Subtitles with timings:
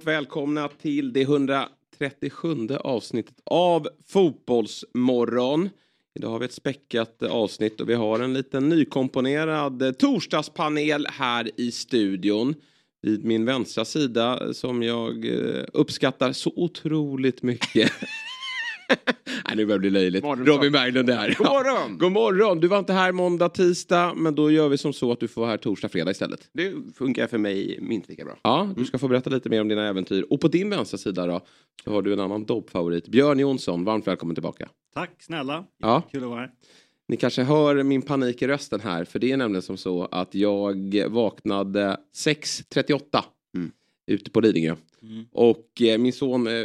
[0.00, 5.70] Varmt välkomna till det 137 avsnittet av Fotbollsmorgon.
[6.14, 11.72] Idag har vi ett späckat avsnitt och vi har en liten nykomponerad torsdagspanel här i
[11.72, 12.54] studion.
[13.02, 17.92] Vid min vänstra sida som jag eh, uppskattar så otroligt mycket.
[19.46, 20.24] Nej, nu börjar det bli löjligt.
[20.24, 21.34] Morgon, Robin Berglund är här.
[21.38, 21.98] God morgon!
[21.98, 22.60] God morgon!
[22.60, 25.40] Du var inte här måndag, tisdag, men då gör vi som så att du får
[25.40, 26.48] vara här torsdag, fredag istället.
[26.52, 28.36] Det funkar för mig minst lika bra.
[28.42, 30.26] Ja, du ska få berätta lite mer om dina äventyr.
[30.30, 31.40] Och på din vänstra sida då
[31.84, 33.08] så har du en annan dobbfavorit.
[33.08, 34.68] Björn Jonsson, varmt välkommen tillbaka.
[34.94, 35.64] Tack snälla.
[35.78, 36.02] Ja.
[36.12, 36.50] Kul att vara här.
[37.08, 40.34] Ni kanske hör min panik i rösten här, för det är nämligen som så att
[40.34, 43.00] jag vaknade 6.38
[43.56, 43.70] Mm.
[44.06, 44.74] ute på Lidingö.
[45.02, 45.24] Mm.
[45.32, 46.64] Och eh, min son eh,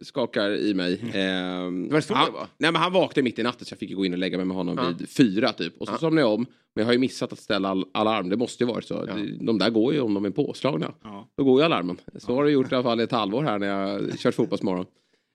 [0.00, 0.92] skakar i mig.
[0.92, 2.46] Eh, Det var så han, det var?
[2.58, 4.46] Nej men han vaknade mitt i natten så jag fick gå in och lägga mig
[4.46, 4.94] med honom Ja.
[4.98, 5.80] vid fyra typ.
[5.80, 5.98] Och så Ja.
[5.98, 6.46] somnade jag om.
[6.74, 9.04] Men jag har ju missat att ställa all, alarm, det måste ju varit så.
[9.08, 9.14] Ja.
[9.14, 10.94] De- De där går ju om de är påslagna.
[11.02, 11.28] Ja.
[11.36, 11.98] Då går ju alarmen.
[12.18, 14.86] Så har det gjort i alla fall i ett halvår här när jag kört fotbollsmorgon.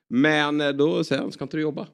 [0.10, 1.88] Men eh, då säger han, ska inte du jobba?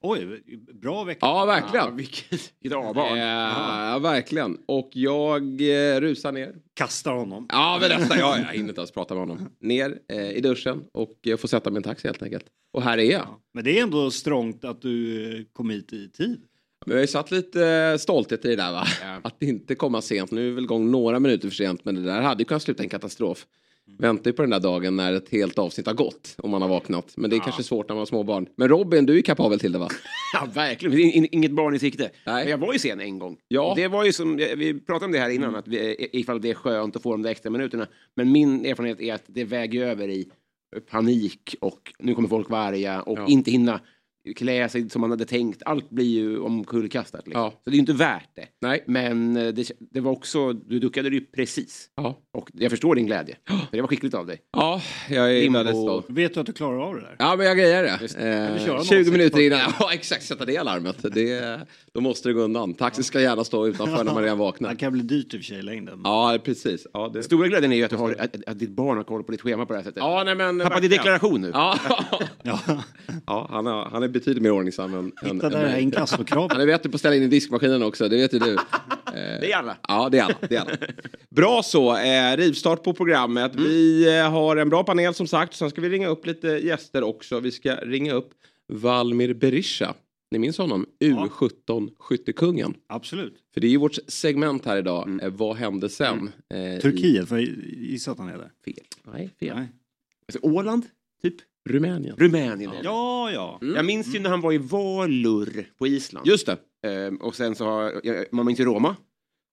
[0.00, 1.18] Oj, bra vecka.
[1.26, 1.84] Ja, verkligen.
[1.84, 3.18] Ja, vilket vilket avbarn.
[3.18, 4.58] Ja, verkligen.
[4.66, 6.54] Och jag eh, rusar ner.
[6.74, 7.46] Kastar honom.
[7.48, 8.18] Ja, men nästan.
[8.18, 9.48] Ja, jag hinner inte ens prata med honom.
[9.60, 12.44] Ner eh, i duschen och eh, får sätta min taxi helt enkelt.
[12.72, 13.20] Och här är jag.
[13.20, 13.40] Ja.
[13.54, 16.40] Men det är ändå strångt att du eh, kom hit i tid.
[16.86, 18.84] Men jag har ju satt lite eh, stolthet i det där va.
[19.02, 19.20] Ja.
[19.24, 20.30] Att inte komma sent.
[20.30, 21.84] Nu är väl igång några minuter för sent.
[21.84, 23.46] Men det där hade ju kunnat sluta en katastrof.
[23.98, 26.34] Väntar ju på den där dagen när ett helt avsnitt har gått.
[26.38, 27.12] Om man har vaknat.
[27.16, 28.46] Men det är kanske svårt när man har små barn.
[28.56, 29.88] Men Robin, du är kapabel till det va?
[30.34, 30.98] Ja, verkligen.
[30.98, 32.10] In- Inget barn i sikte.
[32.26, 32.44] Nej.
[32.44, 33.36] Men jag var ju sen en gång.
[33.48, 33.72] Ja.
[33.76, 36.54] Det var ju som, vi pratade om det här innan, att vi, ifall det är
[36.54, 37.86] skönt att få de där extra minuterna.
[38.16, 40.28] Men min erfarenhet är att det väger över i
[40.90, 43.26] panik och nu kommer folk vara arga och Ja.
[43.28, 43.80] inte hinna
[44.36, 45.62] klä sig som man hade tänkt.
[45.64, 47.26] Allt blir ju omkullkastat.
[47.26, 47.42] Liksom.
[47.42, 47.50] Ja.
[47.50, 48.46] Så det är ju inte värt det.
[48.60, 48.84] Nej.
[48.86, 51.88] Men eh, det, det var också, du duckade det ju precis.
[51.96, 52.18] Ja.
[52.32, 53.36] Och jag förstår din glädje.
[53.48, 54.40] För det var skickligt av dig.
[54.52, 56.06] Ja, jag är väldigt stolt.
[56.08, 57.16] Vet du att du klarar av det där?
[57.18, 58.60] Ja, men jag grejer det.
[58.66, 59.60] Eh, 06 20 minuter innan.
[59.80, 60.22] Ja, exakt.
[60.22, 60.96] Sätta det alarmet.
[61.14, 61.60] Det,
[61.94, 62.74] då måste det gå undan.
[62.74, 64.74] Taxi ska gärna stå utanför när man redan Det vaknar.
[64.74, 66.00] kan bli dyrt i och för sig i längden.
[66.04, 66.86] Ja, precis.
[66.92, 67.22] Ja, det...
[67.22, 69.40] Stora glädjen är ju att, du har, att, att ditt barn har koll på ditt
[69.40, 70.00] schema på det här sättet.
[70.00, 70.58] ja nej, men...
[70.58, 70.90] Tappade verkligen.
[70.98, 71.50] deklaration nu.
[71.54, 71.78] Ja,
[72.42, 72.58] Ja.
[73.26, 75.82] ja han, har, han är betydligt mer ordningsam än, Hitta än det här mig.
[75.82, 76.52] inkassokravet.
[76.52, 78.56] Han är bättre på att ställa in i diskmaskinen också, det vet ju du.
[79.14, 79.76] Det är alla.
[79.88, 80.34] Ja, det är alla.
[80.48, 80.70] Det är alla.
[81.30, 83.52] Bra så, eh, rivstart på programmet.
[83.54, 85.54] Vi eh, har en bra panel som sagt.
[85.54, 87.40] Sen ska vi ringa upp lite gäster också.
[87.40, 88.30] Vi ska ringa upp
[88.72, 89.94] Valmir Berisha.
[90.32, 90.86] Ni minns honom?
[91.00, 92.74] U17-skyttekungen.
[92.86, 93.34] Absolut.
[93.54, 95.18] För det är ju vårt segment här idag.
[95.22, 96.30] Eh, vad hände sen?
[96.54, 98.50] Eh, i- Turkiet, för jag gissar att han är där.
[98.64, 98.74] Fel.
[99.12, 99.56] Nej, fel.
[99.56, 99.68] Nej.
[100.28, 100.86] Alltså, Åland,
[101.22, 101.34] typ.
[101.68, 102.16] Rumänien.
[102.18, 102.70] Rumänien.
[102.70, 102.80] det.
[102.82, 103.58] Ja, ja.
[103.60, 106.26] Jag minns ju när han var i Valur på Island.
[106.26, 106.56] Just det.
[106.88, 108.96] Ehm, och sen så har jag, man minns ju Roma.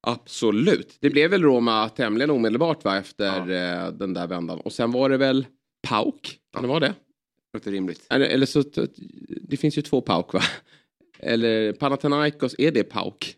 [0.07, 0.97] Absolut.
[1.01, 4.59] Det blev väl Roma tämligen omedelbart va, efter eh, den där vändan.
[4.59, 5.45] Och sen var det väl
[5.87, 6.39] Pauk?
[6.53, 6.93] Kan det vara det?
[7.53, 8.05] Låter rimligt.
[8.09, 8.63] Eller, eller så,
[9.41, 10.41] det finns ju två Pauk va?
[11.19, 13.35] Eller Panathinaikos, är det Pauk?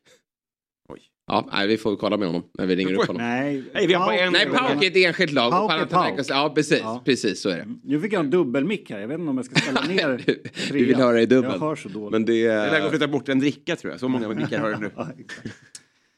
[0.90, 1.00] Oj.
[1.28, 3.22] Ja, nej, vi får kolla med honom när vi ringer upp honom.
[3.22, 5.52] Nej, Nej, vi har bara Pauk- en- Nej, Pauk är ett enskilt lag.
[5.52, 6.20] Pauk och är Pauk.
[6.30, 7.02] ja precis, Ja.
[7.06, 7.68] precis så är det.
[7.84, 9.00] Nu fick jag en dubbelmick här.
[9.00, 10.24] Jag vet inte om jag ska ställa ner
[10.74, 11.52] Vi vill höra i dubbel.
[11.54, 12.12] Jag hör så dåligt.
[12.12, 12.48] Men det...
[12.48, 14.00] Det där går att flytta bort en dricka tror jag.
[14.00, 14.92] Så många drickor har du nu.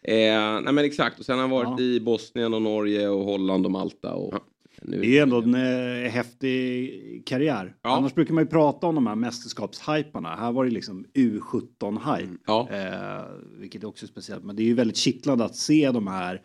[0.06, 1.86] Eh, nej men exakt, och sen har han varit Ja.
[1.86, 4.14] i Bosnien och Norge och Holland och Malta.
[4.14, 4.46] Och Ja.
[4.86, 7.76] Nu Det är ändå en eh, häftig karriär.
[7.82, 7.98] Ja.
[7.98, 10.36] Annars brukar man ju prata om de här mästerskapshyparna.
[10.36, 12.38] Här var det liksom U17-hype.
[12.46, 12.70] Ja.
[12.72, 13.26] Eh,
[13.60, 14.44] vilket är också speciellt.
[14.44, 16.42] Men det är ju väldigt kittlande att se de här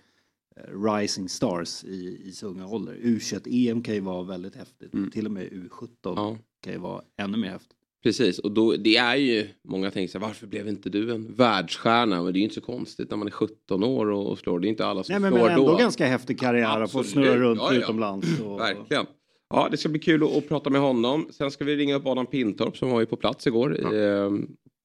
[0.57, 2.95] eh, rising stars i, i så unga ålder.
[2.95, 5.13] U21-EM kan ju vara väldigt häftigt.
[5.13, 6.37] Till och med U17 Ja.
[6.63, 7.78] kan ju vara ännu mer häftigt.
[8.03, 11.35] Precis, och då, det är ju, många tänker så här, varför blev inte du en
[11.35, 12.23] världsstjärna?
[12.23, 14.61] Men det är ju inte så konstigt när man är 17 år och, och slår.
[14.61, 15.77] Det är inte alla som Nej men, slår men ändå då.
[15.77, 17.79] ganska häftig karriär att få snurra runt Ja, ja.
[17.81, 18.41] utomlands.
[18.41, 19.07] Och, Verkligen.
[19.51, 21.29] Ja, det ska bli kul att, att prata med honom.
[21.31, 23.79] Sen ska vi ringa upp Adam Pintorp som var ju på plats igår.
[23.83, 23.95] Ja.
[23.95, 24.31] Eh,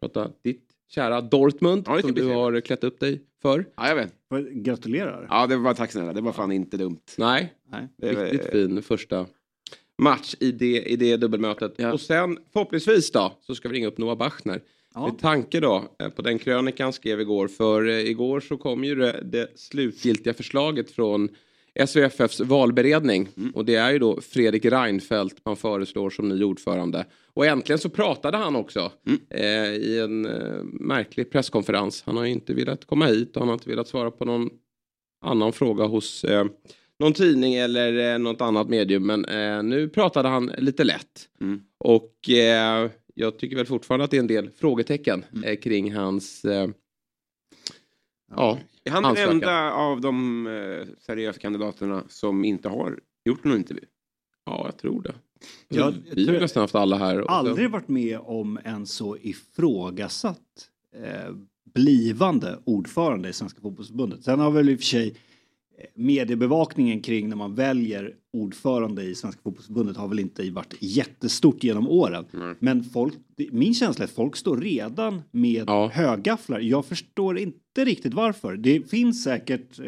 [0.01, 3.65] prata ditt kära Dortmund Ja, som du har klätt upp dig för.
[3.77, 4.13] Ja, jag vet.
[4.53, 5.27] Gratulerar.
[5.29, 6.13] Ja, det var tack snälla.
[6.13, 6.99] Det var fan inte dumt.
[7.17, 7.87] Nej, Nej.
[8.15, 9.25] Riktigt fin första
[9.97, 11.73] match i det, i det dubbelmötet.
[11.77, 11.93] Ja.
[11.93, 14.61] Och sen förhoppningsvis då så ska vi ringa upp Noah Bachner.
[14.93, 15.07] Ja.
[15.07, 17.47] Med tanke då eh, på den krönikan skrev igår.
[17.47, 21.29] För eh, igår så kom ju det, det slutgiltiga förslaget från
[21.87, 23.29] SVFFs valberedning.
[23.37, 23.51] Mm.
[23.51, 27.05] Och det är ju då Fredrik Reinfeldt man föreslår som ny ordförande.
[27.33, 29.19] Och äntligen så pratade han också mm.
[29.29, 32.03] eh, i en eh, märklig presskonferens.
[32.05, 34.49] Han har inte velat komma hit och han har inte velat svara på någon
[35.21, 36.45] annan fråga hos eh,
[36.99, 39.05] någon tidning eller eh, något annat medium.
[39.05, 41.29] Men eh, nu pratade han lite lätt.
[41.41, 41.61] Mm.
[41.77, 45.43] Och eh, jag tycker väl fortfarande att det är en del frågetecken mm.
[45.43, 46.45] Eh, kring hans...
[46.45, 46.69] Eh,
[48.35, 53.57] ja, är han den enda av de eh, seriösa kandidaterna som inte har gjort någon
[53.57, 53.85] intervju?
[54.45, 55.13] Ja, jag tror det.
[55.67, 57.25] Jag, vi har nästan haft alla här.
[57.27, 61.35] Aldrig varit med om en så ifrågasatt eh,
[61.73, 64.23] blivande ordförande i Svenska fotbollsförbundet.
[64.23, 65.15] Sen har väl i och för sig
[65.95, 71.87] mediebevakningen kring när man väljer ordförande i Svenska fotbollsförbundet har väl inte varit jättestort genom
[71.87, 72.25] åren.
[72.33, 72.55] Mm.
[72.59, 73.13] Men folk,
[73.51, 75.89] min känsla är att folk står redan med ja.
[75.93, 76.59] högafflar.
[76.59, 78.57] Jag förstår inte riktigt varför.
[78.57, 79.87] Det finns säkert eh,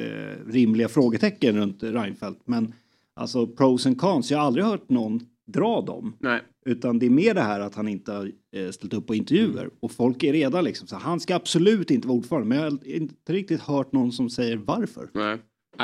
[0.00, 2.72] eh, rimliga frågetecken runt Reinfeldt men
[3.14, 6.16] alltså pros and cons, jag har aldrig hört någon dra dem.
[6.20, 6.40] Nej.
[6.66, 9.62] Utan det är mer det här att han inte har eh, ställt upp på intervjuer.
[9.62, 9.74] Mm.
[9.80, 12.48] Och folk är redan liksom så han ska absolut inte vara ordförande.
[12.48, 15.10] Men jag har inte riktigt hört någon som säger varför.
[15.14, 15.38] Nej.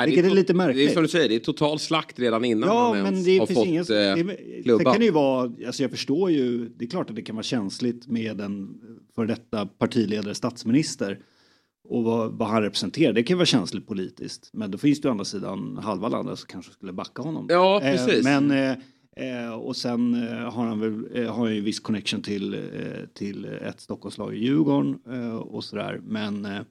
[0.05, 0.87] Vilket det är, är, lite märkligt.
[0.87, 3.37] Det är som du säger, det är total slakt redan innan ja, han men det
[3.37, 4.91] har finns fått ingen, det, klubba.
[4.91, 7.43] kan det ju vara, alltså jag förstår ju, det är klart att det kan vara
[7.43, 8.81] känsligt med en
[9.15, 11.19] för detta partiledare, statsminister
[11.89, 13.13] och vad, vad, han representerar.
[13.13, 14.49] Det kan vara känsligt politiskt.
[14.53, 17.45] Men då finns det å andra sidan halva landet som kanske skulle backa honom.
[17.49, 18.25] Ja, precis.
[18.25, 18.77] Eh, men eh,
[19.15, 22.59] Eh, och sen eh, har han väl eh, har en viss connection till, eh,
[23.13, 25.99] till ett Stockholmslag i Djurgården eh, och sådär.
[26.03, 26.61] Men eh,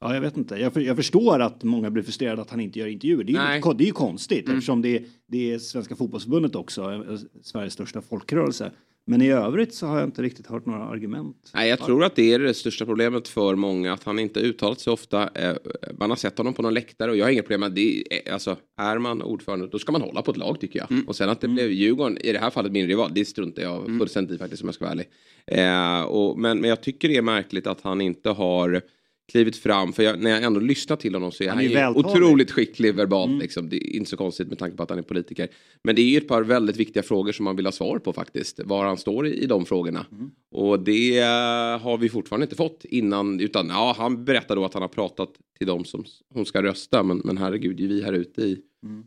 [0.00, 0.56] ja, jag vet inte.
[0.56, 3.24] Jag, för, jag, förstår att många blir frustrerade att han inte gör intervjuer.
[3.24, 4.58] Det är, ju, det är ju konstigt mm.
[4.58, 7.04] eftersom det, det är Svenska fotbollsförbundet också,
[7.42, 8.72] Sveriges största folkrörelse.
[9.10, 11.50] Men i övrigt så har jag inte riktigt hört några argument.
[11.54, 13.92] Nej, jag tror att det är det största problemet för många.
[13.92, 15.28] Att han inte uttalat sig ofta.
[15.34, 15.56] Eh,
[15.98, 18.04] man har sett honom på någon läktare och jag har inga problem med det.
[18.32, 20.90] Alltså, är man ordförande då ska man hålla på ett lag tycker jag.
[20.90, 21.08] Mm.
[21.08, 21.54] Och sen att det mm.
[21.54, 23.98] blev Djurgården, i det här fallet min rival, det struntar jag mm.
[23.98, 25.08] fullständigt i faktiskt om jag ska vara ärlig.
[25.46, 28.82] Eh, och, men, men jag tycker det är märkligt att han inte har
[29.30, 29.92] klivit fram.
[29.92, 32.94] För jag, när jag ändå lyssnar till honom så är han, han är otroligt skicklig
[32.94, 33.28] verbalt.
[33.28, 33.40] Mm.
[33.40, 33.68] Liksom.
[33.68, 35.48] Det är inte så konstigt med tanke på att han är politiker.
[35.82, 38.12] Men det är ju ett par väldigt viktiga frågor som man vill ha svar på
[38.12, 38.60] faktiskt.
[38.64, 40.06] Var han står i, i de frågorna.
[40.12, 40.30] Mm.
[40.50, 43.40] Och det uh, har vi fortfarande inte fått innan.
[43.40, 46.04] Utan ja, han berättar då att han har pratat till dem som
[46.34, 47.02] hon ska rösta.
[47.02, 49.04] Men, men herregud, är vi här ute i mm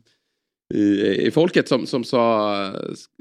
[0.74, 2.72] i, i folket som, som sa,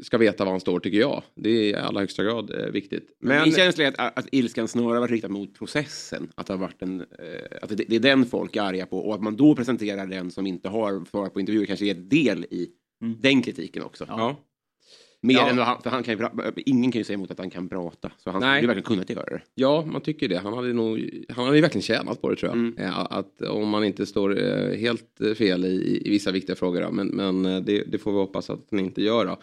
[0.04, 1.24] ska veta var han står tycker jag.
[1.36, 3.10] Det är i allra högsta grad eh, viktigt.
[3.20, 3.44] Men...
[3.44, 6.30] Min känsla är att, att ilskan snarare varit riktad mot processen.
[6.36, 7.06] Att, det, har varit en, eh,
[7.62, 10.32] att det, det, är den folk är arga på och att man då presenterar den
[10.32, 12.70] som inte har svarat på intervjuer kanske är del i
[13.02, 13.18] mm.
[13.22, 14.06] den kritiken också.
[14.08, 14.38] Ja.
[15.26, 15.50] Mer ja.
[15.50, 18.12] än han, för han kan ju, ingen kan ju säga emot att han kan prata.
[18.18, 19.42] Så han skulle ju verkligen kunnat göra det.
[19.56, 20.38] Ja, man tycker det.
[20.38, 22.58] Han hade nog, han hade ju verkligen tjänat på det tror jag.
[22.58, 22.94] Mm.
[23.10, 26.82] Att om man inte står eh, helt fel i, i vissa viktiga frågor.
[26.82, 26.92] Då.
[26.92, 29.26] Men, men eh, det, det, får vi hoppas att han inte gör.
[29.26, 29.38] Då.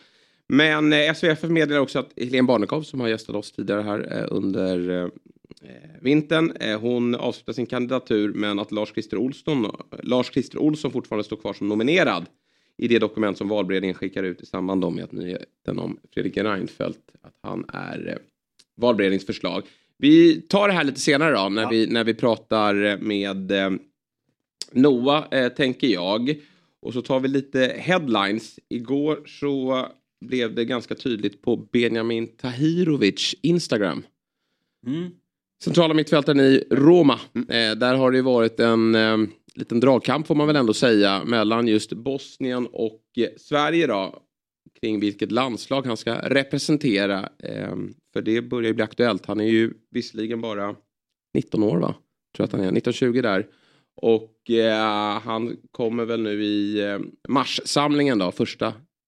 [0.49, 5.03] Men eh, SVF meddelar också att Helene Barnekow som har gästat oss tidigare här under
[5.03, 5.09] eh,
[6.01, 6.53] vintern.
[6.61, 11.69] Eh, hon avslutar sin kandidatur men att Lars-Christer Olsson, Lars Olsson fortfarande står kvar som
[11.69, 12.27] nominerad
[12.81, 17.01] i det dokument som valberedningen skickar ut i samband med att nyheten om Fredrik Reinfeldt,
[17.23, 18.17] att han är eh,
[18.77, 19.63] valberedningens förslag.
[19.99, 21.69] Vi tar det här lite senare då när, ja.
[21.69, 23.71] vi, när vi pratar med eh,
[24.73, 26.35] Noah, eh, tänker jag.
[26.83, 28.59] Och så tar vi lite headlines.
[28.69, 29.87] Igår så
[30.21, 34.03] blev det ganska tydligt på Benjamin Tahirovic Instagram.
[34.87, 35.11] Mm.
[35.65, 37.21] Centrala mittfältaren i Roma.
[37.35, 37.49] Mm.
[37.49, 39.19] Eh, där har det varit en eh,
[39.57, 44.23] liten dragkamp får man väl ändå säga mellan just Bosnien och eh, Sverige då.
[44.81, 47.29] Kring vilket landslag han ska representera.
[47.39, 47.77] Eh,
[48.13, 49.27] för det börjar ju bli aktuellt.
[49.27, 50.77] Han är ju visserligen bara
[51.35, 51.95] 19 år va?
[52.37, 53.47] Tror att han är, 1920 där.
[54.03, 58.67] Och eh, han kommer väl nu i eh, marssamlingen då, första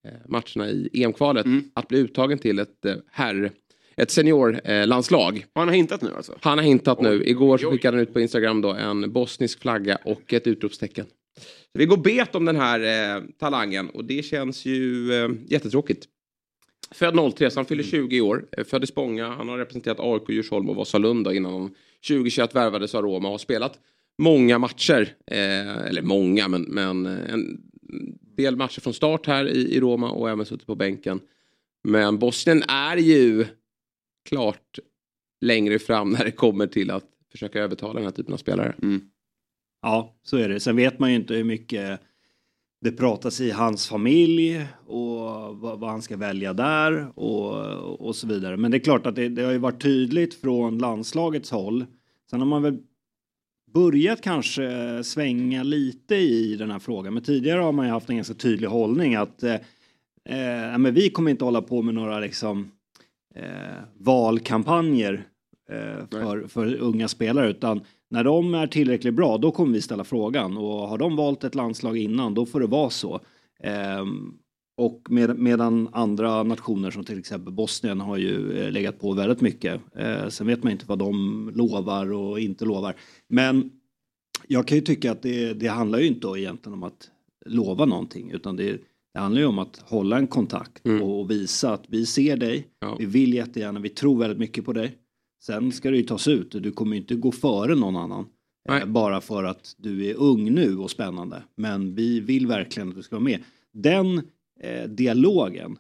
[0.09, 1.65] eh, matcherna i EM-kvalet, mm.
[1.75, 3.53] att bli uttagen till ett eh, herr
[3.97, 5.37] ett seniorlandslag.
[5.37, 6.39] Eh, han har hintat nu alltså?
[6.41, 7.25] Han har hintat oj, nu.
[7.25, 11.07] Igår så skickade han ut på Instagram då en bosnisk flagga och ett utropstecken.
[11.73, 16.07] Så vi går bet om den här eh, talangen och det känns ju eh, jättetråkigt.
[16.95, 18.31] Född 03, så han fyller 20 mm.
[18.31, 18.45] år.
[18.57, 19.29] Eh, född i Spånga.
[19.29, 21.75] Han har representerat AIK, Djursholm och Vasalund innan han
[22.09, 23.79] 2021 värvades av Roma och har spelat
[24.19, 25.15] många matcher.
[25.27, 27.61] Eh, eller många, men, men eh, en
[28.37, 31.21] del matcher från start här i, i Roma och även suttit på bänken.
[31.85, 33.47] Men Bosnien är ju
[34.29, 34.79] klart
[35.41, 38.75] längre fram när det kommer till att försöka övertala den här typen av spelare.
[38.83, 39.01] Mm.
[39.83, 40.61] Ja, så är det.
[40.61, 42.01] Sen vet man ju inte hur mycket
[42.81, 45.19] det pratas i hans familj och
[45.57, 48.57] vad, vad han ska välja där och, och så vidare.
[48.57, 51.85] Men det är klart att det, det har ju varit tydligt från landslagets håll.
[52.31, 52.79] Sen har man väl
[53.75, 57.15] börjat kanske svänga lite i den här frågan.
[57.15, 59.55] Men tidigare har man ju haft en ganska tydlig hållning att eh,
[60.25, 62.71] eh, men vi kommer inte hålla på med några liksom,
[63.35, 65.27] eh, valkampanjer
[65.71, 70.05] eh, för, för unga spelare utan när de är tillräckligt bra då kommer vi ställa
[70.05, 73.21] frågan och har de valt ett landslag innan då får det vara så.
[73.63, 74.35] Ehm,
[74.77, 79.41] och med, medan andra nationer som till exempel Bosnien har ju eh, legat på väldigt
[79.41, 79.81] mycket.
[79.97, 82.95] Eh, sen vet man inte vad de lovar och inte lovar.
[83.29, 83.71] Men
[84.49, 87.11] jag kan ju tycka att det, det handlar ju inte egentligen om att
[87.47, 88.81] lova någonting utan det,
[89.15, 91.03] det handlar ju om att hålla en kontakt Mm.
[91.03, 92.97] och visa att vi ser dig, Ja.
[92.99, 94.97] vi vill jättegärna, vi tror väldigt mycket på dig.
[95.43, 98.27] Sen ska det ju tas ut, du kommer ju inte gå före någon annan.
[98.69, 98.81] Nej.
[98.83, 101.43] Eh, bara för att du är ung nu och spännande.
[101.57, 103.39] Men vi vill verkligen att du ska vara med.
[103.73, 104.19] Den
[104.61, 105.77] eh, dialogen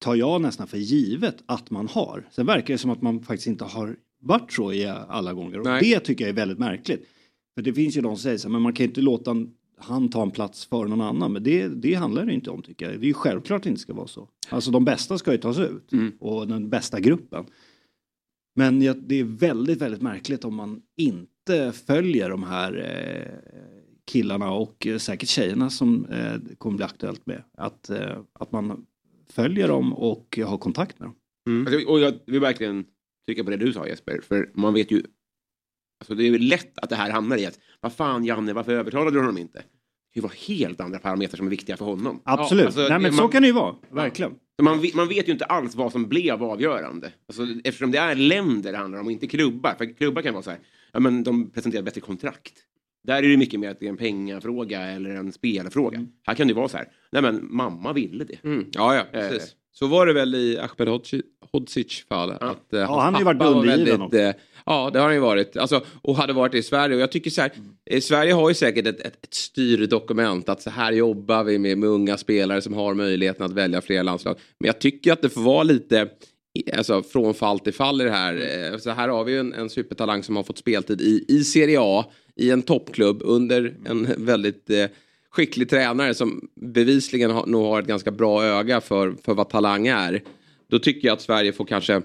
[0.00, 2.28] tar jag nästan för givet att man har.
[2.30, 5.58] Sen verkar det som att man faktiskt inte har varit så i alla gånger.
[5.58, 5.80] Och Nej.
[5.82, 7.06] det tycker jag är väldigt märkligt.
[7.54, 9.30] För det finns ju de som säger så här, men man kan inte låta
[9.76, 11.32] han ta en plats för någon annan.
[11.32, 13.00] Men det, det handlar det inte om tycker jag.
[13.00, 14.28] Det är ju självklart att det inte ska vara så.
[14.48, 15.92] Alltså de bästa ska ju tas ut.
[15.92, 16.12] Mm.
[16.20, 17.46] Och den bästa gruppen.
[18.56, 23.54] Men jag, det är väldigt, väldigt märkligt om man inte följer de här eh,
[24.04, 27.42] killarna och eh, säkert tjejerna som eh, kommer bli aktuellt med.
[27.58, 28.86] Att, eh, att man
[29.30, 31.16] följer dem och har kontakt med dem.
[31.66, 32.84] Alltså, och jag vill verkligen
[33.26, 35.02] trycka på det du sa Jesper, för man vet ju
[36.00, 38.72] Alltså det är ju lätt att det här hamnar i att vad fan Janne, varför
[38.72, 39.62] övertalade du honom inte?
[40.14, 42.20] Det var helt andra parametrar som är viktiga för honom.
[42.24, 44.32] Absolut, alltså, Nej, men så man- kan det ju vara, verkligen.
[44.62, 47.12] Man, man vet ju inte alls vad som blev avgörande.
[47.28, 49.74] Alltså, eftersom det är länder det handlar om och inte klubbar.
[49.78, 50.58] För klubbar kan vara så här,
[50.92, 52.52] ja men de presenterar bättre kontrakt.
[53.06, 56.06] Där är det mycket mer att det är en pengafråga eller en spelfråga.
[56.26, 58.44] Här kan det vara så här, nej men mamma ville det.
[58.44, 58.64] Mm.
[58.72, 59.28] Ja, ja, Eh.
[59.30, 59.54] precis.
[59.72, 61.22] Så var det väl i Ahmed Hodzic-
[61.54, 62.30] Hodzic fall.
[62.40, 64.18] Att, eh, hans han har ju varit undergiven också.
[64.18, 64.34] eh,
[64.66, 65.56] Ja, det har han ju varit.
[65.56, 66.94] Alltså, och hade varit i Sverige.
[66.96, 67.52] Och jag tycker så här,
[67.90, 70.48] eh, Sverige har ju säkert ett, ett, ett styrdokument.
[70.48, 74.02] Att så här jobbar vi med, med unga spelare som har möjligheten att välja flera
[74.02, 74.36] landslag.
[74.58, 76.08] Men jag tycker att det får vara lite
[76.76, 78.78] Alltså från fall till fall i det här.
[78.78, 81.78] Så här har vi ju en, en supertalang som har fått speltid i, i Serie
[81.80, 82.04] A.
[82.36, 84.86] I en toppklubb under en väldigt eh,
[85.30, 89.86] skicklig tränare som bevisligen har, nog har ett ganska bra öga för, för vad talang
[89.86, 90.22] är.
[90.74, 92.02] Då tycker jag att Sverige får kanske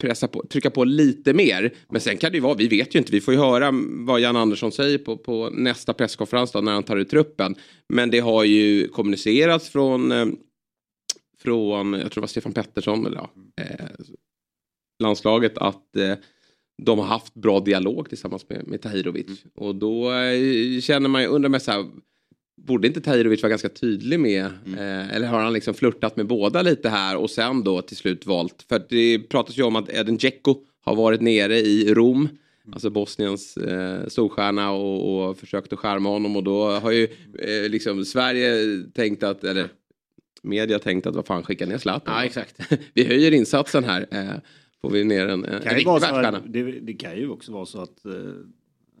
[0.00, 1.74] pressa på, trycka på lite mer.
[1.88, 3.70] Men sen kan det ju vara, vi vet ju inte, vi får ju höra
[4.06, 7.54] vad Jan Andersson säger på, på nästa presskonferens då, när han tar ut truppen.
[7.88, 10.26] Men det har ju kommunicerats från, eh,
[11.38, 13.30] från jag tror det var Stefan Pettersson, eller ja,
[13.62, 13.86] eh,
[15.02, 16.14] landslaget, att eh,
[16.82, 19.44] de har haft bra dialog tillsammans med, med Tahirovic.
[19.54, 21.90] Och då eh, känner man ju, undrar mig så här,
[22.66, 26.62] borde inte Tahirovic vara ganska tydlig med, eh, eller har han liksom flörtat med båda
[26.62, 30.16] lite här och sen då till slut valt, för det pratas ju om att Edin
[30.16, 32.28] Dzeko har varit nere i Rom,
[32.72, 37.70] alltså Bosniens eh, storstjärna och, och försökt att skärma honom och då har ju eh,
[37.70, 39.68] liksom Sverige tänkt att, eller
[40.42, 42.14] media tänkt att vad fan skicka ner Zlatan.
[42.14, 42.60] Ja, exakt.
[42.94, 44.06] Vi höjer insatsen här.
[44.10, 44.40] Eh,
[44.80, 46.42] får vi ner en, en Det kan, ju riktig vara så världsstjärna.
[46.46, 48.12] det, det kan ju också vara så att eh,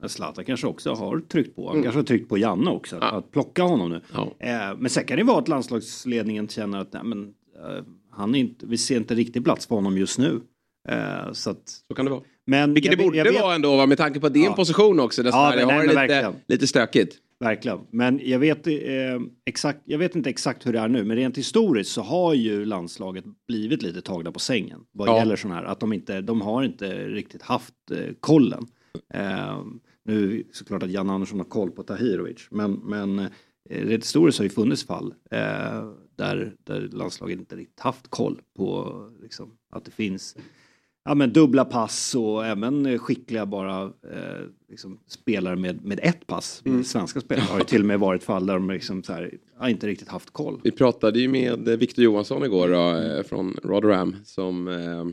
[0.08, 1.82] Zlatan kanske också har tryckt på, han Mm.
[1.82, 3.10] kanske har tryckt på Janne också, att, Ja.
[3.10, 4.00] att plocka honom nu.
[4.14, 4.32] Ja.
[4.38, 7.22] Eh, men sen kan det vara att landslagsledningen känner att nej, men,
[7.56, 10.40] eh, han är inte, vi ser inte riktigt plats för honom just nu.
[10.88, 12.22] Eh, så att, Så kan det vara.
[12.46, 14.52] men Vilket jag det borde jag vet- vara ändå va, med tanke på din Ja.
[14.52, 16.32] position också där Sverige har lite, verkligen.
[16.48, 17.16] lite stökigt.
[17.44, 17.78] Verkligen.
[17.90, 18.72] Men jag vet, eh,
[19.46, 22.64] exakt, jag vet inte exakt hur det är nu, men rent historiskt så har ju
[22.64, 25.64] landslaget blivit lite tagna på sängen vad gäller sån här.
[25.64, 28.66] Att de inte, de har inte riktigt haft eh, kollen.
[29.14, 29.60] Eh,
[30.04, 33.28] nu såklart att Jan Andersson har koll på Tahirovic, men, men eh,
[33.68, 38.94] rent historiskt har ju funnits fall eh, där, där landslaget inte riktigt haft koll på
[39.22, 40.36] liksom, att det finns
[41.04, 46.62] ja, men dubbla pass och även skickliga bara eh, liksom, spelare med, med ett pass.
[46.84, 49.38] Svenska spelare har ju till och med varit fall där de liksom, så här,
[49.68, 50.60] inte riktigt haft koll.
[50.64, 55.04] Vi pratade ju med Victor Johansson igår då, eh, från Rotherham som eh,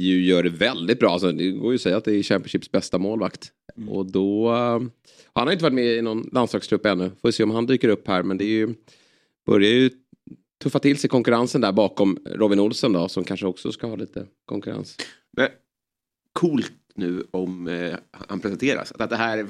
[0.00, 1.10] ju gör det väldigt bra.
[1.10, 3.52] Alltså, det går ju att säga att det är Championships bästa målvakt.
[3.88, 4.80] Och då, eh,
[5.32, 7.10] han har inte varit med i någon landslagstrupp ännu.
[7.22, 8.74] Får se om han dyker upp här men det är ju,
[9.46, 9.90] börjar ju
[10.62, 14.26] tuffa till sig konkurrensen där bakom Robin Olsen då som kanske också ska ha lite
[14.46, 14.96] konkurrens.
[15.36, 15.48] Men,
[16.32, 18.92] coolt nu om eh, han presenteras.
[18.92, 19.42] Att det här,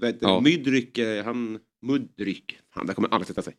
[0.00, 0.40] vad, Ja.
[0.40, 3.54] Mydryk, eh, han, Mudryk, han där kommer aldrig sätta sig.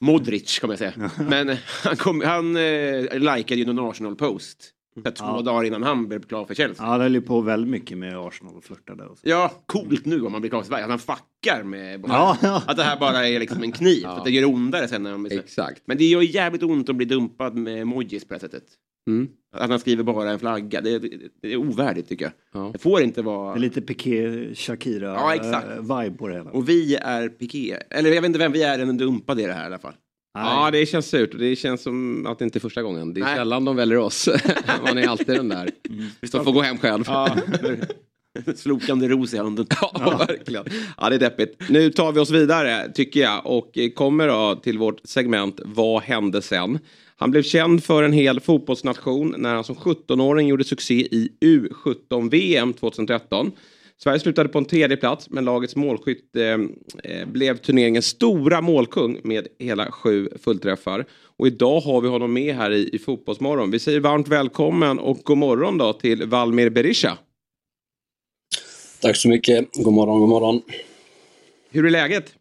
[0.00, 1.10] Modric kommer jag säga.
[1.28, 4.72] Men eh, han, kom, han eh, likade ju någon Arsenal-post.
[5.04, 5.42] Här Två Ja.
[5.42, 6.86] dagar innan han blev klar för Chelsea.
[6.86, 9.04] Ja, det höll ju på väldigt mycket med Arsenal och flörtade.
[9.04, 9.28] Och så.
[9.28, 10.84] Ja, coolt nu om man blir klar för Sverige.
[10.84, 12.04] Att han fuckar med...
[12.08, 12.62] Ja, ja.
[12.66, 14.00] Att det här bara är liksom en kniv.
[14.02, 14.10] Ja.
[14.10, 15.82] Att det gör ondare sen när de blir Exakt.
[15.86, 18.64] Men det gör jävligt ont att bli dumpad med emojis på det här sättet.
[19.10, 19.28] Mm.
[19.56, 21.08] Att han skriver bara en flagga, det, det,
[21.42, 22.32] det är ovärdigt tycker jag.
[22.62, 22.70] Ja.
[22.72, 23.52] Det får inte vara...
[23.52, 25.66] Det är lite Piqué Shakira Ja, exakt.
[25.66, 26.50] eh, på det hela.
[26.50, 27.76] Och vi är Piqué.
[27.90, 29.94] Eller jag vet inte vem vi är, den dumpade i det här i alla fall.
[30.36, 31.30] Ja, det känns surt.
[31.38, 33.14] Det känns som att det inte är första gången.
[33.14, 33.36] Det är Nej.
[33.36, 34.28] sällan de väljer oss.
[34.84, 35.70] Man är alltid den där.
[36.32, 37.04] De får gå hem själv.
[37.06, 37.36] Ja.
[38.56, 39.66] Slokande ros i handen.
[39.80, 40.64] Ja, verkligen.
[40.98, 41.62] Ja, det är deppigt.
[41.68, 46.42] Nu tar vi oss vidare, tycker jag, och kommer då till vårt segment Vad hände
[46.42, 46.78] sen?
[47.16, 52.72] Han blev känd för en hel fotbollsnation när han som 17-åring gjorde succé i U17-VM
[52.72, 53.52] 2013.
[54.02, 56.44] Sverige slutade på en tredje plats men lagets målskytt eh,
[57.04, 61.06] eh, blev turneringens stora målkung med hela sju fullträffar.
[61.38, 63.70] Och idag har vi honom med här i, i Fotbollsmorgon.
[63.70, 67.18] Vi säger varmt välkommen och god morgon då till Valmir Berisha.
[69.00, 69.68] Tack så mycket.
[69.74, 70.62] God morgon, god morgon.
[71.70, 72.34] Hur är läget?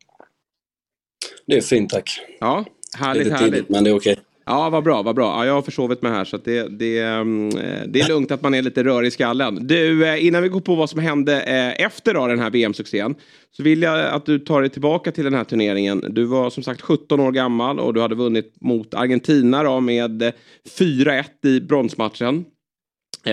[1.45, 2.19] Det är fint tack.
[2.39, 2.65] Ja,
[2.97, 3.53] härligt, Lite härligt.
[3.53, 4.17] tidigt, men det är okej.
[4.45, 5.25] Ja, vad bra, vad bra.
[5.25, 8.31] Ja, jag har försovit mig här så att det, det, mm, eh, det är lugnt
[8.31, 9.67] att man är lite rörig i skallen.
[9.67, 13.15] Du, eh, innan vi går på vad som hände eh, efter då, den här VM-succén
[13.51, 16.05] så vill jag att du tar dig tillbaka till den här turneringen.
[16.09, 20.31] Du var som sagt 17 år gammal och du hade vunnit mot Argentina då, med
[20.79, 22.45] 4-1 i bronsmatchen.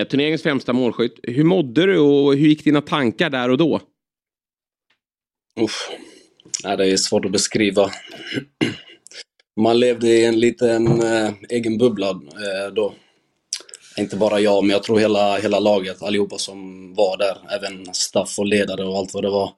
[0.09, 1.19] Turneringens främsta målskytt.
[1.23, 3.81] Hur mådde du och hur gick dina tankar där och då?
[5.59, 5.89] Uff.
[6.63, 7.89] Ja, det är svårt att beskriva.
[9.55, 12.93] Man levde i en liten eh, egen bubbla eh, då.
[13.97, 17.37] Inte bara jag, men jag tror hela, hela laget, allihopa som var där.
[17.55, 19.51] Även staff och ledare och allt vad det var.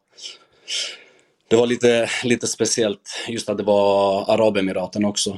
[1.47, 5.37] Det var lite, lite speciellt, just att det var Arabemiraten också.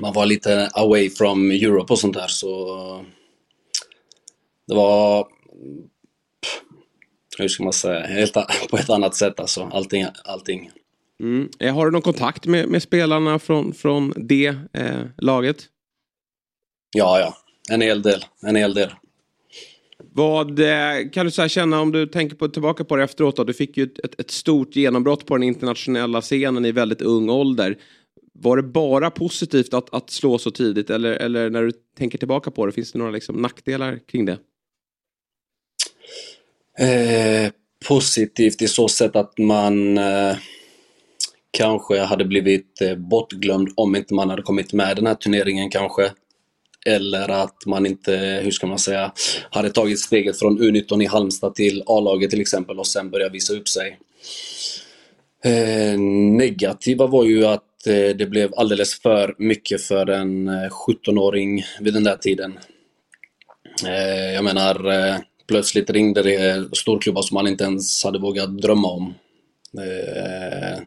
[0.00, 3.04] Man var lite away from Europe och sånt där, så...
[4.66, 5.26] Det var
[7.38, 8.34] hur ska man säga, helt,
[8.70, 9.70] på ett annat sätt alltså.
[9.72, 10.70] Allting, allting.
[11.22, 11.48] Mm.
[11.58, 15.64] Eh, Har du någon kontakt med, med spelarna från, från det eh, laget?
[16.92, 17.36] Ja, ja.
[17.70, 18.24] En hel del.
[18.42, 18.90] En hel del.
[20.14, 23.36] Vad eh, kan du så känna om du tänker på, tillbaka på det efteråt?
[23.36, 23.44] Då?
[23.44, 27.30] Du fick ju ett, ett, ett stort genombrott på den internationella scenen i väldigt ung
[27.30, 27.78] ålder.
[28.34, 32.50] Var det bara positivt att, att slå så tidigt eller, eller när du tänker tillbaka
[32.50, 34.38] på det, finns det några liksom, nackdelar kring det?
[36.78, 37.52] Eh,
[37.88, 40.36] positivt i så sätt att man eh,
[41.52, 45.70] kanske hade blivit eh, bortglömd om inte man hade kommit med i den här turneringen
[45.70, 46.10] kanske.
[46.86, 49.12] Eller att man inte, hur ska man säga,
[49.50, 53.54] hade tagit steget från U19 i Halmstad till A-laget till exempel och sen börja visa
[53.54, 53.98] upp sig.
[55.44, 55.98] Eh,
[56.38, 61.94] negativa var ju att eh, det blev alldeles för mycket för en eh, 17-åring vid
[61.94, 62.58] den där tiden.
[63.86, 65.16] Eh, jag menar, eh,
[65.48, 69.14] plötsligt ringde det storklubbar som man inte ens hade vågat drömma om.
[69.78, 70.82] Eh,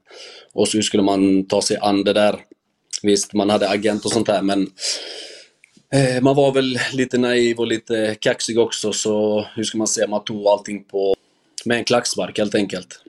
[0.53, 2.39] och så hur skulle man ta sig an det där?
[3.03, 4.71] Visst, man hade agent och sånt där, men
[5.93, 10.07] eh, man var väl lite naiv och lite kaxig också, så hur ska man säga,
[10.07, 11.15] man tog allting på
[11.65, 13.01] med en klackspark helt enkelt.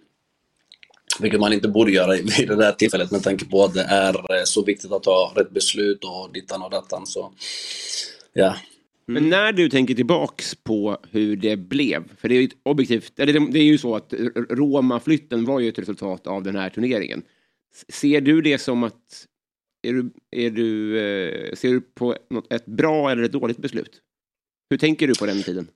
[1.21, 4.39] Vilket man inte borde göra vid det där tillfället med tanke på att det är
[4.39, 7.07] eh, så viktigt att ta rätt beslut och dittan och dattan.
[7.07, 7.33] Så,
[8.33, 8.57] ja.
[9.09, 13.13] Men när du tänker tillbaks på hur det blev, för det är ju ett objektivt,
[13.17, 14.15] det, är ju så att
[14.51, 17.23] Roma-flytten var ju ett resultat av den här turneringen.
[17.89, 19.27] Ser du det som att,
[19.83, 24.01] är du, är du, eh, ser du på något, ett bra eller ett dåligt beslut?
[24.71, 25.69] Hur tänker du på den tiden?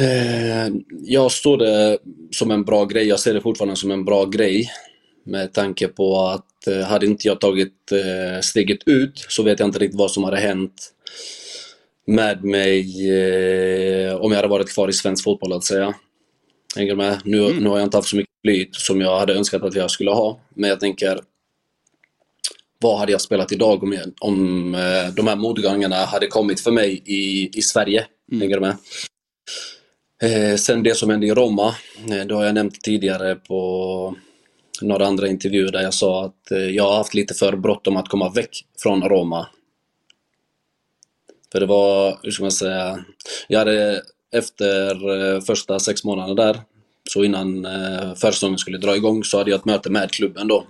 [0.00, 1.98] Eh, jag står det
[2.30, 3.08] som en bra grej.
[3.08, 4.70] Jag ser det fortfarande som en bra grej.
[5.26, 7.92] Med tanke på att eh, hade inte jag tagit
[8.42, 10.94] steget ut så vet jag inte riktigt vad som hade hänt
[12.06, 15.94] med mig eh, om jag hade varit kvar i svensk fotboll att säga.
[16.76, 17.20] Hänger med?
[17.24, 19.90] Nu, nu har jag inte haft så mycket flyt som jag hade önskat att jag
[19.90, 20.40] skulle ha.
[20.54, 21.20] Men jag tänker
[22.80, 26.70] vad hade jag spelat idag om, jag, om eh, de här motgångarna hade kommit för
[26.70, 28.06] mig i, i Sverige?
[28.32, 28.76] Hänger du med?
[30.22, 31.74] Eh, sen det som hände i Roma,
[32.10, 34.16] eh, det har jag nämnt tidigare på
[34.82, 38.08] några andra intervjuer där jag sa att eh, jag har haft lite för bråttom att
[38.08, 39.46] komma väck från Roma.
[41.54, 43.04] För det var, hur ska man säga,
[43.48, 46.60] jag hade efter eh, första sex månaderna där,
[47.10, 50.66] så innan eh, försäsongen skulle dra igång, så hade jag ett möte med klubben då.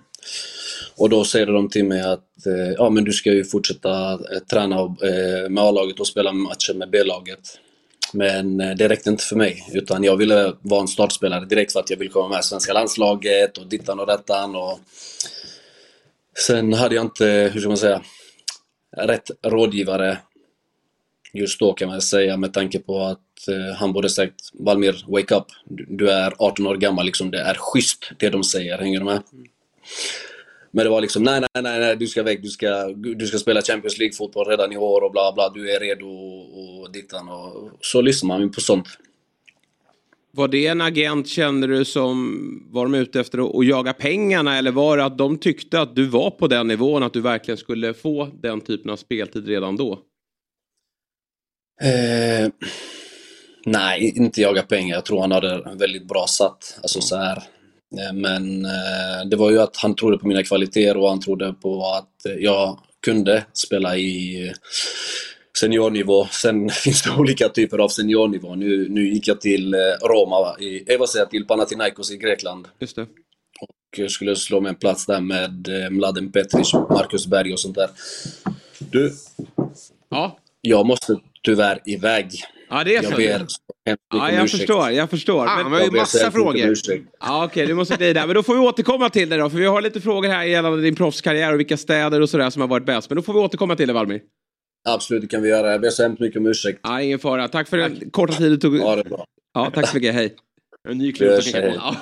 [0.97, 4.39] Och då säger de till mig att eh, ja, men du ska ju fortsätta eh,
[4.51, 7.59] träna eh, med A-laget och spela matcher med B-laget.
[8.13, 11.81] Men eh, det räckte inte för mig, utan jag ville vara en startspelare direkt för
[11.81, 14.57] att jag ville komma med i svenska landslaget och dittan och dattan.
[14.57, 14.81] Och...
[16.47, 18.03] Sen hade jag inte, hur ska man säga,
[18.97, 20.19] rätt rådgivare
[21.35, 25.35] just då kan man säga med tanke på att eh, han borde sagt Valmir, wake
[25.35, 25.45] up.
[25.65, 27.31] Du, du är 18 år gammal, liksom.
[27.31, 29.23] det är schysst det de säger, hänger du med?
[30.71, 33.39] Men det var liksom, nej, nej, nej, nej du ska väck, du ska, du ska
[33.39, 37.29] spela Champions League-fotboll redan i år och bla bla, du är redo och, och dittan
[37.29, 38.87] och så lyssnar man ju på sånt.
[40.31, 44.71] Var det en agent, känner du, som var de ute efter att jaga pengarna eller
[44.73, 47.95] var det att de tyckte att du var på den nivån, att du verkligen skulle
[47.95, 49.99] få den typen av speltid redan då?
[51.83, 52.49] Eh,
[53.67, 54.95] nej, inte jaga pengar.
[54.95, 56.79] Jag tror han hade en väldigt bra satt.
[56.83, 57.37] Alltså så här.
[57.99, 61.53] Eh, men eh, det var ju att han trodde på mina kvaliteter och han trodde
[61.53, 64.53] på att jag kunde spela i
[65.61, 66.27] seniornivå.
[66.27, 68.55] Sen finns det olika typer av seniornivå.
[68.55, 72.69] Nu, nu gick jag till eh, Roma, i, jag säga till Panathinaikos i Grekland.
[72.79, 73.07] Just det.
[73.61, 77.91] Och skulle slå mig en plats där med Mladen Petric, Marcus Berg och sånt där.
[78.79, 79.13] Du.
[80.09, 80.39] Ja.
[80.61, 82.31] Jag måste tyvärr iväg.
[82.71, 83.11] Ja, det är så.
[83.11, 83.47] Jag ber
[84.15, 85.47] Ja, jag förstår, jag förstår.
[85.47, 86.57] Ah, men, vi har ju massa frågor.
[86.57, 88.27] Ja, Okej, okay, du måste glida.
[88.27, 89.51] Men då får vi återkomma till det då.
[89.51, 92.61] För vi har lite frågor här gällande din proffskarriär och vilka städer och sådär som
[92.61, 93.11] har varit bäst.
[93.11, 94.21] Men då får vi återkomma till det, Valmir.
[94.89, 95.71] Absolut, det kan vi göra.
[95.71, 96.81] Jag ber så hemskt mycket om ursäkt.
[96.83, 97.49] Ja, ingen fara.
[97.49, 98.77] Tack för den korta tid du tog.
[98.77, 99.25] Ja, det är bra.
[99.55, 100.15] Ja, tack så mycket.
[100.15, 100.35] Hej.
[100.89, 101.97] En ny klubb Ja,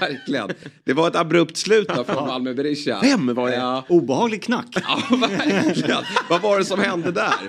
[0.00, 0.50] verkligen.
[0.84, 3.00] Det var ett abrupt slut då från Malmö Berisha.
[3.02, 3.56] Vem var det?
[3.56, 3.84] Ja.
[3.88, 4.66] Obehaglig knack.
[4.74, 6.04] Ja, verkligen.
[6.30, 7.32] Vad var det som hände där?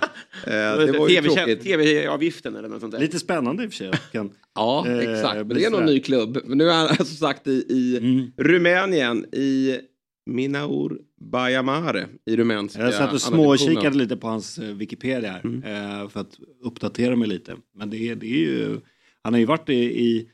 [0.48, 1.63] Eh, det var ju tråkigt.
[1.63, 3.00] TV-avgiften eller något sånt där.
[3.00, 3.91] Lite spännande i och för sig.
[4.12, 5.36] Kan, ja, eh, exakt.
[5.36, 6.38] Men det är någon ny klubb.
[6.46, 8.32] Men nu är han som sagt i, i mm.
[8.38, 9.78] Rumänien, i
[10.26, 15.62] Minaur Bajamare i rumänska Jag satt och småkikade lite på hans eh, Wikipedia mm.
[16.10, 17.56] för att uppdatera mig lite.
[17.76, 18.80] Men det, det är ju,
[19.22, 20.30] han har ju varit i, i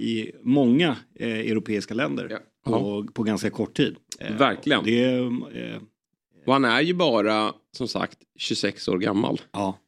[0.00, 2.38] i många eh, europeiska länder ja.
[2.64, 3.96] på, på ganska kort tid.
[4.18, 4.84] Eh, Verkligen.
[4.84, 5.80] Det, eh,
[6.46, 9.40] och han är ju bara som sagt 26 år gammal.
[9.52, 9.78] Ja.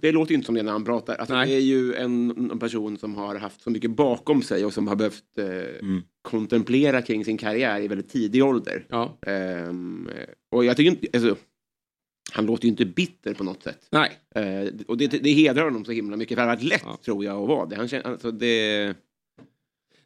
[0.00, 1.14] Det låter inte som det när han pratar.
[1.14, 4.72] Alltså, det är ju en, en, person som har haft så mycket bakom sig och
[4.72, 6.02] som har behövt eh, mm.
[6.22, 8.86] kontemplera kring sin karriär i väldigt tidig ålder.
[8.88, 9.18] Ja.
[9.68, 10.10] Um,
[10.50, 11.36] och jag tycker inte, alltså,
[12.32, 13.88] han låter ju inte bitter på något sätt.
[13.90, 14.10] Nej.
[14.36, 16.36] Uh, och det, det hedrar honom så himla mycket.
[16.36, 16.98] För det har varit lätt ja.
[17.04, 17.76] tror jag att vara det.
[17.76, 18.94] Han känner, alltså, det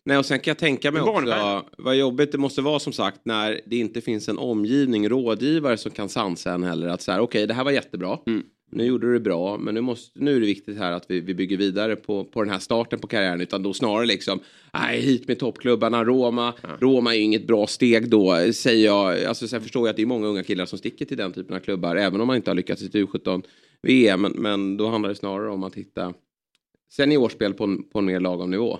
[0.06, 3.20] Nej, och sen kan jag tänka mig också vad jobbigt det måste vara som sagt
[3.24, 6.88] när det inte finns en omgivning, rådgivare som kan sansa en heller.
[6.88, 8.18] Att så här, okej, okay, det här var jättebra.
[8.26, 8.42] Mm.
[8.70, 11.20] Nu gjorde du det bra, men nu, måste, nu är det viktigt här att vi,
[11.20, 13.40] vi bygger vidare på, på den här starten på karriären.
[13.40, 14.40] Utan då snarare liksom,
[14.72, 16.54] nej, hit med toppklubbarna, Roma.
[16.62, 16.68] Ja.
[16.80, 19.24] Roma är ju inget bra steg då, säger jag.
[19.24, 21.56] Alltså, sen förstår jag att det är många unga killar som sticker till den typen
[21.56, 24.22] av klubbar, även om man inte har lyckats i U17-VM.
[24.22, 26.14] Men, men då handlar det snarare om att hitta
[26.92, 28.78] seniorspel på en, på en mer lagom nivå.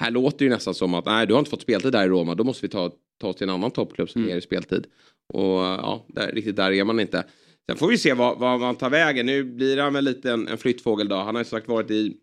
[0.00, 2.08] Här låter det ju nästan som att nej, du har inte fått speltid där i
[2.08, 4.34] Roma, då måste vi ta, ta oss till en annan toppklubb som mm.
[4.34, 4.86] ger speltid.
[5.32, 7.24] Och ja, där, riktigt där är man inte.
[7.68, 9.26] Sen får vi se vad, vad man tar vägen.
[9.26, 11.16] Nu blir han väl lite en, en flyttfågel då.
[11.16, 12.16] Han har ju sagt varit i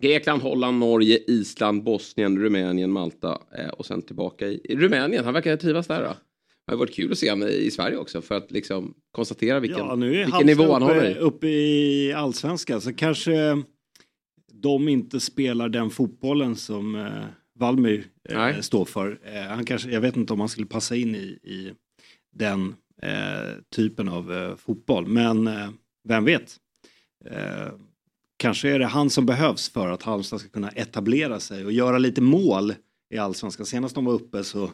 [0.00, 5.24] Grekland, Holland, Norge, Island, Bosnien, Rumänien, Malta eh, och sen tillbaka i, i Rumänien.
[5.24, 6.16] Han verkar trivas där då.
[6.66, 9.78] Det har varit kul att se honom i Sverige också för att liksom konstatera vilken,
[9.78, 11.16] ja, nu är vilken nivå han har.
[11.18, 13.62] Uppe i allsvenskan så kanske
[14.62, 17.24] de inte spelar den fotbollen som eh,
[17.58, 19.20] Valmir eh, står för.
[19.24, 21.72] Eh, han kanske, jag vet inte om han skulle passa in i, i
[22.32, 25.70] den eh, typen av eh, fotboll, men eh,
[26.08, 26.56] vem vet?
[28.36, 31.98] kanske är det han som behövs för att Halmstad ska kunna etablera sig och göra
[31.98, 32.74] lite mål
[33.14, 33.66] i allsvenskan.
[33.66, 34.70] Senast de var uppe så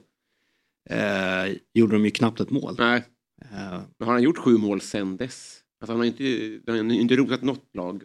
[1.75, 2.75] gjorde de ju knappt ett mål.
[2.79, 3.05] Nej.
[3.99, 5.61] Men har han gjort sju mål sen dess?
[5.81, 8.03] Alltså han har inte, han har inte rotat något lag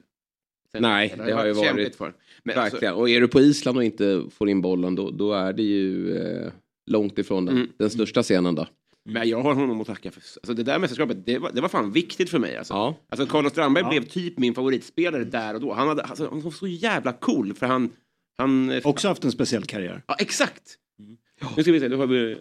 [0.74, 1.96] Nej, det, har ju varit...
[1.96, 2.14] För.
[2.44, 2.94] Men verkligen.
[2.94, 3.02] Alltså...
[3.02, 6.18] Och är du på Island och inte får in bollen då, då är det ju
[6.18, 6.52] eh,
[6.86, 7.70] långt ifrån den, mm.
[7.78, 8.68] den största scenen då.
[9.10, 10.20] Men jag har honom att tacka för.
[10.20, 12.58] Alltså det där mästerskapet, det var, det var fan viktigt för mig.
[12.58, 12.96] Alltså, ja.
[13.10, 13.90] alltså Carlos Strandberg ja.
[13.90, 15.74] blev typ min favoritspelare där och då.
[15.74, 17.90] Han, hade, alltså, han var så jävla cool för han...
[18.38, 20.04] han Också haft en speciell karriär.
[20.08, 20.76] Ja, exakt.
[21.00, 21.18] Mm.
[21.58, 22.38] Nu ska vi se, då har vi...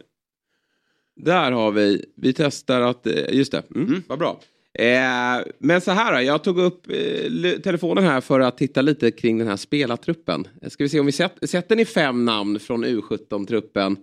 [1.17, 4.03] Där har vi, vi testar att, eh, just det, mm, mm.
[4.07, 4.41] vad bra.
[4.79, 9.11] Eh, men så här då, jag tog upp eh, telefonen här för att titta lite
[9.11, 10.49] kring den här spelartruppen.
[10.67, 13.97] Ska vi se om vi sätter, sätter ni fem namn från U17-truppen.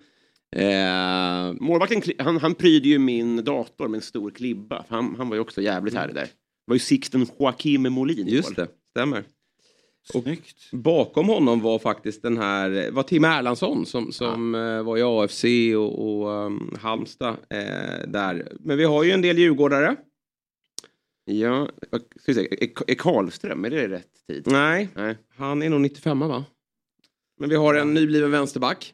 [0.56, 1.54] Eh...
[1.60, 4.86] Målvakten han, han pryder ju min dator med en stor klibba.
[4.90, 6.22] Han, han var ju också jävligt härlig där.
[6.22, 6.30] Det
[6.66, 8.28] var ju Sixten Joaquim Molin.
[8.28, 9.24] Just det, stämmer.
[10.14, 10.24] Och
[10.72, 14.78] bakom honom var faktiskt den här, var Tim Erlandsson som, som ja.
[14.78, 15.44] Eh, var i AFC
[15.78, 18.48] och, och um, Halmstad eh, där.
[18.60, 19.96] Men vi har ju en del djurgårdare.
[21.26, 22.48] Ja, ska vi se,
[22.88, 24.44] är Karlström, är det rätt tid?
[24.48, 25.18] Nej, Nej.
[25.36, 26.46] han är nog 95 va?
[27.40, 28.94] Men vi har en nybliven vänsterback.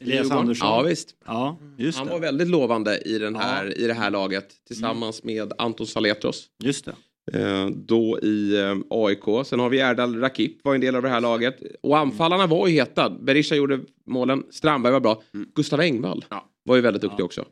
[0.00, 0.68] Elias Andersson.
[0.68, 1.16] Ja, visst.
[1.26, 2.12] Ja, just han det.
[2.12, 3.72] var väldigt lovande i, den här, ja.
[3.72, 5.36] i det här laget tillsammans mm.
[5.36, 6.48] med Anton Saletros.
[6.62, 6.94] Just det.
[7.32, 9.46] Eh, då i eh, AIK.
[9.46, 11.62] Sen har vi Erdal Rakip var en del av det här laget.
[11.82, 13.10] Och anfallarna var ju heta.
[13.10, 15.22] Berisha gjorde målen, Strandberg var bra.
[15.34, 15.48] Mm.
[15.54, 16.24] Gustav Engvall.
[16.28, 16.48] Ja.
[16.64, 17.44] var ju väldigt duktig också.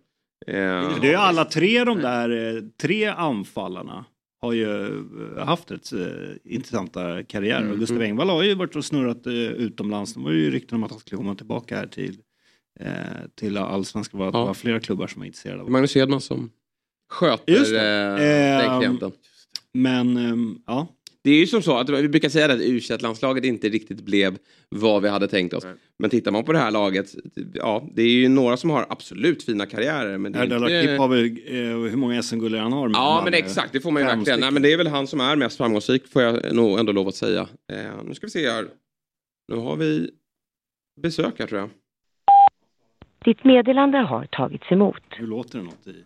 [0.47, 4.05] Eh, Det är ju alla tre de där, eh, tre anfallarna
[4.41, 4.87] har ju
[5.37, 5.91] eh, haft ett
[6.45, 7.63] intressanta karriärer.
[7.67, 10.15] Mm, Gustav Engvall har ju varit och snurrat utomlands.
[10.15, 12.17] Det var ju rykten om att han skulle komma tillbaka här till,
[13.35, 14.21] till allsvenskan.
[14.21, 14.55] Det var, Ja.
[14.55, 16.51] flera klubbar som var intresserade av Magnus Hedman som
[17.11, 17.79] sköter Just det.
[17.81, 18.19] den
[18.71, 19.13] Ehm, klienten.
[19.75, 20.89] Men ehm, ja,
[21.25, 24.39] Det är ju som så att vi brukar säga att u landslaget inte riktigt blev
[24.69, 25.65] vad vi hade tänkt oss.
[25.65, 25.75] Nej.
[25.99, 27.15] Men tittar man på det här laget,
[27.55, 30.19] ja, det är ju några som har absolut fina karriärer.
[30.19, 30.97] Men det är inte...
[30.97, 32.89] Har väl eh, hur många SM-guld han har.
[32.89, 34.41] med Ja, men exakt, det får man ju verkligen.
[34.41, 37.09] Nej, men det är väl han som är mest framgångsrik, får jag nog ändå lov
[37.09, 37.49] att säga.
[37.73, 38.67] Eh, nu ska vi se här.
[39.49, 40.11] Nu har vi
[41.03, 41.71] besök här tror jag.
[43.25, 45.03] Ditt meddelande har tagits emot.
[45.21, 46.05] Nu låter det något i.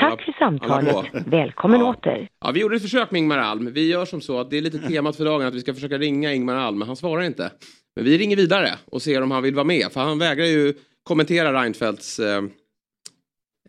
[0.00, 1.06] Tack för samtalet.
[1.26, 1.86] Välkommen Ja.
[1.90, 2.28] åter.
[2.40, 3.72] Ja, vi gjorde ett försök med Ingmar Alm.
[3.72, 5.98] Vi gör som så att det är lite temat för dagen att vi ska försöka
[5.98, 7.50] ringa Ingmar Alm, men han svarar inte.
[7.96, 10.74] Men vi ringer vidare och ser om han vill vara med, för han vägrar ju
[11.02, 12.36] kommentera Reinfeldts eh,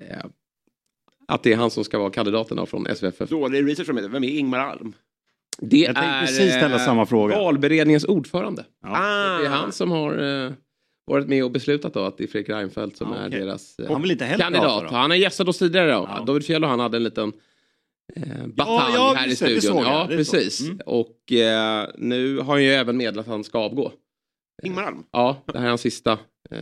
[0.02, 0.26] eh,
[1.28, 3.30] att det är han som ska vara kandidaten då från SVFF.
[3.30, 4.10] Dålig research från mig.
[4.10, 4.94] Vem är Ingmar Alm?
[5.58, 7.36] Det Jag tänkte precis ställa samma fråga.
[7.38, 8.66] valberedningens ordförande.
[8.84, 8.90] Ja.
[8.90, 10.52] Ah, Det är han som har eh,
[11.06, 13.40] varit med och beslutat då att det är Fredrik Reinfeldt som Ja, är okej.
[13.40, 14.82] deras eh, Han vill inte kandidat.
[14.82, 14.96] prata?
[14.96, 16.10] Han har gästat oss tidigare då.
[16.18, 16.24] Ja.
[16.28, 17.34] David Fjell och han hade en liten
[18.16, 19.78] eh, batalj ja, här i studion.
[19.78, 20.62] jag, ja, precis.
[20.62, 20.80] Mm.
[20.86, 23.92] Och eh, nu har han ju även meddelat att han ska avgå.
[24.64, 25.04] Ingmar Alm.
[25.12, 26.12] Ja, det här är hans sista,
[26.52, 26.58] eh,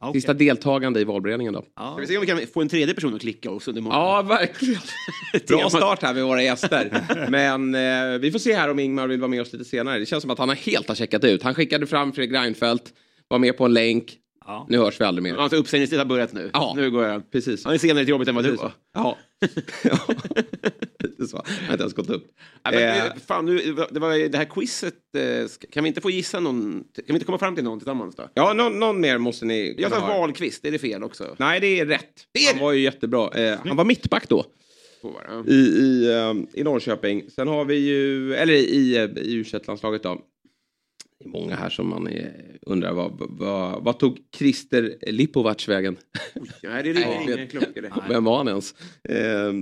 [0.00, 0.20] Ja, okej.
[0.20, 1.64] sista deltagande i valberedningen då.
[1.76, 1.92] Ja.
[1.92, 3.84] Ska vi se om vi kan få en tredje person att klicka morgonen?
[3.90, 4.80] Ja, verkligen.
[5.48, 7.04] Bra start här med våra gäster.
[7.30, 9.98] Men eh, vi får se här om Ingmar vill vara med oss lite senare.
[9.98, 11.42] Det känns som att han har helt har checkat ut.
[11.42, 12.92] Han skickade fram Fredrik Reinfeldt,
[13.28, 14.18] var med på en länk.
[14.46, 14.66] Ja.
[14.68, 15.34] Nu hörs vi aldrig mer.
[15.36, 16.50] Alltså uppsägningstid har börjat nu.
[16.52, 16.72] Ja.
[16.76, 17.30] Nu går jag.
[17.30, 17.64] Precis.
[17.64, 18.72] Han är senare till jobbet än vad du var.
[18.94, 19.18] Ja.
[19.84, 19.98] ja.
[21.28, 21.42] Så.
[21.46, 22.26] Jag har inte ens gått upp.
[22.62, 23.06] Ja, men, Eh.
[23.06, 24.94] eh, fan, nu, det var det här quizet.
[25.16, 26.84] eh, Kan vi inte få gissa någon?
[26.94, 28.28] Kan vi inte komma fram till någon tillsammans då?
[28.34, 31.36] Ja, någon, någon mer måste ni Jag sa valquiz, är det fel också?
[31.38, 32.26] Nej, det är rätt.
[32.32, 33.30] Det är han var ju jättebra.
[33.34, 34.44] Eh, han var mittback då
[35.46, 37.30] i, i, eh, i Norrköping.
[37.30, 40.20] Sen har vi ju, eller i, i u landslaget då.
[41.18, 42.26] Det är många här som man eh,
[42.62, 45.96] undrar vad, vad, vad tog Christer Lipovac vägen?
[46.62, 47.80] Nej, det ringer ingen klocka.
[47.80, 47.92] det.
[48.08, 48.74] Vem var han ens?
[49.08, 49.52] Eh,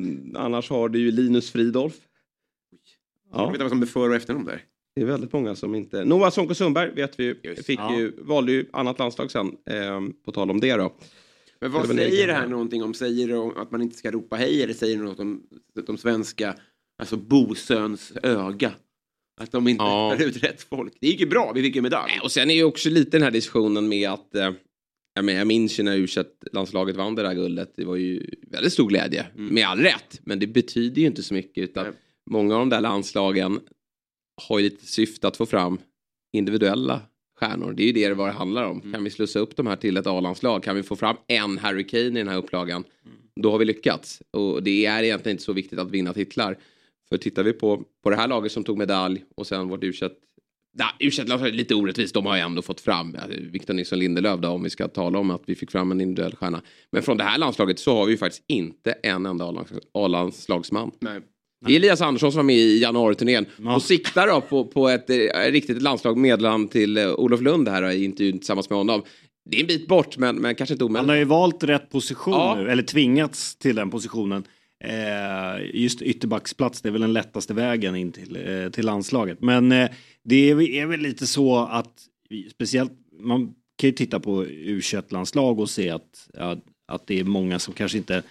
[0.42, 1.94] annars har du ju Linus Fridolf.
[3.32, 3.44] Jag Ja.
[3.46, 4.62] vet inte vad som är för och efternamn där.
[4.94, 6.04] Det är väldigt många som inte...
[6.04, 7.66] Noah Sonko Sundberg vet vi ju, Just.
[7.66, 7.98] fick Ja.
[7.98, 9.46] ju, valde ju annat landslag sen.
[9.70, 10.92] Eh, på tal om det då.
[11.60, 12.94] Men vad Det är säger det här någonting om?
[12.94, 15.42] Säger det att man inte ska ropa hej eller säger det något om
[15.86, 16.54] de svenska,
[16.98, 18.72] alltså Bosöns öga?
[19.42, 20.14] Att de inte Ja.
[20.18, 20.92] tar ut rätt folk.
[21.00, 22.12] Det gick ju bra, vi fick ju medalj.
[22.22, 24.50] Och sen är ju också lite den här diskussionen med att eh,
[25.14, 26.07] jag, men, jag minns ju när u
[26.52, 27.72] landslaget vann det där guldet.
[27.76, 29.55] Det var ju väldigt stor glädje, Mm.
[29.55, 30.20] med all rätt.
[30.24, 31.64] Men det betyder ju inte så mycket.
[31.64, 31.92] Utan Nej.
[32.31, 33.61] många av de där landslagen
[34.48, 35.78] har ju lite syfte att få fram
[36.37, 37.00] individuella
[37.40, 37.72] stjärnor.
[37.72, 38.81] Det är ju det det handlar om.
[38.81, 38.92] Mm.
[38.92, 40.62] Kan vi slussa upp de här till ett A-landslag?
[40.62, 42.85] Kan vi få fram en Harry Kane i den här upplagan?
[43.05, 43.16] Mm.
[43.40, 44.22] Då har vi lyckats.
[44.31, 46.59] Och det är egentligen inte så viktigt att vinna titlar.
[47.12, 49.92] För tittar vi på, på det här laget som tog medalj och sen vårt u
[51.01, 53.20] u är lite orättvist, de har ju ändå fått fram ja,
[53.51, 56.35] Victor Nilsson Lindelöf då, om vi ska tala om att vi fick fram en individuell
[56.37, 56.62] stjärna.
[56.92, 60.90] Men från det här landslaget så har vi ju faktiskt inte en enda A-lands- A-landslagsman.
[61.66, 63.75] Det är Elias Andersson som var med i januariturnén Ja.
[63.75, 65.16] och siktar då på, på ett eh,
[65.53, 69.03] riktigt landslag medland till eh, Olof Lund här i intervjun tillsammans med honom.
[69.51, 71.09] Det är en bit bort men, men kanske inte Han omöjligt.
[71.09, 72.55] har ju valt rätt position Ja.
[72.59, 74.44] nu, eller tvingats till den positionen.
[74.84, 79.40] Eh, just ytterbacksplats, det är väl den lättaste vägen in till, eh, till landslaget.
[79.40, 79.90] Men eh,
[80.24, 81.92] det är, väl lite så att,
[82.50, 86.30] speciellt, man kan ju titta på u landslag och se att,
[86.86, 88.22] att det är många som kanske inte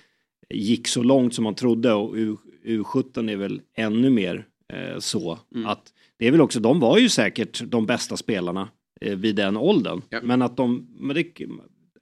[0.50, 2.36] gick så långt som man trodde och U,
[2.66, 5.40] U17 är väl ännu mer eh, så.
[5.56, 5.68] Mm.
[5.68, 8.70] Att det är väl också, de var ju säkert de bästa spelarna
[9.02, 10.02] eh, vid den åldern.
[10.10, 10.20] Ja.
[10.24, 11.24] Men att de, men det,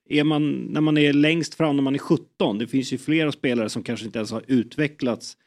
[0.10, 3.32] är man, när man är längst fram, när man är 17, det finns ju flera
[3.32, 5.38] spelare som kanske inte ens har utvecklats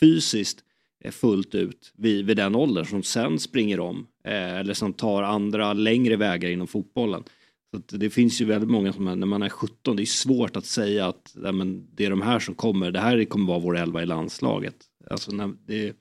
[0.00, 0.64] fysiskt
[1.04, 5.22] eh, fullt ut vid, vid den åldern som sen springer om eh, eller som tar
[5.22, 7.24] andra längre vägar inom fotbollen.
[7.70, 10.06] Så att det finns ju väldigt många som är, när man är 17, det är
[10.06, 13.46] svårt att säga att nej, men det är de här som kommer, det här kommer
[13.46, 14.76] vara vår elva i landslaget.
[15.06, 15.94] Alltså när, det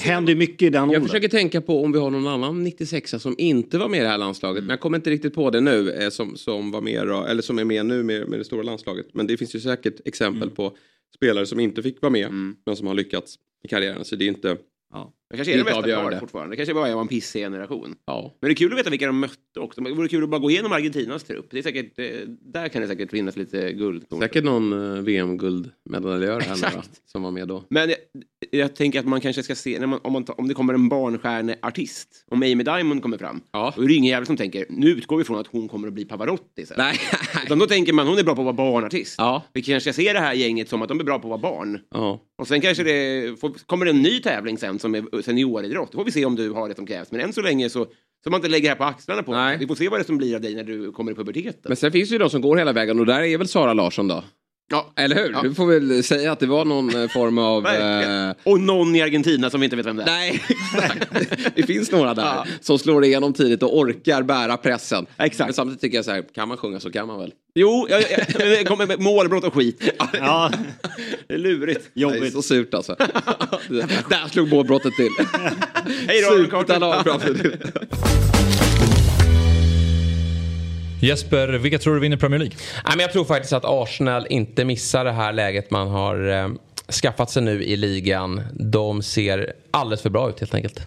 [0.00, 1.02] händer ju mycket i den Jag åldern.
[1.02, 4.08] försöker tänka på om vi har någon annan 96 som inte var med i det
[4.08, 4.62] här landslaget.
[4.64, 5.90] Men jag kommer inte riktigt på det nu.
[5.90, 9.06] Eh, som, som, var med, eller som är med nu med, med det stora landslaget.
[9.12, 10.76] Men det finns ju säkert exempel på
[11.14, 12.26] spelare som inte fick vara med.
[12.26, 12.56] Mm.
[12.66, 14.04] Men som har lyckats i karriären.
[14.04, 14.56] Så det är inte...
[14.92, 15.12] Ja.
[15.30, 16.52] Det kanske är Det är bästa kvar fortfarande.
[16.52, 17.94] Det kanske bara var en pissig generation.
[18.06, 18.34] Ja.
[18.40, 19.80] Men det är kul att veta vilka de mötte också.
[19.80, 21.46] Det vore kul att bara gå igenom Argentinas trupp.
[21.50, 21.96] Det är säkert,
[22.40, 24.04] där kan det säkert finnas lite guld.
[24.20, 27.64] Säkert någon eh, VM-guldmedaljör här nu som var med då.
[27.68, 27.98] Men jag,
[28.50, 30.74] jag tänker att man kanske ska se, när man, om, man, tar- om det kommer
[30.74, 33.72] en barnstjärneartist, om Amy Diamond kommer fram, Ja.
[33.76, 35.94] då är det ingen jävel som tänker, nu utgår vi från att hon kommer att
[35.94, 36.74] bli Pavarotti sen.
[36.78, 36.96] Nej.
[37.44, 39.14] Utan då tänker man, hon är bra på att vara barnartist.
[39.18, 39.42] Ja.
[39.52, 41.52] Vi kanske ska se det här gänget som att de är bra på att vara
[41.54, 41.80] barn.
[41.90, 42.20] Ja.
[42.38, 45.92] Och sen kanske det får, kommer det en ny tävling sen som är senioridrott.
[45.92, 47.12] Då får vi se om du har det som krävs.
[47.12, 47.86] Men än så länge så,
[48.24, 49.58] så man inte lägger det här på axlarna på Nej.
[49.58, 51.62] Vi får se vad det som blir av dig när du kommer i puberteten.
[51.64, 53.72] Men sen finns det ju de som går hela vägen och där är väl Sara
[53.72, 54.24] Larsson då?
[54.70, 55.30] Ja, Eller hur?
[55.32, 55.42] Ja.
[55.42, 57.66] Du får väl säga att det var någon eh, form av...
[57.66, 60.06] Eh, Och någon i Argentina som vi inte vet vem det är.
[60.06, 61.06] nej, exakt.
[61.56, 62.46] Det finns några där Ja.
[62.60, 65.06] som slår igenom tidigt och orkar bära pressen.
[65.18, 65.48] Exakt.
[65.48, 67.32] Men samtidigt tycker jag så här, kan man sjunga så kan man väl.
[67.54, 68.02] Jo, jag,
[68.38, 69.82] jag, kommer med målbrott och skit.
[70.12, 70.50] Ja,
[71.28, 71.90] Det är lurigt.
[71.94, 72.32] Det är jobbigt.
[72.32, 72.96] så surt alltså.
[74.08, 75.10] där slog målbrottet till.
[76.08, 76.22] Hej
[76.80, 77.22] då, avbrott.
[81.04, 82.56] Jesper, vilka tror du vinner Premier League?
[82.84, 86.48] Nej, men jag tror faktiskt att Arsenal inte missar det här läget man har eh,
[87.02, 88.40] skaffat sig nu i ligan.
[88.52, 90.86] De ser alldeles för bra ut helt enkelt.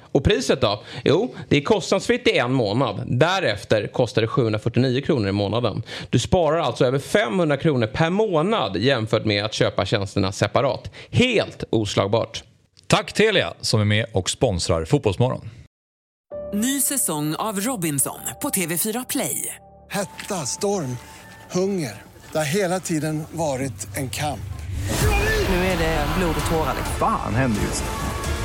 [0.11, 0.83] Och priset då?
[1.03, 3.03] Jo, det är kostnadsfritt i en månad.
[3.07, 5.83] Därefter kostar det 749 kronor i månaden.
[6.09, 10.91] Du sparar alltså över 500 kronor per månad jämfört med att köpa tjänsterna separat.
[11.09, 12.43] Helt oslagbart.
[12.87, 15.49] Tack Telia som är med och sponsrar Fotbollsmorgon.
[16.53, 19.55] Ny säsong av Robinson på TV4 Play.
[19.89, 20.97] Hetta, storm,
[21.51, 22.01] hunger.
[22.31, 24.39] Det har hela tiden varit en kamp.
[25.49, 26.75] Nu är det blod och tårar.
[26.99, 28.10] Fan händer just nu.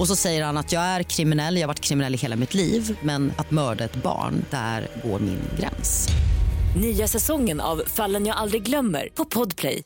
[0.00, 2.54] Och så säger han att jag är kriminell, jag har varit kriminell i hela mitt
[2.54, 6.08] liv men att mörda ett barn, där går min gräns.
[6.80, 9.82] Nya säsongen av Fallen jag aldrig glömmer på Podplay.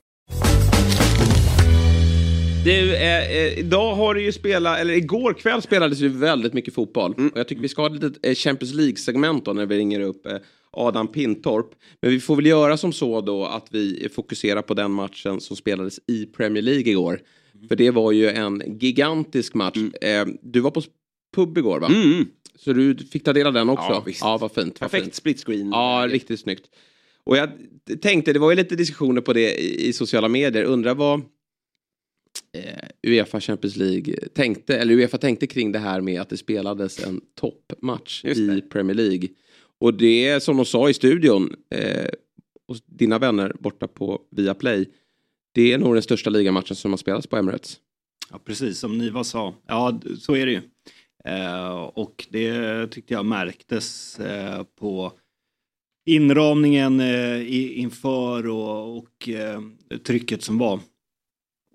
[2.65, 6.75] Du, eh, eh, idag har det ju spelat, eller igår kväll spelades ju väldigt mycket
[6.75, 7.15] fotboll.
[7.15, 10.01] Och jag tycker vi ska ha ett litet eh, Champions League-segment då när vi ringer
[10.01, 10.37] upp eh,
[10.71, 11.71] Adam Pintorp.
[12.03, 15.57] Men vi får väl göra som så då att vi fokuserar på den matchen som
[15.57, 17.21] spelades i Premier League igår.
[17.69, 19.77] För det var ju en gigantisk match.
[20.01, 20.83] Eh, du var på
[21.35, 21.87] pub igår va?
[21.87, 22.27] Mm.
[22.55, 23.87] Så du fick ta del av den också?
[23.89, 24.21] Ja, visst.
[24.21, 24.81] Ja, vad fint.
[24.81, 25.15] Vad Perfekt fint.
[25.15, 25.69] split screen.
[25.69, 26.71] Ja, riktigt snyggt.
[27.25, 27.51] Och jag
[28.03, 30.65] tänkte, det var ju lite diskussioner på det i, i sociala medier.
[30.65, 31.21] Undrar vad
[32.53, 37.05] eh, Uefa Champions League tänkte, eller Uefa tänkte kring det här med att det spelades
[37.05, 38.61] en toppmatch i.
[38.61, 39.29] Premier League.
[39.79, 42.09] Och det som de sa i studion, eh,
[42.69, 44.89] och dina vänner borta på Viaplay,
[45.55, 47.81] det är nog den största ligamatchen som har spelats på Emirates.
[48.31, 49.55] Ja, precis som Niva sa.
[49.67, 50.61] Ja, så är det ju.
[51.25, 55.13] Eh, och det tyckte jag märktes eh, på
[56.07, 59.61] inramningen eh, inför och, och eh,
[60.07, 60.81] trycket som var.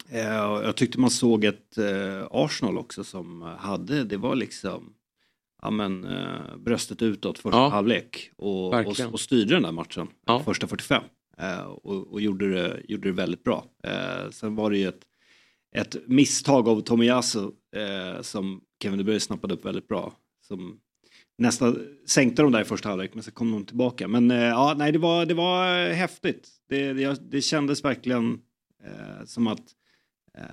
[0.10, 0.22] Eh,
[0.64, 4.94] jag tyckte man såg ett eh, Arsenal också som hade, det var liksom
[5.62, 6.08] ja, men,
[6.58, 10.44] bröstet utåt första Ja, halvlek och, och, och styrde den där matchen Ja.
[10.46, 11.10] första 45 eh,
[11.66, 13.66] och, och gjorde, det, gjorde det väldigt bra.
[13.84, 15.02] Eh, sen var det ju ett,
[15.76, 17.44] ett misstag av Tomiyasu
[17.76, 20.14] eh, som Kevin De Bruyne snappade upp väldigt bra.
[20.48, 20.80] Som
[21.38, 24.08] nästan sänkte de där i första halvlek men så kom de tillbaka.
[24.08, 26.50] Men eh, ja, nej, det var, det var eh, häftigt.
[26.70, 28.40] Det, det, det kändes verkligen
[28.84, 29.64] eh, som att
[30.38, 30.44] eh,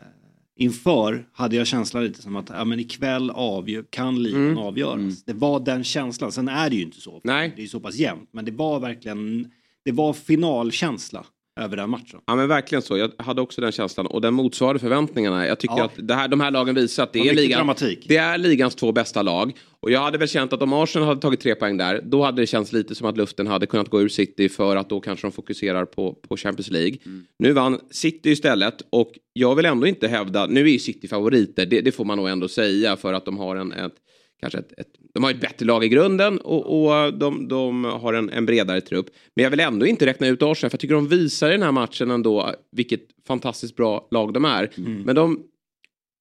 [0.59, 4.59] inför hade jag känslan lite som att ja, men ikväll avgör, kan ligan Mm.
[4.59, 5.25] avgöras.
[5.25, 6.33] Det var den känslan.
[6.33, 7.21] Sen är det ju inte så.
[7.25, 7.53] Nej.
[7.57, 8.29] Det är så pass jämnt.
[8.33, 9.51] Men det var verkligen
[9.87, 11.25] det var finalkänsla
[11.61, 12.21] över den matchen.
[12.27, 12.97] Ja men verkligen så.
[12.99, 15.47] Jag hade också den känslan och den motsvarade förväntningarna.
[15.47, 15.85] Jag tycker Ja.
[15.85, 18.05] att det här, de här lagen visar att det Det är, ligan, dramatik.
[18.09, 19.53] det är ligans två bästa lag.
[19.81, 22.43] Och jag hade väl känt att om Arsenal hade tagit tre poäng där, då hade
[22.43, 25.27] det känts lite som att luften hade kunnat gå ur City för att då kanske
[25.27, 26.97] de fokuserar på, på Champions League.
[27.39, 31.67] Nu vann City istället och jag vill ändå inte hävda, nu är ju City favoriter,
[31.67, 33.95] det, det får man nog ändå säga för att de har en, ett,
[34.41, 38.13] kanske ett, ett, de har ett bättre lag i grunden och, och de, de har
[38.15, 39.07] en, en bredare trupp.
[39.35, 41.63] Men jag vill ändå inte räkna ut Arsenal för jag tycker de visar i den
[41.63, 44.71] här matchen ändå vilket fantastiskt bra lag de är.
[45.05, 45.43] Men de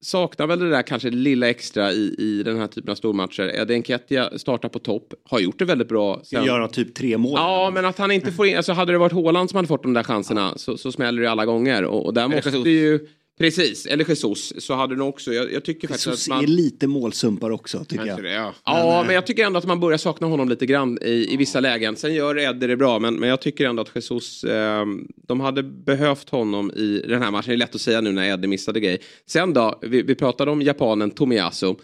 [0.05, 3.55] saknar väl det där kanske lilla extra i, i den här typen av stormatcher.
[3.55, 6.21] Eddie Nketiah startar på topp, har gjort det väldigt bra.
[6.23, 7.33] Ska göra typ tre mål.
[7.35, 9.83] Ja, men att han inte får in, alltså hade det varit Haaland som hade fått
[9.83, 11.83] de där chanserna så, så smäller det alla gånger.
[11.83, 13.07] Och, och där måste ju,
[13.37, 16.43] precis, eller Jesus, så hade nog också, jag, jag tycker faktiskt Jesus att man...
[16.43, 18.23] är lite målsumpar också tycker jag.
[18.23, 18.53] Det, ja.
[18.65, 21.59] Ja, men jag tycker ändå att man börjar sakna honom lite grann i, i vissa
[21.59, 21.95] lägen.
[21.95, 24.85] Sen gör Eddie det bra, men, men jag tycker ändå att Jesus, eh,
[25.27, 27.49] de hade behövt honom i den här matchen.
[27.49, 29.01] Det är lätt att säga nu när Eddie missade grej.
[29.25, 31.75] Sen då, vi, vi pratade om japanen Tomiyasu.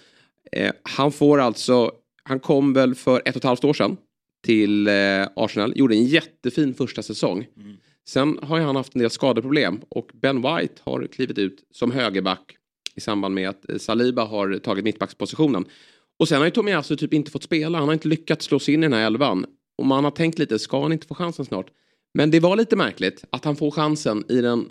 [0.51, 1.91] Eh, han får alltså,
[2.23, 3.97] han kom väl för ett och ett halvt år sedan
[4.45, 4.93] till eh,
[5.35, 7.45] Arsenal, gjorde en jättefin första säsong.
[8.07, 12.57] Sen har han haft en del skadeproblem och Ben White har klivit ut som högerback
[12.95, 15.65] i samband med att eh, Saliba har tagit mittbackspositionen.
[16.19, 18.73] Och sen har ju Tomiyasu typ inte fått spela, han har inte lyckats slå sig
[18.73, 19.45] in i den här elvan.
[19.77, 21.67] Och man har tänkt lite, ska han inte få chansen snart?
[22.13, 24.69] Men det var lite märkligt att han får chansen i den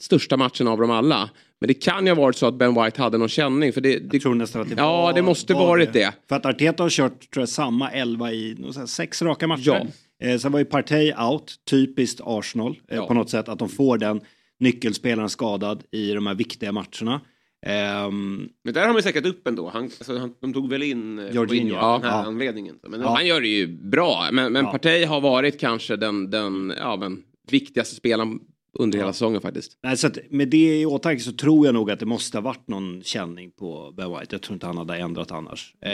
[0.00, 1.30] största matchen av dem alla.
[1.60, 3.72] Men det kan ju ha varit så att Ben White hade någon känning.
[3.72, 6.14] För det, det, Jag tror nästan att det ja, var, det måste var varit det.
[6.28, 8.56] För att Arteta har kört tror jag, samma elva i
[8.86, 9.86] sex raka matcher.
[10.24, 13.06] Eh, sen var ju Partey out, typiskt Arsenal eh, Ja.
[13.06, 13.48] på något sätt.
[13.48, 14.20] Att de får den
[14.60, 17.20] nyckelspelaren skadad i de här viktiga matcherna.
[17.66, 19.68] Ehm, Men där har man ju säkrat upp ändå.
[19.68, 21.76] Han, alltså, han, de tog väl in eh, Jorginho.
[21.76, 22.26] av den här Ja.
[22.26, 22.78] anledningen.
[22.88, 23.08] Men Ja.
[23.14, 24.70] Han gör det ju bra, men, men Ja.
[24.70, 28.40] Partey har varit kanske den, den, ja, den viktigaste spelaren
[28.74, 29.78] under hela säsongen faktiskt.
[29.82, 32.42] nej, så att med det i åtanke så tror jag nog att det måste ha
[32.42, 34.26] varit någon känning på Ben White.
[34.30, 35.74] Jag tror inte han hade ändrat annars.
[35.80, 35.92] Eh,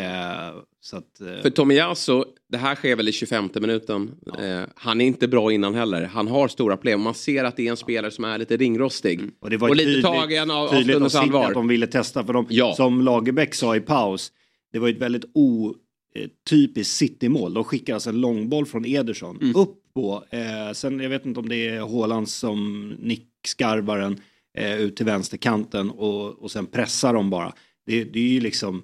[0.80, 4.10] så att, eh, För Tomiyasu, det här sker väl i 25 minuten.
[4.38, 6.02] Eh, han är inte bra innan heller.
[6.02, 7.00] Han har stora problem.
[7.00, 9.20] Man ser att det är en spelare som är lite ringrostig.
[9.40, 11.44] Och det var och lite tydligt, tagen av, tydligt av stundens allvar.
[11.48, 12.24] att de ville testa.
[12.24, 12.74] För de, Ja.
[12.76, 14.32] som Lagerbäck sa i paus,
[14.72, 17.54] det var ett väldigt otypiskt City-mål.
[17.54, 19.56] De skickar alltså en långboll från Ederson Mm.
[19.56, 24.20] upp på, eh, sen jag vet inte om det är Haaland som nickskarvar den
[24.58, 27.52] eh, ut till vänsterkanten och, och sen pressar de bara.
[27.86, 28.82] Det, det är ju liksom,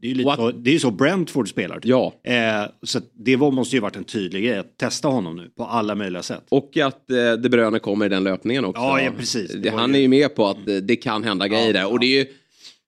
[0.00, 1.74] det är ju lite det är så Brentford spelar.
[1.80, 1.84] typ.
[1.84, 2.14] Ja.
[2.24, 5.64] Eh, så det var, måste ju varit en tydlig grej att testa honom nu på
[5.64, 6.44] alla möjliga sätt.
[6.48, 8.82] Och att eh, De Bruyne kommer i den löpningen också.
[8.82, 9.52] Ja, ja, precis.
[9.52, 11.92] Det han ju- är ju med på att eh, det kan hända grejer där.
[11.92, 12.26] Och det är ju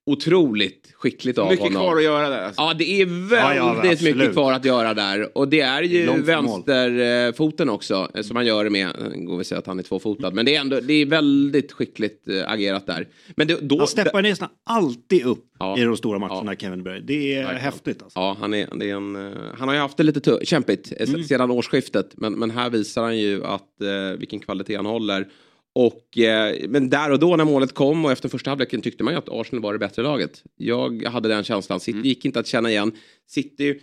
[0.07, 1.81] otroligt skickligt av Mycket honom.
[1.81, 2.41] kvar att göra där.
[2.45, 2.61] Alltså.
[2.61, 5.37] Ja, det är väldigt Ja, ja, mycket kvar att göra där.
[5.37, 8.87] Och det är ju Långt vänsterfoten också, eh, som han gör det med.
[8.87, 10.31] Eh, Går vi säga att han är tvåfotad.
[10.31, 13.07] Men det är ändå, det är väldigt skickligt eh, agerat där.
[13.35, 13.77] Men det, då...
[13.77, 15.77] Han steppar nästan alltid upp Ja.
[15.77, 17.05] i de stora matcherna, Kevin Bruyne.
[17.07, 17.61] Det är Verkligen.
[17.63, 18.19] häftigt alltså.
[18.19, 21.07] Ja, han, är, det är en, eh, han har ju haft det lite kämpigt Mm.
[21.07, 22.09] se- sedan årsskiftet.
[22.17, 25.27] Men, men här visar han ju att, eh, vilken kvalitet han håller.
[25.75, 29.13] Och, eh, men där och då när målet kom och efter första halvleken tyckte man
[29.13, 30.43] ju att Arsenal var det bättre laget.
[30.55, 31.79] Jag hade den känslan.
[31.79, 32.91] City gick inte att känna igen.
[33.27, 33.79] City,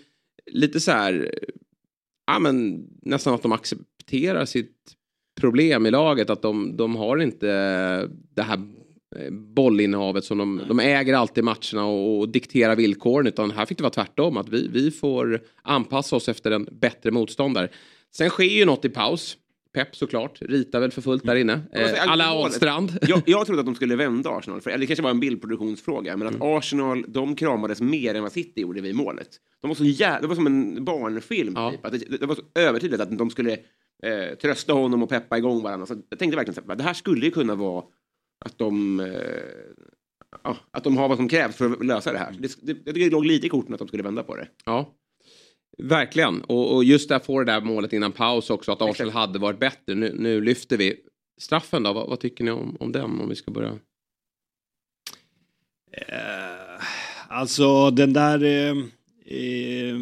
[0.46, 1.48] lite så här, eh,
[2.26, 4.94] ja men nästan att de accepterar sitt
[5.40, 6.30] problem i laget.
[6.30, 7.46] Att de, de har inte
[8.34, 8.60] det här
[9.16, 13.26] eh, bollinnehavet som de, de äger alltid matcherna och, och dikterar villkoren.
[13.26, 14.36] Utan här fick det vara tvärtom.
[14.36, 17.68] Att vi, vi får anpassa oss efter en bättre motståndare.
[18.10, 19.36] Sen sker ju något i paus.
[19.74, 21.60] Pep såklart, ritar väl för fullt där inne.
[21.72, 22.98] Säga, Eh, alla Ahlstrand.
[23.08, 26.16] Jag, jag trodde att de skulle vända Arsenal, för, eller det kanske var en bildproduktionsfråga,
[26.16, 26.48] men att Mm.
[26.48, 29.28] Arsenal, de kramades mer än vad City gjorde vid målet.
[29.60, 31.86] De var så jä- det var som en barnfilm, typ.
[31.86, 33.52] Att det, det var så övertydligt att de skulle
[34.02, 35.86] eh, trösta honom och peppa igång varandra.
[35.86, 37.84] Så jag tänkte verkligen att det här skulle ju kunna vara
[38.44, 39.06] att de, eh,
[40.44, 42.36] ja, att de har vad som krävs för att lösa det här.
[42.38, 44.48] Det, det, det låg lite i korten att de skulle vända på det.
[44.64, 44.94] Ja.
[45.78, 46.40] Verkligen.
[46.40, 48.72] Och, och just där får det där målet innan paus också.
[48.72, 49.94] Att Arsenal hade varit bättre.
[49.94, 50.96] Nu, nu lyfter vi.
[51.40, 51.92] Straffen då?
[51.92, 53.20] Vad, vad tycker ni om, om den?
[53.20, 53.78] Om vi ska börja.
[55.92, 56.82] Eh,
[57.28, 58.44] alltså den där...
[58.44, 58.76] Eh,
[59.38, 59.98] eh,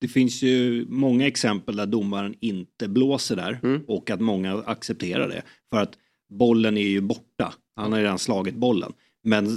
[0.00, 3.84] det finns ju många exempel där domaren inte blåser där Mm.
[3.88, 5.42] och att många accepterar det.
[5.70, 7.54] För att bollen är ju borta.
[7.76, 8.92] Han har redan slagit bollen.
[9.22, 9.50] Men eh,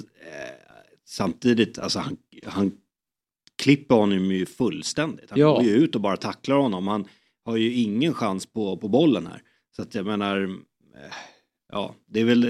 [1.05, 2.71] samtidigt, alltså han, han
[3.61, 5.29] klipper honom ju fullständigt.
[5.29, 5.53] Han Ja.
[5.55, 6.87] går ju ut och bara tacklar honom.
[6.87, 7.07] Han
[7.45, 9.41] har ju ingen chans på, på bollen här.
[9.75, 11.13] Så att jag menar, eh,
[11.71, 12.45] ja, det är väl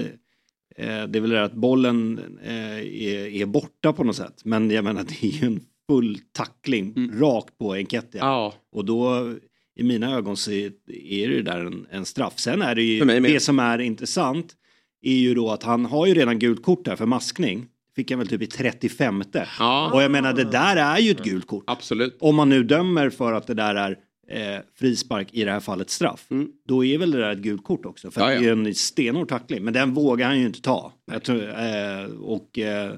[0.76, 4.44] eh, det är väl det att bollen eh, är, är borta på något sätt.
[4.44, 8.20] Men jag menar det är ju en full tackling rakt på Enketia.
[8.20, 8.54] Ja.
[8.72, 9.32] Och då
[9.76, 12.38] i mina ögon så är är det där en, en straff.
[12.38, 14.54] Sen är det ju, det som är intressant
[15.02, 17.66] är ju då att han har ju redan gult kort där för maskning.
[17.96, 19.22] Fick han väl typ i 35.
[19.58, 19.90] Ja.
[19.92, 21.64] Och jag menar det där är ju ett gult kort.
[21.66, 22.16] Absolut.
[22.20, 23.96] Om man nu dömer för att det där är
[24.30, 26.26] eh, frispark, i det här fallet straff.
[26.68, 28.10] Då är väl det där ett gult kort också.
[28.10, 28.40] För Ja, ja.
[28.40, 29.64] det är en stenhård tackling.
[29.64, 30.92] Men den vågar han ju inte ta.
[31.12, 32.90] Jag tror, eh, och eh,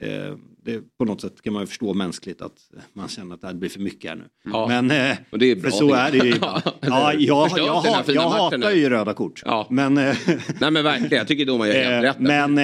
[0.00, 0.34] eh,
[0.64, 2.52] det, på något sätt kan man ju förstå mänskligt att
[2.92, 4.24] man känner att det här blir för mycket här nu.
[4.52, 4.68] Ja.
[4.68, 6.62] Men eh, Och det är bra för så är det ju ibland.
[6.80, 9.42] ja, jag, jag, jag matchen hatar ju röda kort.
[9.44, 9.66] Ja.
[9.70, 10.16] Men, eh,
[10.60, 12.54] Nej men verkligen, jag tycker domaren gör helt eh, rätt.
[12.54, 12.58] men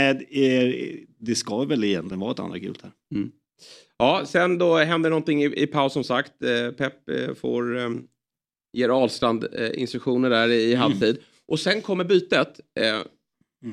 [1.18, 2.92] det ska väl egentligen vara ett andra gult här.
[3.98, 6.42] Ja, sen då händer någonting i, i paus som sagt.
[6.42, 7.90] Eh, Pep eh, får eh,
[8.72, 10.78] ger Ahlstrand eh, instruktioner där i Mm.
[10.80, 11.18] halvtid.
[11.48, 12.60] Och sen kommer bytet.
[12.80, 12.98] Eh,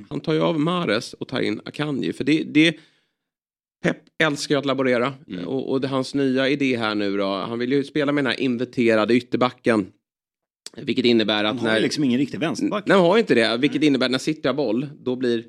[0.09, 2.13] Han tar ju av Mares och tar in Akanji.
[2.13, 2.75] För det, det
[3.83, 5.13] Pep älskar ju att laborera.
[5.27, 5.45] Mm.
[5.47, 7.25] Och, och det, hans nya idé här nu då.
[7.25, 9.91] Han vill ju spela med den här inverterade ytterbacken.
[10.77, 11.79] Vilket innebär att Han har när...
[11.79, 12.83] liksom ingen riktig vänsterback.
[12.87, 13.57] Nej, han har ju inte det.
[13.57, 15.43] Vilket innebär att när City har boll, då blir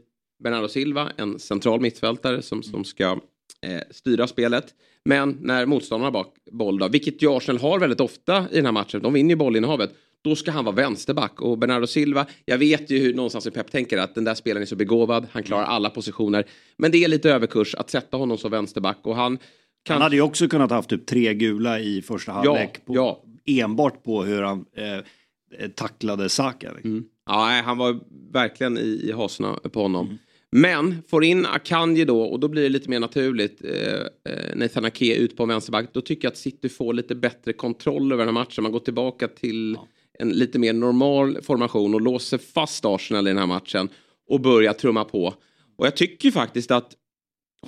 [0.45, 3.21] Bernardo Silva en central mittfältare som, som ska
[3.63, 4.75] eh, styra spelet.
[5.05, 8.73] Men när motståndarna bak boll, då, vilket ju Arsenal har väldigt ofta i den här
[8.73, 11.41] matchen, de vinner ju bollinnehavet, då ska han vara vänsterback.
[11.41, 14.63] Och Bernardo Silva, jag vet ju hur någonstans i Pep tänker att den där spelaren
[14.63, 16.45] är så begåvad, han klarar alla positioner.
[16.77, 19.39] Men det är lite överkurs att sätta honom som vänsterback och han
[19.83, 19.95] kan...
[19.95, 22.85] Han hade ju också kunnat haft typ tre gula i första halvlek.
[22.85, 23.23] på, ja.
[23.45, 26.71] Enbart på hur han eh, tacklade Saka.
[26.85, 27.05] Mm.
[27.27, 28.01] Ja, han var
[28.33, 30.19] verkligen i, i hasorna på honom.
[30.57, 33.65] Men får in Akanji då och då blir det lite mer naturligt.
[33.65, 34.01] Eh,
[34.33, 35.89] eh, Nathan Ake ut på en vänsterback.
[35.93, 38.63] Då tycker jag att City får lite bättre kontroll över den här matchen.
[38.63, 39.79] Man går tillbaka till
[40.19, 43.89] en lite mer normal formation och låser fast Arsenal i den här matchen.
[44.29, 45.35] Och börjar trumma på.
[45.77, 46.93] Och jag tycker faktiskt att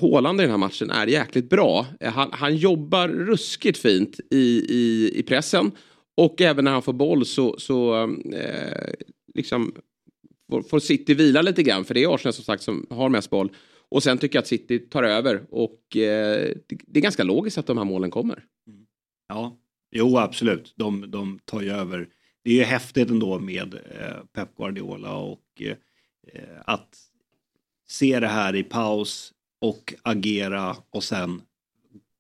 [0.01, 1.87] Haaland i den här matchen är jäkligt bra.
[2.01, 5.73] Eh, Han, han jobbar ruskigt fint i, i, i pressen.
[6.17, 8.93] Och även när han får boll så, så eh,
[9.35, 9.73] liksom
[10.49, 11.85] får, City vila lite grann.
[11.85, 13.53] För det är Arsenal som sagt som har mest boll.
[13.89, 15.47] Och sen tycker jag att City tar över.
[15.51, 16.55] Och eh,
[16.87, 18.45] det, är ganska logiskt att de här målen kommer.
[18.67, 18.87] Mm.
[19.29, 19.59] Ja,
[19.91, 20.75] jo absolut.
[20.77, 22.09] De, de tar ju över.
[22.45, 26.97] Det är ju häftigt ändå med eh, Pep Guardiola och eh, att
[27.89, 31.43] se det här i paus och agera och sen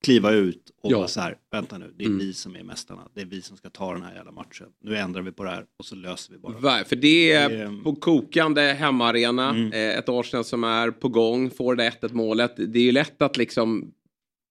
[0.04, 0.96] kliva ut och Ja.
[0.98, 2.18] vara så här, vänta nu, det är Mm.
[2.18, 4.66] vi som är mästarna, det är vi som ska ta den här jävla matchen.
[4.84, 6.84] Nu ändrar vi på det här och så löser vi bara.
[6.84, 9.56] För det är Det på kokande hemmaarena.
[9.72, 12.52] Eh, ett Arsenal som är på gång, får det 1-1 målet.
[12.56, 13.92] Det är ju lätt att liksom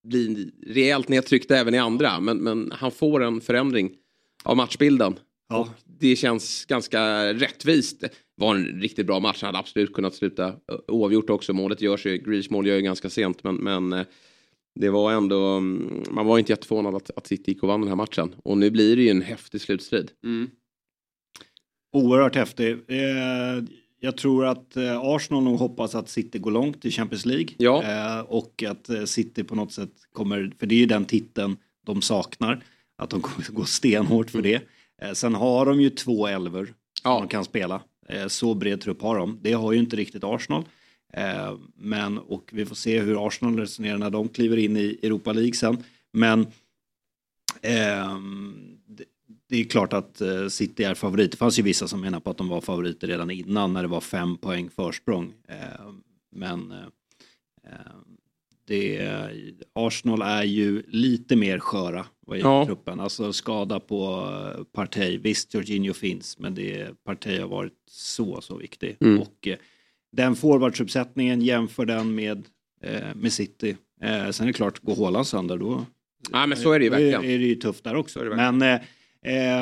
[0.08, 2.20] bli rejält nedtryckt även i andra.
[2.20, 3.92] Men, men han får en förändring
[4.44, 5.20] av matchbilden.
[5.50, 5.58] Ja.
[5.60, 5.68] Och
[6.00, 8.00] det känns ganska rättvist.
[8.00, 9.42] Det var en riktigt bra match.
[9.42, 10.54] Han hade absolut kunnat sluta eh,
[10.88, 11.54] oavgjort också.
[11.54, 13.44] Målet görs ju, Grealish mål gör ju ganska sent.
[13.44, 14.06] Men, men eh,
[14.80, 17.90] det var ändå, mm, man var inte jätteförvånad att, att City gick och vann den
[17.90, 18.36] här matchen.
[18.44, 20.12] Och nu blir det ju en häftig slutstrid.
[21.94, 22.72] Oerhört häftig.
[22.88, 23.64] Eh,
[24.00, 27.48] jag tror att eh, Arsenal nog hoppas att City går långt i Champions League.
[27.58, 27.84] Ja.
[27.84, 31.58] Eh, och att eh, City på något sätt kommer, för det är ju den titeln
[31.86, 32.64] de saknar,
[32.98, 34.62] att de kommer gå stenhårt för det.
[35.02, 36.74] Eh, sen har de ju två elver
[37.04, 37.82] som de kan spela.
[38.10, 39.40] Eh, så bred trupp har de.
[39.42, 40.64] Det har ju inte riktigt Arsenal.
[41.14, 45.34] Eh, men, och vi får se hur Arsenal resonerar när de kliver in i Europa
[45.34, 45.84] League sen.
[46.14, 46.48] Men
[47.62, 49.04] ehm, det,
[49.50, 51.32] det är klart att eh, City är favorit.
[51.32, 53.88] Det fanns ju vissa som menar på att de var favoriter redan innan när det
[53.88, 55.34] var fem poäng försprång.
[55.48, 55.92] Eh,
[56.36, 56.78] men eh,
[57.64, 57.96] eh,
[58.66, 59.10] det,
[59.74, 62.66] Arsenal är ju lite mer sköra vad gäller Ja.
[62.66, 63.00] truppen.
[63.00, 65.18] Alltså skada på eh, Partey.
[65.18, 68.98] Visst, Jorginho finns, men det, Partey har varit så, så viktig.
[69.00, 69.22] Mm.
[69.22, 69.58] Och eh,
[70.12, 72.46] den forwardsuppsättningen, jämför den med,
[72.84, 73.78] eh, med City.
[74.04, 75.86] Eh, sen är det klart, går Haaland sönder då
[76.32, 77.24] Nej men så är det ju verkligen.
[77.24, 78.20] är det ju tufft där också.
[78.20, 78.52] Är.
[78.52, 78.74] Men, eh,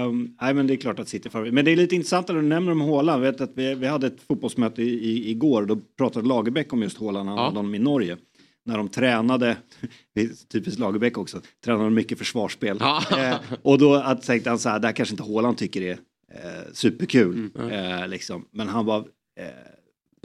[0.01, 1.53] eh, nej, men det är klart att City är favorit.
[1.53, 3.21] Men det är lite intressant när du nämner om Haaland.
[3.21, 5.65] Vet att vi, vi hade ett fotbollsmöte i, i, igår.
[5.65, 7.29] Då pratade Lagerbäck om just Haaland.
[7.29, 7.43] Han Ja.
[7.43, 8.17] hade honom i Norge.
[8.65, 9.57] När de tränade,
[10.13, 12.77] är typiskt Lagerbäck också, tränade de mycket försvarsspel.
[12.79, 13.03] Ja.
[13.19, 15.97] Eh, och då att tänkte han så här, det här kanske inte Haaland tycker är
[16.33, 17.49] eh, superkul.
[17.59, 17.71] Mm.
[18.01, 18.45] Eh, liksom.
[18.51, 18.99] Men han var
[19.39, 19.45] eh,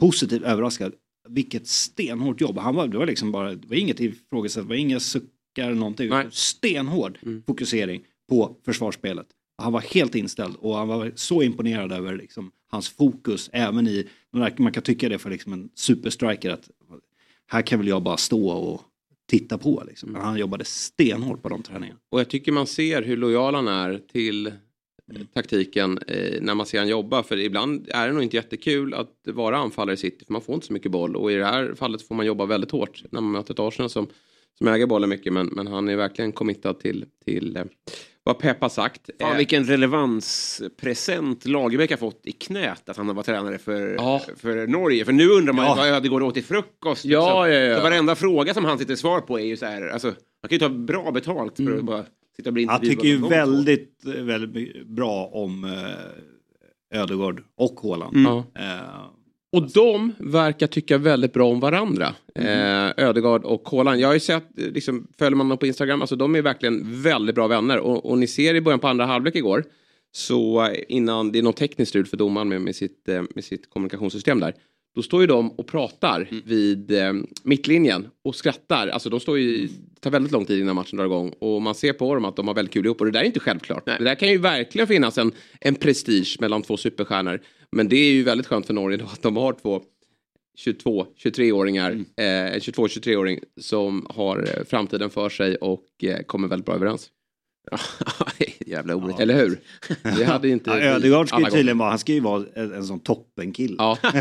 [0.01, 0.93] positivt överraskad.
[1.29, 2.57] Vilket stenhårt jobb.
[2.57, 6.09] Han var, det var liksom bara, det var inget ifrågasättande, det var inga suckar någonting.
[6.09, 6.27] Nej.
[6.31, 7.43] Stenhård Mm.
[7.47, 9.27] fokusering på försvarsspelet.
[9.57, 14.07] Han var helt inställd och han var så imponerad över liksom, hans fokus även i,
[14.57, 16.69] man kan tycka det för liksom en superstriker att
[17.47, 18.81] här kan väl jag bara stå och
[19.29, 19.83] titta på.
[19.87, 20.11] Liksom.
[20.11, 21.99] Men han jobbade stenhårt på de träningarna.
[22.11, 24.51] Och jag tycker man ser hur lojal han är till
[25.15, 27.23] eh, taktiken eh, när man ser han jobba.
[27.23, 30.55] För ibland är det nog inte jättekul att vara anfallare i City för man får
[30.55, 31.15] inte så mycket boll.
[31.15, 33.89] Och i det här fallet får man jobba väldigt hårt när man möter ett Arsenal
[33.89, 34.07] som,
[34.57, 35.33] som äger bollen mycket.
[35.33, 37.63] Men, men han är verkligen committad till, till eh,
[38.23, 39.09] vad Pep har sagt.
[39.21, 43.97] Fan, Eh, vilken relevanspresent Lagerbäck har fått i knät att han har varit tränare för,
[44.37, 45.05] för Norge.
[45.05, 45.75] För nu undrar man Ja.
[45.75, 47.05] vad Ödegård åt till frukost.
[47.05, 47.53] Ja, liksom.
[47.53, 47.75] ja, ja.
[47.77, 50.55] Så varenda fråga som han sitter svar på är ju så här, alltså, man kan
[50.55, 52.05] ju ta bra betalt för att bara
[52.41, 58.15] sitta och bli Han tycker ju väldigt, väldigt bra om eh, Ödegård och Haaland.
[58.15, 58.37] Mm.
[58.37, 59.05] Eh,
[59.51, 62.15] Och de verkar tycka väldigt bra om varandra.
[62.35, 63.99] Eh, Ödegard och Haaland.
[63.99, 67.35] Jag har ju sett, liksom, följer man dem på Instagram, alltså de är verkligen väldigt
[67.35, 67.79] bra vänner.
[67.79, 69.63] Och, och ni ser i början på andra halvlek igår,
[70.11, 73.69] så innan det är något tekniskt strul för domaren med, med, sitt, eh, med sitt
[73.69, 74.53] kommunikationssystem där.
[74.95, 77.13] Då står ju de och pratar vid eh,
[77.43, 78.87] mittlinjen och skrattar.
[78.87, 81.33] Alltså de står ju, det tar väldigt lång tid innan matchen drar igång.
[81.39, 82.99] Och man ser på dem att de har väldigt kul ihop.
[82.99, 83.85] Och det där är inte självklart.
[83.85, 87.41] Det där kan ju verkligen finnas en, en prestige mellan två superstjärnor.
[87.71, 89.81] Men det är ju väldigt skönt för Norge då att de har två
[90.55, 96.65] 22, 23-åringar, eh, en 22-23-åring som har eh, framtiden för sig och eh, kommer väldigt
[96.65, 97.09] bra överens.
[98.65, 99.19] Jävla orätt.
[99.19, 99.59] Eller hur?
[100.17, 102.85] Det hade inte Ja, Ödegaard ska ju tydligen vara, han ska ju vara en, en
[102.85, 103.75] sån toppenkille.
[103.77, 103.97] Ja.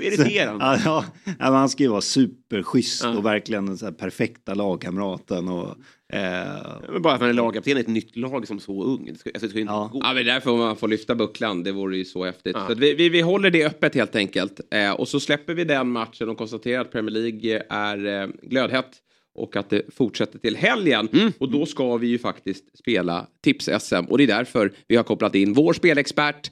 [0.00, 0.64] Irriterande.
[0.64, 1.04] ja, ja,
[1.38, 5.48] ja, han ska ju vara superschysst och verkligen den så perfekta lagkamraten.
[5.48, 5.68] Och,
[6.12, 9.06] eh, Men bara att man är lagkapten i ett nytt lag som så ung.
[9.12, 10.00] Det ska, alltså, det ska inte gå.
[10.02, 11.62] Ja, men därför man får lyfta bucklan.
[11.62, 12.56] Det vore ju så häftigt.
[12.56, 14.60] Så att vi, vi, vi håller det öppet helt enkelt.
[14.70, 18.90] Eh, och så släpper vi den matchen och konstaterar att Premier League är eh, glödhett.
[19.38, 21.08] Och att det fortsätter till helgen.
[21.38, 24.04] Och då ska vi ju faktiskt spela tips-SM.
[24.08, 26.50] Och det är därför vi har kopplat in vår spelexpert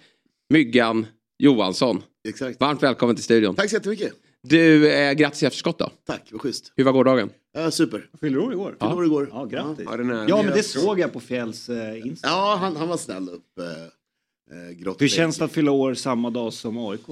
[0.51, 1.07] Myggan
[1.39, 2.03] Johansson.
[2.29, 2.61] Exakt.
[2.61, 3.55] Varmt välkommen till studion.
[3.55, 4.13] Tack så jättemycket.
[4.43, 5.91] Du, eh, grattis i efterskott då.
[6.07, 6.73] Tack, vad schysst.
[6.77, 7.31] Hur var gårdagen?
[7.55, 8.09] Ja, super.
[8.21, 8.77] Fyller år igår.
[8.81, 9.29] Fyllde år igår.
[9.33, 9.87] Ja, grattis.
[9.91, 12.29] Ja, Ja, men det såg jag på Fjälls eh, Insta.
[12.29, 13.59] Ja, han, han var snäll upp.
[13.59, 13.67] Eh,
[14.87, 17.07] eh, Hur känns det att fylla år samma dag som AIK?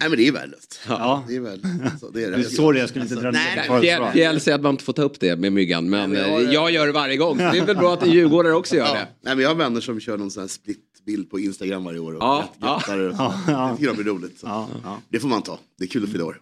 [0.00, 0.80] Nej men det är värdelöst.
[0.88, 1.24] Ja.
[1.28, 1.82] Det är värdelöst.
[1.92, 2.36] Alltså, det är det.
[2.36, 4.70] Det är så det jag skulle inte dra Nej, ner Fjäll, Fjäll säger att man
[4.74, 5.90] inte får ta upp det med Myggan.
[5.90, 7.38] Men, Nej, men jag- jag gör det varje gång.
[7.38, 8.92] Så det är väl bra att en djurgårdare också gör Ja.
[8.92, 9.06] det.
[9.20, 12.12] Nej, men jag har vänner som kör någon sån här split-bild på Instagram varje år.
[12.14, 13.12] Och Ja, ja, Ja,
[13.46, 13.68] ja.
[13.68, 14.38] Jag tycker de är roligt.
[14.40, 14.68] Så.
[15.08, 15.58] Det får man ta.
[15.78, 16.40] Det är kul att fylla år.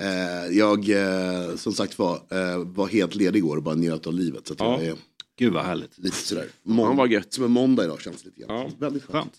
[0.00, 4.14] Eh, jag, eh, som sagt var, eh, var helt ledig igår och bara njöt av
[4.14, 4.46] livet.
[4.46, 4.72] Så att Ja.
[4.78, 4.94] jag är
[5.38, 5.98] Gud vad härligt.
[5.98, 6.46] lite sådär.
[6.62, 7.32] Månd- vad gött.
[7.32, 8.56] Som en måndag idag känns lite grann.
[8.58, 8.68] Ja.
[8.78, 9.32] Väldigt skönt.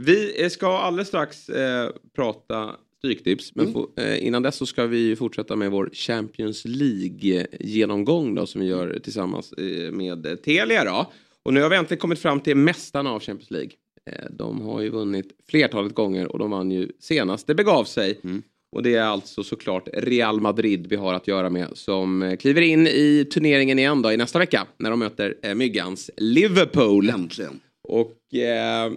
[0.00, 3.54] Vi ska alldeles strax eh, prata stryktips.
[3.54, 8.60] Men få, eh, innan dess så ska vi fortsätta med vår Champions League-genomgång då som
[8.60, 11.12] vi gör tillsammans eh, med Telia då.
[11.42, 13.70] Och nu har vi äntligen kommit fram till mästarna av Champions League.
[14.10, 18.20] Eh, de har ju vunnit flertalet gånger och de vann ju senast det begav sig.
[18.72, 22.62] Och det är alltså såklart Real Madrid vi har att göra med som eh, kliver
[22.62, 27.10] in i turneringen igen då i nästa vecka när de möter eh, Myggans Liverpool.
[27.10, 27.60] Äntligen.
[27.88, 28.92] Och eh,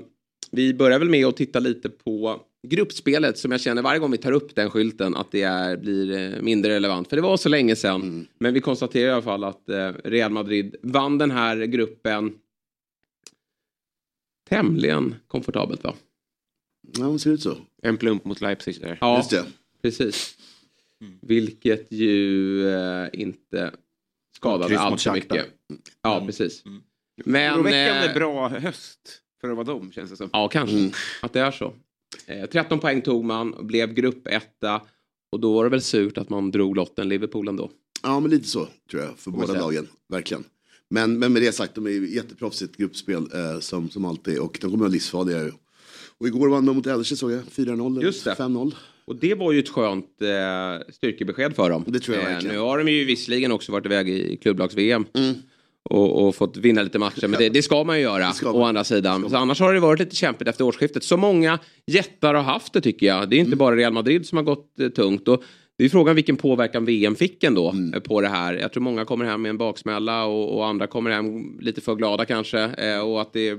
[0.51, 4.17] vi börjar väl med att titta lite på gruppspelet som jag känner varje gång vi
[4.17, 7.09] tar upp den skylten att det är, blir eh, mindre relevant.
[7.09, 8.27] För det var så länge sedan.
[8.37, 12.33] Men vi konstaterar i alla fall att eh, Real Madrid vann den här gruppen
[14.49, 15.93] tämligen komfortabelt va?
[16.97, 17.57] Ja, det ser ut så.
[17.81, 18.97] En plump mot Leipzig där.
[19.01, 19.45] Ja, Just det.
[19.81, 20.37] precis.
[21.21, 23.71] Vilket ju eh, inte
[24.35, 25.45] skadade allt för mycket.
[26.01, 26.63] Ja, precis.
[27.25, 27.53] Men...
[27.53, 30.29] Oroväckande eh, bra höst för att vara dem känns det som.
[30.33, 30.91] Ja, kanske.
[31.21, 31.73] Att det är så.
[32.25, 34.81] Eh, 13 poäng tog man, blev gruppetta.
[35.31, 37.71] Och då var det väl surt att man drog lotten Liverpool ändå.
[38.03, 39.87] Ja, men lite så tror jag för båda lagen.
[40.09, 40.43] Verkligen.
[40.89, 44.57] Men, men med det sagt, de är ju jätteproffsigt gruppspel eh, som, som alltid och
[44.61, 45.43] de kommer att vara livsfarliga.
[45.43, 45.51] ju.
[46.17, 48.33] Och igår vann de mot Elche såg jag, 4-0, eller Just det.
[48.33, 48.73] 5-0.
[49.05, 51.83] Och det var ju ett skönt eh, styrkebesked för dem.
[51.87, 52.55] Det tror jag eh, verkligen.
[52.55, 55.05] Nu har de ju visserligen också varit iväg i klubblags-VM.
[55.13, 55.33] Mm.
[55.89, 57.27] Och, och fått vinna lite matcher.
[57.27, 58.31] Men det, det ska man ju göra.
[58.31, 58.67] ska Å man.
[58.67, 59.29] andra sidan.
[59.29, 61.03] Så annars har det varit lite kämpigt efter årsskiftet.
[61.03, 63.29] Så många jättar har haft det tycker jag.
[63.29, 63.45] Det är Mm.
[63.47, 65.27] inte bara Real Madrid som har gått eh, tungt.
[65.27, 65.43] Och
[65.77, 67.93] det är frågan vilken påverkan VM fick ändå Mm.
[67.93, 68.53] eh, på det här.
[68.53, 71.95] Jag tror många kommer hem med en baksmälla och, och andra kommer hem lite för
[71.95, 72.59] glada kanske.
[72.59, 73.57] Eh, och att det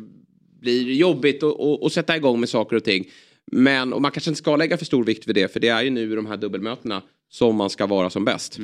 [0.61, 1.43] blir jobbigt
[1.83, 3.05] att sätta igång med saker och ting.
[3.53, 5.53] Men och man kanske inte ska lägga för stor vikt vid det.
[5.53, 7.03] För det är ju nu i de här dubbelmötena
[7.33, 8.59] som man ska vara som bäst.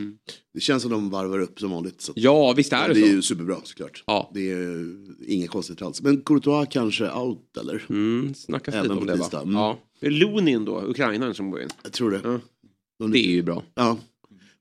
[0.54, 2.00] Det känns som de varvar upp som vanligt.
[2.00, 2.12] Så.
[2.16, 3.08] Ja, visst är Ja, det, det är så.
[3.14, 4.04] ju superbra såklart.
[4.06, 4.30] Ja.
[4.34, 4.96] Det är
[5.26, 6.02] inget konstigt alls.
[6.02, 7.84] Men Courtois kanske out eller?
[7.88, 9.18] Mm, snackas Även lite om det va?
[9.18, 9.40] tisdag.
[9.42, 9.54] Mm.
[9.54, 11.68] Ja, Lunin då, ukrainaren som går in.
[11.82, 12.40] Jag tror det.
[12.98, 13.62] De det är ju bra.
[13.74, 13.98] Ja.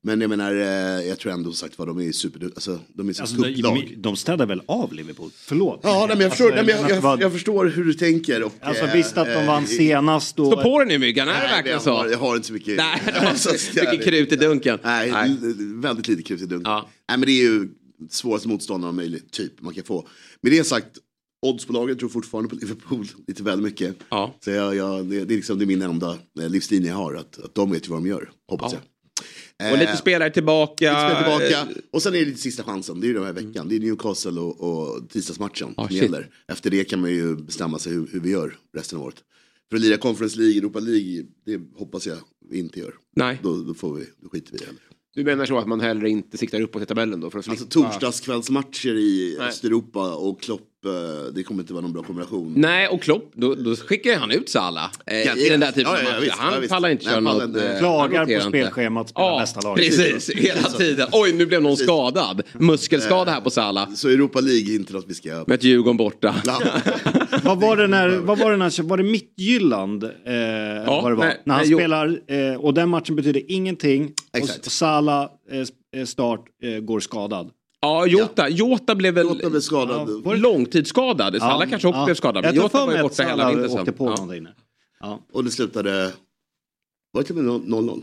[0.08, 3.12] Men jag menar, eh, jag tror ändå sagt vad de är super, alltså de är
[3.12, 3.86] så Alltså, kupplag.
[3.88, 5.30] de, de städar väl av Liverpool?
[5.34, 5.80] Förlåt.
[5.82, 7.94] Ja, nej, men jag, förstår, Alltså, nej, men jag, vad- jag, jag förstår hur du
[7.94, 8.42] tänker.
[8.42, 10.46] Och, Alltså visst att de eh, vann senast och...
[10.46, 11.90] Stå på dig nu Myggan, är det verkligen jag så?
[11.90, 12.76] har, jag har inte så mycket.
[12.76, 14.78] Nej, du har Så så mycket krut i dunken.
[14.84, 15.36] Nej, Nej.
[15.74, 16.72] väldigt lite krut i dunken.
[16.72, 17.68] Nej, men det är ju
[18.10, 20.08] svåraste motståndaren möjligt, typ, man kan få.
[20.42, 20.88] Med det sagt,
[21.46, 23.96] oddsbolaget tror fortfarande på Liverpool lite väl mycket.
[24.08, 24.34] Ja.
[24.44, 27.38] Så jag, jag, det, det, är liksom, det är min enda livslinje jag har, att,
[27.44, 28.82] att de vet ju vad de gör, hoppas jag.
[29.72, 30.84] Och lite Eh, spelare tillbaka.
[30.84, 31.70] Lite spelare tillbaka.
[31.70, 33.00] Eh, Och sen är det lite sista chansen.
[33.00, 33.68] Det är ju den här veckan.
[33.68, 36.02] Det är Newcastle och, och tisdagsmatchen Ah, som shit.
[36.02, 36.30] gäller.
[36.48, 39.16] Efter det kan man ju bestämma sig hur, hur vi gör resten av året.
[39.70, 42.16] För att lira Conference League, Europa League, det hoppas jag
[42.50, 42.94] vi inte gör.
[43.16, 43.40] Nej.
[43.42, 44.80] Då, då, får vi, då skiter vi i det heller.
[45.14, 47.30] Du menar så att man hellre inte siktar uppåt i tabellen då?
[47.30, 49.48] För att Alltså torsdagskvällsmatcher i Nej.
[49.48, 50.77] Östeuropa och Klopp,
[51.32, 52.54] det kommer inte vara någon bra kombination.
[52.56, 55.92] Nej, och Klopp, då, då skickar ju han ut Salah eh, i den där typen
[55.92, 56.20] Ja, av ja, matcher.
[56.20, 57.44] visst, han ja, pallar inte köra något.
[57.44, 57.68] inte.
[57.72, 58.48] eh, Klagar på inte.
[58.48, 59.76] spelschemat, spelar Ja, nästa lag.
[59.76, 60.30] precis.
[60.30, 61.08] Hela tiden.
[61.12, 62.42] Oj, nu blev någon skadad.
[62.52, 63.90] Muskelskada här på Salah.
[63.94, 65.44] Så Europa League är inte något vi ska...
[65.46, 66.34] Med ett Djurgården borta.
[67.44, 70.04] Vad var det när, vad var det när, var det Mittjylland?
[70.04, 70.10] Eh,
[70.86, 71.24] vad det var?
[71.24, 74.12] nej, när han nej, spelar, eh, och den matchen betyder ingenting.
[74.36, 74.66] Exakt.
[74.66, 77.50] Och Salah eh, eh, start eh, går skadad.
[77.80, 80.22] Ja, Jota, Jota blev väl Jota blev skadad.
[80.24, 81.36] ja, långtidsskadad.
[81.38, 82.44] Salah kanske också blev skadad.
[82.44, 83.78] Men Jota var ju borta hela vintern.
[83.78, 84.46] åkte på Ja.
[85.00, 85.20] Ja.
[85.32, 86.12] Och det slutade...
[87.12, 88.02] Var det till och med 0-0?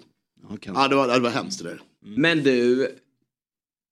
[0.66, 1.82] Ja, det var, det var hemskt det där.
[2.00, 2.90] Men du,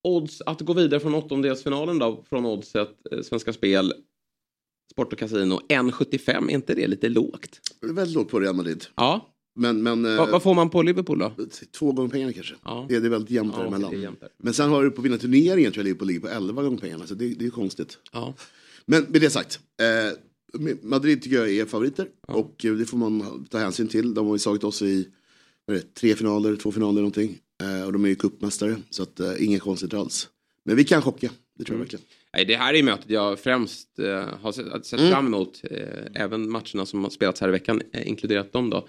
[0.04, 3.94] odds att gå vidare från åttondelsfinalen då, från oddset eh, Svenska Spel,
[4.92, 7.60] Sport och Casino, 1,75, är inte det lite lågt?
[7.82, 8.86] Det är väldigt lågt på Real Madrid.
[8.96, 9.33] Ja.
[9.56, 11.32] Men, men, eh, Vad, vad får man på Liverpool då?
[11.80, 12.56] Två gånger pengarna kanske.
[12.64, 12.86] Ja.
[12.90, 14.16] Det, är- det är väldigt jämnt Ja, däremellan.
[14.38, 17.08] Men sen har du på vinna turneringen tror jag Liverpool ligger på 11 gånger pengarna.
[17.08, 17.98] Så det, det är konstigt.
[18.12, 18.34] Ja.
[18.86, 19.60] Men med det sagt.
[19.82, 20.18] Eh,
[20.82, 22.08] Madrid tycker jag är favoriter.
[22.28, 24.14] Och eh, det får man ta hänsyn till.
[24.14, 25.08] De har ju slagit oss i
[25.66, 27.38] vad det, tre finaler, två finaler någonting.
[27.64, 28.76] Eh, och de är ju cupmästare.
[28.90, 30.30] Så att, eh, inget konstigt alls.
[30.66, 31.30] Men vi kan chocka.
[31.58, 32.06] Det tror jag verkligen.
[32.34, 35.12] Nej, det här är mötet jag främst eh, har sett, sett Mm.
[35.12, 35.62] fram emot.
[35.64, 35.88] Eh,
[36.24, 38.88] även matcherna som har spelats här i veckan, eh, inkluderat dem då.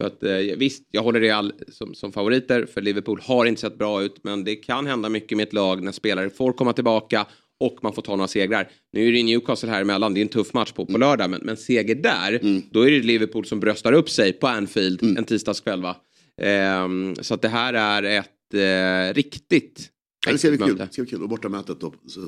[0.00, 3.78] För att eh, visst, jag håller Real som, som favoriter för Liverpool har inte sett
[3.78, 4.24] bra ut.
[4.24, 7.26] Men det kan hända mycket med ett lag när spelare får komma tillbaka
[7.60, 8.68] och man får ta några segrar.
[8.92, 11.30] Nu är det Newcastle här emellan, det är en tuff match på, på lördag.
[11.30, 12.40] Men, men seger där,
[12.70, 15.82] då är det Liverpool som bröstar upp sig på Anfield en tisdagskväll.
[15.82, 15.96] Va?
[16.42, 19.90] Ehm, så att det här är ett eh, riktigt
[20.26, 20.76] Ja, det ska bli kul.
[20.76, 21.22] Det ska bli kul.
[21.22, 21.94] Och bortamötet då.
[22.06, 22.20] Så,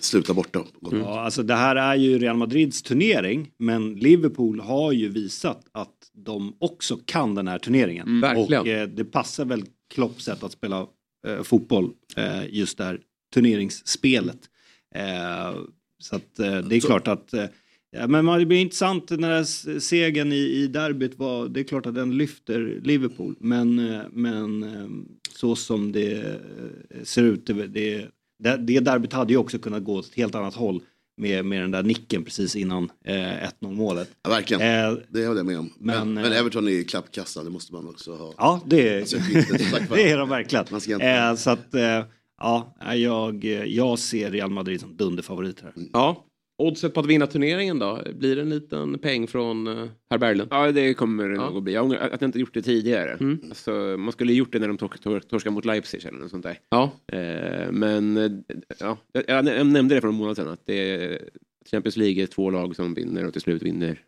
[0.00, 0.64] sluta borta.
[0.80, 5.95] Ja, alltså det här är ju Real Madrids turnering, men Liverpool har ju visat att
[6.16, 8.06] de också kan den här turneringen.
[8.06, 8.60] Mm, verkligen.
[8.60, 9.64] Och eh, det passar väl
[9.94, 10.86] Klopps sätt att spela
[11.26, 13.00] eh, fotboll, eh, just det här
[13.34, 14.38] turneringsspelet.
[14.94, 15.58] Eh,
[15.98, 17.44] så att eh, det är klart att eh,
[18.08, 21.86] men det blir intressant när den här segern i, i derbyt var, det är klart
[21.86, 23.36] att den lyfter Liverpool.
[23.40, 23.76] Men,
[24.12, 24.64] men
[25.30, 26.40] så som det
[27.02, 28.08] ser ut, det, det,
[28.38, 30.82] det det derbyt hade ju också kunnat gå åt ett helt annat håll
[31.16, 34.10] med, med den där nicken precis innan eh, 1-0 målet.
[34.22, 34.62] Ja, verkligen.
[34.62, 35.72] Eh, det håller jag med om.
[35.78, 37.44] Men, men, men, eh, Everton är klappkassa.
[37.44, 38.34] Det måste man också ha.
[38.38, 39.16] Ja, det är, Alltså,
[39.94, 40.64] det är de verkligen.
[40.70, 42.04] Man ska inte- Eh, så att, eh,
[42.40, 45.72] ja, jag, jag ser Real Madrid som dunderfavorit här.
[45.92, 46.25] Ja.
[46.58, 48.02] Oddset på att vinna turneringen då?
[48.14, 50.48] Blir det en liten peng från uh, herr Berglund?
[50.52, 51.48] Ja, det kommer det Ja.
[51.48, 51.72] nog att bli.
[51.72, 53.12] Jag ångrar att jag inte gjort det tidigare.
[53.12, 53.40] Mm.
[53.48, 56.42] Alltså, man skulle gjort det när de tor tor torskade mot Leipzig eller något sånt
[56.42, 56.58] där.
[56.68, 56.92] Ja.
[57.12, 58.30] Eh, men eh,
[58.80, 61.18] ja, jag, nämnde det för en månad sedan att det är
[61.70, 64.00] Champions League är två lag som vinner och till slut vinner.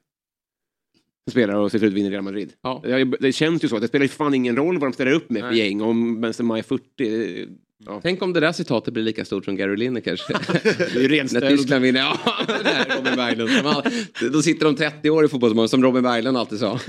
[1.31, 2.53] Spelar och till slut vinner Real Madrid.
[2.63, 2.81] Ja.
[2.85, 3.79] Det, det känns ju så.
[3.79, 5.59] Det spelar ju fan ingen roll vad de ställer upp med för Nej.
[5.59, 5.83] gäng.
[5.83, 7.49] Om Benzema är 40.
[7.87, 8.01] Ja.
[8.03, 10.27] Tänk om det där citatet blir lika stort som Gary Linekers.
[10.29, 11.41] Det är ju ren När.
[11.49, 12.01] Tyskland vinner.
[12.01, 13.67] Ja, det här är Robin Berglund.
[13.67, 13.83] All,
[14.33, 16.79] då sitter de 30 år i fotbollsmål som Robin Berglund alltid sa.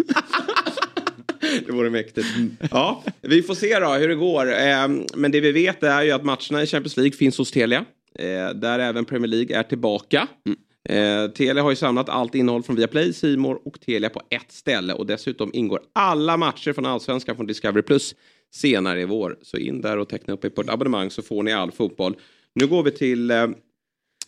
[1.65, 2.27] Det vore mäktigt.
[2.71, 4.51] Ja, vi får se då hur det går.
[4.51, 7.85] Eh, Men det vi vet är ju att matcherna i Champions League finns hos Telia.
[8.19, 10.27] eh, Där även Premier League är tillbaka.
[10.89, 14.93] Eh, Telia har ju samlat allt innehåll från Viaplay, Simor och Telia på ett ställe.
[14.93, 18.15] Och dessutom ingår alla matcher från Allsvenskan från Discovery Plus
[18.51, 19.37] senare i vår.
[19.41, 22.15] Så in där och teckna upp er på ett abonnemang så får ni all fotboll.
[22.55, 23.47] Nu går vi till eh,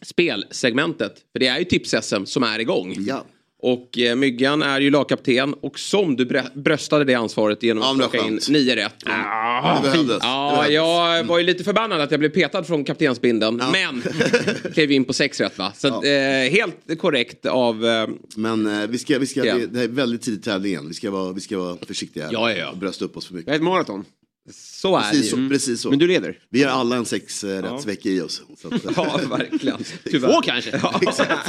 [0.01, 1.25] spelsegmentet.
[1.31, 2.95] För det är ju tips-SM som är igång.
[2.97, 3.25] Ja.
[3.63, 7.91] Och eh, Myggan är ju lagkapten och som du brä- bröstade det ansvaret genom Ja,
[7.91, 8.49] att det plocka in skönt.
[8.49, 8.93] nio rätt.
[8.99, 10.19] Det behövdes.
[10.19, 13.61] Det Ja, jag var ju lite förbannad att jag blev petad från kaptensbindeln.
[13.71, 14.03] Men
[14.73, 15.71] klev in på sex rätt va?
[15.75, 16.11] Så att, eh,
[16.51, 17.85] helt korrekt av...
[17.85, 19.55] Eh, Men eh, vi ska, vi ska, Ja.
[19.55, 20.87] det, det här är väldigt tidigt i tävlingen.
[20.87, 22.33] Vi ska vara, vi ska vara försiktiga här.
[22.33, 22.69] Ja, ja, ja.
[22.69, 23.51] Och brösta upp oss för Det mycket.
[23.51, 24.05] är ett maraton.
[24.51, 25.49] Så är Precis det så, ju.
[25.49, 25.89] precis så.
[25.89, 26.39] Men du leder.
[26.49, 28.41] Vi har alla en sex eh, vecka i oss.
[28.57, 29.77] Så att, eh, Ja, verkligen.
[30.21, 30.79] Två kanske.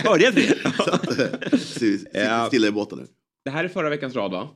[0.03, 0.73] Fördel för det.
[0.85, 2.47] så att, eh, så vi sitter Ja.
[2.47, 3.07] stilla i båten nu.
[3.45, 4.49] Det här är förra veckans rad va?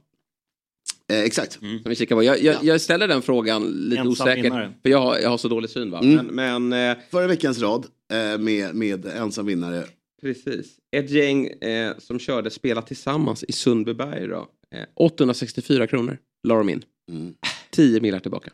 [1.12, 1.52] Eh, exakt.
[1.52, 2.22] Som vi kikar på.
[2.22, 4.44] Jag, jag, jag ställer den frågan lite Ensam osäkert.
[4.44, 4.72] vinnare.
[4.82, 6.00] För jag har, jag har så dålig syn va.
[6.02, 6.26] Mm.
[6.26, 9.84] Men, men eh, Förra veckans rad eh, med, med ensam vinnare.
[10.22, 10.66] precis.
[10.96, 14.48] Ett gäng eh, som körde Spela Tillsammans i Sundbyberg då.
[14.74, 16.18] Eh, 864 kronor
[16.48, 16.82] la de in.
[17.10, 17.34] Mm.
[17.76, 18.50] 10 miljoner tillbaka.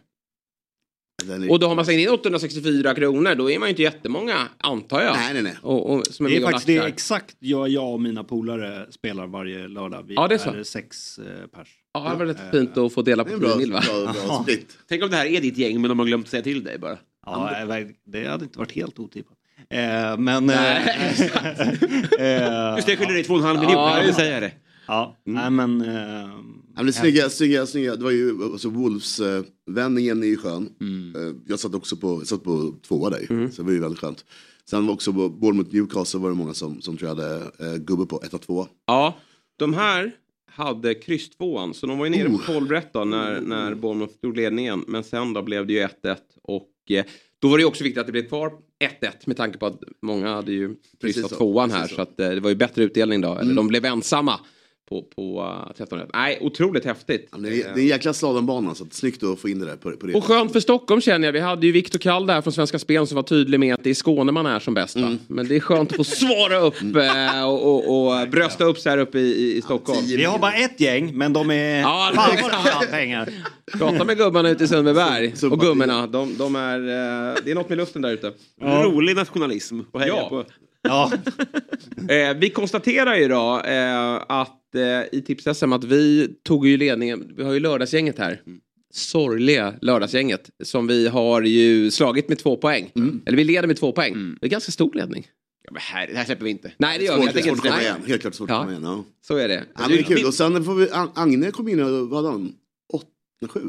[1.30, 3.34] Är- Och då har man slängt in 864 kronor.
[3.34, 5.16] Då är man ju inte jättemånga antar jag.
[5.16, 5.56] Nej, nej, nej.
[5.62, 8.86] Och, och, som är Det är faktiskt det är exakt jag, jag och mina polare
[8.90, 10.04] spelar varje lördag.
[10.08, 10.64] Vi Ja, det är så.
[10.64, 11.68] sex eh, pers.
[11.94, 13.82] Ja, det var rätt fint att få dela på är en bra, promille va?
[13.86, 14.46] bra, bra.
[14.88, 16.98] Tänk om det här är ditt gäng men de har glömt säga till dig bara.
[17.26, 19.36] Ja, eh, det hade inte varit helt otippat.
[19.70, 20.46] Eh, men...
[20.46, 20.82] Nej,
[22.18, 23.72] eh, Just det, jag skyller dig två och en halv miljon.
[23.78, 24.52] Ja, jag vill säga det.
[24.86, 25.80] Ja, nej men...
[25.80, 26.30] Eh,
[26.74, 27.96] Ja, men det snygga, snygga, snygga.
[27.96, 30.68] Det var ju alltså Wolves-vändningen är ju skön.
[31.16, 34.24] Eh, Jag satt också på, satt på tvåa där så det var ju väldigt skönt.
[34.70, 37.76] Sen var också på Bournemouth Newcastle var det många som, som tror jag hade eh,
[37.76, 38.66] gubbe på 1 och 2.
[38.86, 39.16] Ja,
[39.56, 40.12] de här
[40.50, 44.14] hade kryss tvåan, så de var ju nere på 12 rätt då när, när Bournemouth
[44.14, 44.84] tog ledningen.
[44.88, 47.04] Men sen då blev det ju 1-1 och eh,
[47.38, 48.52] då var det ju också viktigt att det blev kvar
[49.00, 52.20] 1-1 med tanke på att många hade ju kryssat så, tvåan här precis så att
[52.20, 53.34] eh, det var ju bättre utdelning då.
[53.38, 54.40] Eller de blev ensamma
[54.92, 56.10] på, på uh, 13 rätt.
[56.12, 57.28] Nej, otroligt häftigt.
[57.38, 59.76] Det är, det är en jäkla slalombana så att snyggt att få in det där
[59.76, 60.14] på, på det.
[60.14, 61.32] Och skönt för Stockholm känner jag.
[61.32, 63.90] Vi hade ju Viktor Kall där från Svenska Spel som var tydlig med att det
[63.90, 64.96] är Skåne man är som bäst.
[64.96, 65.16] va?
[65.28, 68.90] Men det är skönt att få svara upp eh, och, och, och brösta upp sig
[68.92, 69.98] här uppe i, i, i Stockholm.
[70.06, 71.80] vi har bara ett gäng, men de är...
[71.80, 72.42] Ja, Fan exakt.
[72.54, 73.28] vad de har pengar.
[73.78, 75.34] Prata med gubbarna ute i Sundbyberg.
[75.50, 76.78] Och gummorna, de, de är...
[76.78, 78.32] eh, Det är något med luften där ute.
[78.62, 79.80] Rolig nationalism.
[79.90, 80.28] Och heja Ja.
[80.28, 80.44] på.
[80.82, 81.12] Ja.
[82.08, 87.32] Eh, vi konstaterar ju då eh, att eh, i Tips-SM att vi tog ju ledningen.
[87.36, 88.40] Vi har ju lördagsgänget här.
[88.94, 92.90] Sorgliga lördagsgänget som vi har ju slagit med två poäng.
[93.26, 94.36] Eller vi leder med två poäng.
[94.40, 95.26] Det är ganska stor ledning.
[95.64, 96.72] Ja, men här, det här släpper vi inte.
[96.78, 97.26] Nej det gör vi.
[97.26, 97.96] Tänker svårt att inte- komma igen.
[98.06, 98.82] Helt klart svårt att komma igen.
[98.84, 99.04] Ja.
[99.26, 99.54] Så är det.
[99.74, 100.26] Ja, men det är kul.
[100.26, 102.52] Och sen får vi, Ag- Agne kom in och vad hade han?
[102.92, 103.06] Åtta,
[103.48, 103.60] sju?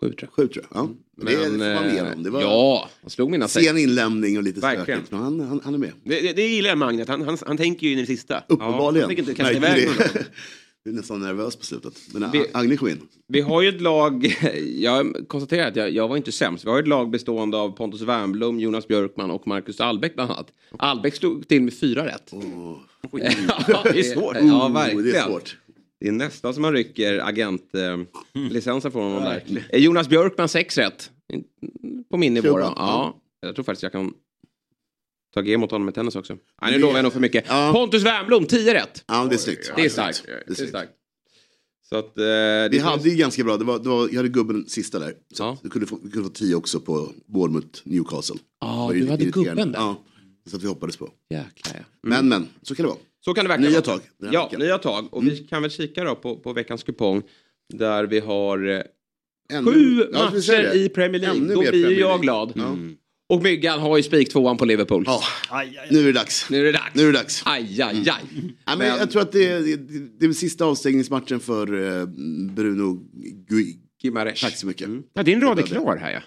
[0.00, 0.30] Sju tror jag.
[0.30, 0.80] Sju tror jag.
[0.82, 0.88] Ja.
[1.24, 2.22] Men, det, får man eh, med om.
[2.22, 3.66] Det var Ja, han slog mina sex.
[3.66, 4.84] sen inlämning och lite Verkligen.
[4.84, 5.10] stökigt.
[5.12, 5.92] Men han, han, han är med.
[6.04, 7.08] Det, det, gillar jag med Agnet.
[7.08, 8.42] Han, han, han tänker ju in i det sista.
[8.48, 9.08] Uppenbarligen.
[9.08, 9.88] Han fick inte det.
[10.84, 11.92] Du är nästan nervös på slutet.
[12.14, 13.00] Men Vi- Agne kom in.
[13.28, 14.36] Vi har ju ett lag,
[14.76, 16.64] jag konstaterar att jag, jag var inte sämst.
[16.64, 20.48] Vi har ett lag bestående av Pontus Wernbloom, Jonas Björkman och Marcus Albeck bland annat.
[20.78, 22.32] Albeck stod till med fyra rätt.
[23.68, 24.36] Ja, Det är svårt.
[24.40, 25.04] Ja, Oh, verkligen.
[25.04, 25.56] det är svårt.
[26.00, 29.66] Det är nästan som man rycker agentlicensen från honom där.
[29.70, 31.10] Eh, Jonas Björkman sex rätt.
[32.10, 32.72] På min nivå då.
[32.76, 34.12] Ja, jag tror faktiskt jag kan
[35.34, 36.36] ta G mot honom i tennis också.
[36.62, 37.48] Nej, nu lovar jag nog för mycket.
[37.72, 39.04] Pontus Wernbloom, 10 rätt.
[39.06, 39.72] Ja, det är snyggt.
[39.76, 40.22] Det är starkt.
[40.26, 40.68] Det är Det är snyggt.
[40.70, 40.92] starkt.
[41.88, 44.28] Så att, eh, det Vi hade ju ganska bra, det var, det var, jag hade
[44.28, 45.14] gubben sista där.
[45.34, 48.36] Så att du kunde få, du kunde få tio också på Bournemouth Newcastle.
[48.60, 49.78] Ja, ju du hade gubben där.
[49.80, 50.04] Ja,
[50.50, 51.10] så att vi hoppades på.
[51.30, 51.84] Jäklar ja.
[52.02, 52.98] Men men, så kan det vara.
[53.28, 54.00] Så kan det verkligen Nya tag
[54.32, 54.60] Ja, veckan.
[54.60, 55.14] nya tag.
[55.14, 57.22] Och vi kan väl kika då på, på veckans kupong.
[57.74, 58.82] Där vi har eh,
[59.58, 61.38] Ännu- sju ja, matcher i Premier League.
[61.38, 62.52] Ännu Då blir ju Premier jag glad.
[62.56, 62.76] Ja.
[63.28, 65.04] Och Myggan har ju spik tvåan på Liverpool.
[65.06, 65.22] Ja,
[65.90, 66.50] nu är det dags.
[66.50, 66.94] Nu är det dags.
[66.94, 67.42] Nu är det dags.
[67.46, 68.04] Aj, aj, aj.
[68.06, 68.20] Ja,
[68.66, 69.60] men Men- jag tror att det är,
[70.18, 72.06] det, är sista avstängningsmatchen för eh,
[72.54, 73.00] Bruno
[73.48, 73.76] Gui.
[74.02, 74.40] Gimares.
[74.40, 74.88] Tack så mycket.
[75.14, 76.20] Ja, din rad är klar här ja.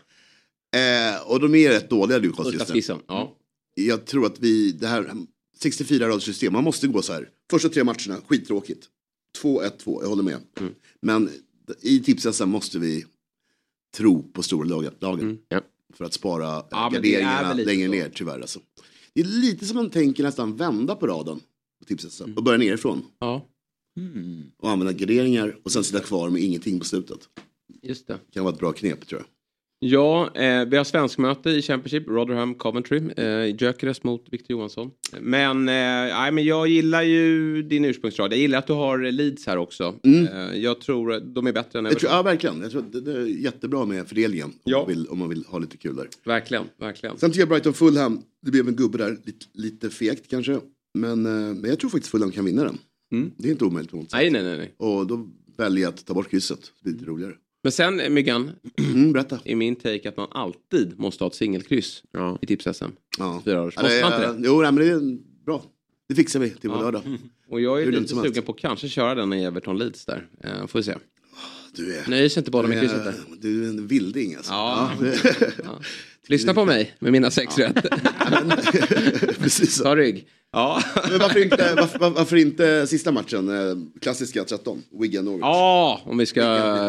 [0.80, 2.96] Eh, och de är rätt dåliga Newcastle just nu.
[3.08, 3.38] Ja.
[3.76, 5.12] Jag tror att vi, det här
[5.64, 7.30] 64 raders system, man måste gå så här.
[7.52, 8.90] Första tre matcherna, skittråkigt.
[9.44, 10.40] 2-1-2, jag håller med.
[10.60, 10.74] Mm.
[11.02, 11.30] Men
[11.82, 13.06] i tips måste vi
[13.98, 14.94] tro på stora lagen.
[15.00, 15.62] lagen Ja.
[15.94, 17.92] För att spara Ja, det garderingarna längre så.
[17.92, 18.40] ner tyvärr.
[18.40, 18.60] Alltså.
[19.14, 21.40] Det är lite som man tänker nästan vända på raden
[21.80, 23.06] på tips och börja nerifrån.
[23.20, 23.48] ja,
[24.58, 27.20] Och använda garderingar och sen sitta kvar med ingenting på slutet.
[27.82, 28.20] just det.
[28.34, 29.28] kan vara ett bra knep tror jag.
[29.86, 32.98] Ja, eh, vi har svenskmöte i Championship, Rotherham, Coventry.
[33.18, 34.92] Eh, Gyökeres mot Victor Johansson.
[35.22, 38.32] Men, eh, nej, men jag gillar ju din ursprungsrad.
[38.32, 39.96] Jag gillar att du har Leeds här också.
[40.04, 42.18] Eh, jag tror de är bättre än Jag tror, Everton.
[42.18, 44.46] ja verkligen, jag tror det, det är jättebra med fördelningen.
[44.48, 44.78] Om, Ja.
[44.78, 46.08] man vill, om man vill ha lite kul där.
[46.26, 47.18] Verkligen, verkligen.
[47.18, 50.60] Sen tycker jag Brighton Fulham, det blev en gubbe där, lite, lite fegt kanske.
[50.94, 52.78] Men, eh, men jag tror faktiskt Fulham kan vinna den.
[53.12, 53.32] Mm.
[53.38, 54.20] Det är inte omöjligt på något sätt.
[54.20, 54.74] Nej, nej, nej.
[54.78, 55.28] Och då
[55.58, 57.34] väljer jag att ta bort krysset, så blir det lite roligare.
[57.64, 58.52] Men sen, Myggan,
[58.94, 59.40] Mm, berätta.
[59.46, 62.04] är min take att man alltid måste ha ett singelkryss
[62.42, 62.86] i tips-SM.
[63.18, 63.42] Ja.
[63.46, 63.74] Fyra års.
[63.78, 64.48] Ja, det Måste man inte det?
[64.48, 65.64] jo, nej, men det är bra.
[66.10, 66.84] Det fixar vi till vår Ja.
[66.84, 67.02] lördag.
[67.50, 70.28] Och jag är Hur lite sugen på att kanske köra den i Everton Leeds där.
[70.44, 70.96] Eh, får vi se.
[71.76, 73.12] Du är, Nöjer sig inte bara med krysset där.
[73.12, 74.52] är, du är en vilding alltså.
[74.52, 74.92] Ja.
[75.02, 75.08] Ja.
[75.64, 75.80] Ja.
[76.28, 77.76] Lyssna på mig med mina sex rätt.
[79.40, 79.84] Precis så.
[79.84, 80.28] Ta rygg.
[80.54, 80.82] Ja.
[81.10, 85.42] Men varför inte, varför, varför inte sista matchen, eh, klassiska 13, Wigan Norwich?
[85.42, 86.42] Ja, om vi ska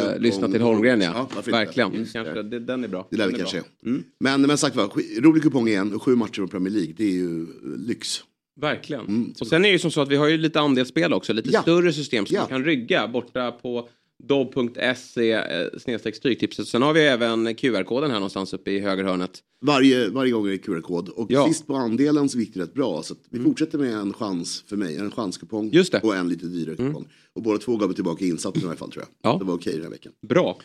[0.02, 1.28] Vilken- lyssna till Holmgren ja.
[1.34, 1.42] Ja?
[1.52, 1.94] Verkligen.
[1.94, 2.06] Mm.
[2.12, 3.08] Kanske, det, den är bra.
[3.10, 3.62] Det lär vi kanske.
[3.86, 4.02] Mm.
[4.20, 7.12] Men, men sagt var, rolig kupong igen och sju matcher i Premier League, det är
[7.12, 7.48] ju eh,
[7.86, 8.20] lyx.
[8.60, 9.34] Verkligen.
[9.40, 11.32] och sen är det ju som så att vi har ju lite andelsspel också.
[11.32, 11.62] Lite Ja.
[11.62, 12.40] större system som Ja.
[12.40, 13.88] man kan rygga borta på
[14.28, 16.68] dobb.se eh, stryktipset.
[16.68, 19.40] Sen har vi även QR-koden här någonstans uppe i högerhörnet.
[19.64, 21.08] Varje, varje gång är det QR-kod.
[21.08, 21.46] Och Ja.
[21.48, 23.02] sist på andelen så gick det rätt bra.
[23.02, 26.00] Så vi fortsätter med en chans för mig, en chanskupong Just det.
[26.00, 27.08] och en lite dyrare kupong.
[27.34, 29.32] Och båda två gav vi tillbaka insatsen i alla fall tror jag.
[29.32, 29.38] Ja.
[29.38, 30.12] Det var okej den här veckan.
[30.28, 30.58] Bra.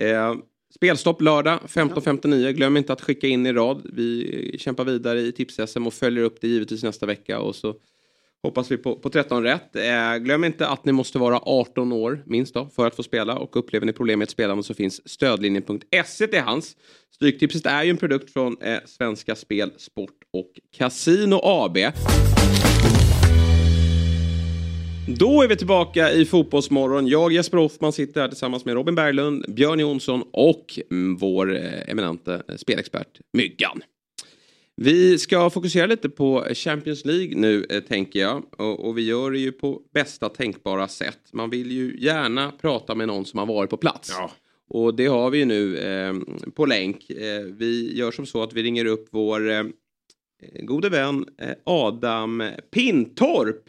[0.00, 0.34] Eh,
[0.74, 2.52] spelstopp lördag 15.59.
[2.52, 3.82] Glöm inte att skicka in i rad.
[3.92, 7.40] Vi kämpar vidare i tips-SM och följer upp det givetvis nästa vecka.
[7.40, 7.74] Och så
[8.42, 9.76] hoppas vi på, på 13 rätt.
[9.76, 13.38] Eh, glöm inte att ni måste vara 18 år minst då, för att få spela.
[13.38, 16.76] Och upplever ni problem med ett spelande så finns stödlinjen.se till hands.
[17.14, 21.78] Stryktipset är ju en produkt från eh, Svenska Spel, Sport och Casino AB.
[25.18, 27.06] Då är vi tillbaka i Fotbollsmorgon.
[27.06, 31.90] Jag, Jesper Hoffman, sitter här tillsammans med Robin Berglund, Björn Jonsson och mm, vår eh,
[31.90, 33.82] eminente eh, spelexpert Myggan.
[34.82, 38.42] Vi ska fokusera lite på Champions League nu, eh, tänker jag.
[38.56, 41.18] Och, och vi gör det ju på bästa tänkbara sätt.
[41.32, 44.10] Man vill ju gärna prata med någon som har varit på plats.
[44.70, 46.14] Och det har vi ju nu eh,
[46.54, 47.10] på länk.
[47.10, 49.62] Eh, vi gör som så att vi ringer upp vår eh,
[50.62, 53.64] gode vän eh, Adam Pintorp.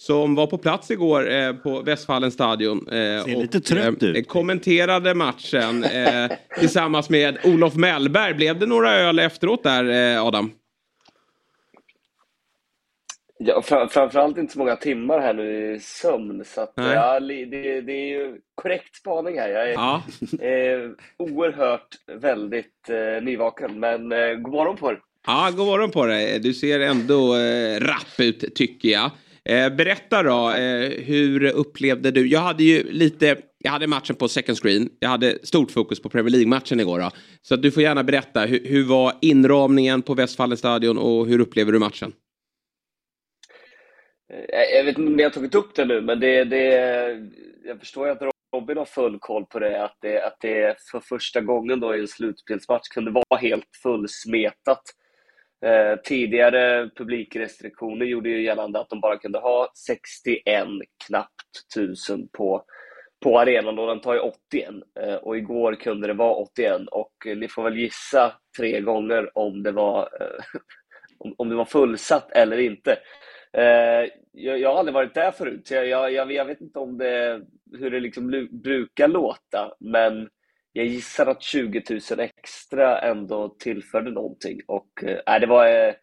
[0.00, 2.88] Som var på plats igår eh, på Westfallens stadion.
[2.88, 4.28] Eh, Ser lite trött eh, ut.
[4.28, 8.34] Kommenterade matchen eh, tillsammans med Olof Mellberg.
[8.34, 10.50] Blev det några öl efteråt där eh, Adam?
[13.38, 16.44] Ja, fram, framförallt inte så många timmar här nu i sömn.
[16.44, 17.44] Så att, ja, det,
[17.80, 19.48] det är ju korrekt spaning här.
[19.48, 20.02] Jag är Ja.
[20.46, 21.88] eh, oerhört
[22.20, 23.80] väldigt eh, nyvaken.
[23.80, 25.00] Men eh, god morgon på er.
[25.26, 26.38] Ja, god morgon på dig.
[26.38, 29.10] Du ser ändå eh, rapp ut tycker jag.
[29.44, 32.28] Eh, berätta då, eh, hur upplevde du?
[32.28, 34.88] Jag hade ju lite, jag hade matchen på second screen.
[34.98, 36.98] Jag hade stort fokus på Premier League-matchen igår.
[36.98, 37.10] Då.
[37.42, 41.40] Så att du får gärna berätta, hur, hur var inramningen på Westfallens stadion och hur
[41.40, 42.12] upplever du matchen?
[44.32, 46.64] Eh, jag vet inte om ni har tagit upp det nu, men det, det,
[47.64, 48.22] jag förstår ju att
[48.54, 49.84] Robin har full koll på det.
[49.84, 54.82] Att det, att det för första gången då i en slutspelsmatch kunde vara helt fullsmetat.
[55.64, 60.66] Eh, tidigare publikrestriktioner gjorde ju gällande att de bara kunde ha 61
[61.06, 62.64] knappt tusen på,
[63.24, 64.68] på arenan och den tar ju 81.
[65.00, 69.38] Eh, och igår kunde det vara 81 och eh, ni får väl gissa tre gånger
[69.38, 70.60] om det var, eh,
[71.18, 72.98] om, om det var fullsatt eller inte.
[73.52, 76.98] Eh, jag, jag har aldrig varit där förut, så jag, jag, jag, vet inte om
[76.98, 77.42] det,
[77.78, 80.28] hur det liksom brukar låta, men
[80.72, 84.60] jag gissar att 20 000 extra ändå tillförde någonting.
[84.66, 85.94] Och eh, äh, det, var, äh,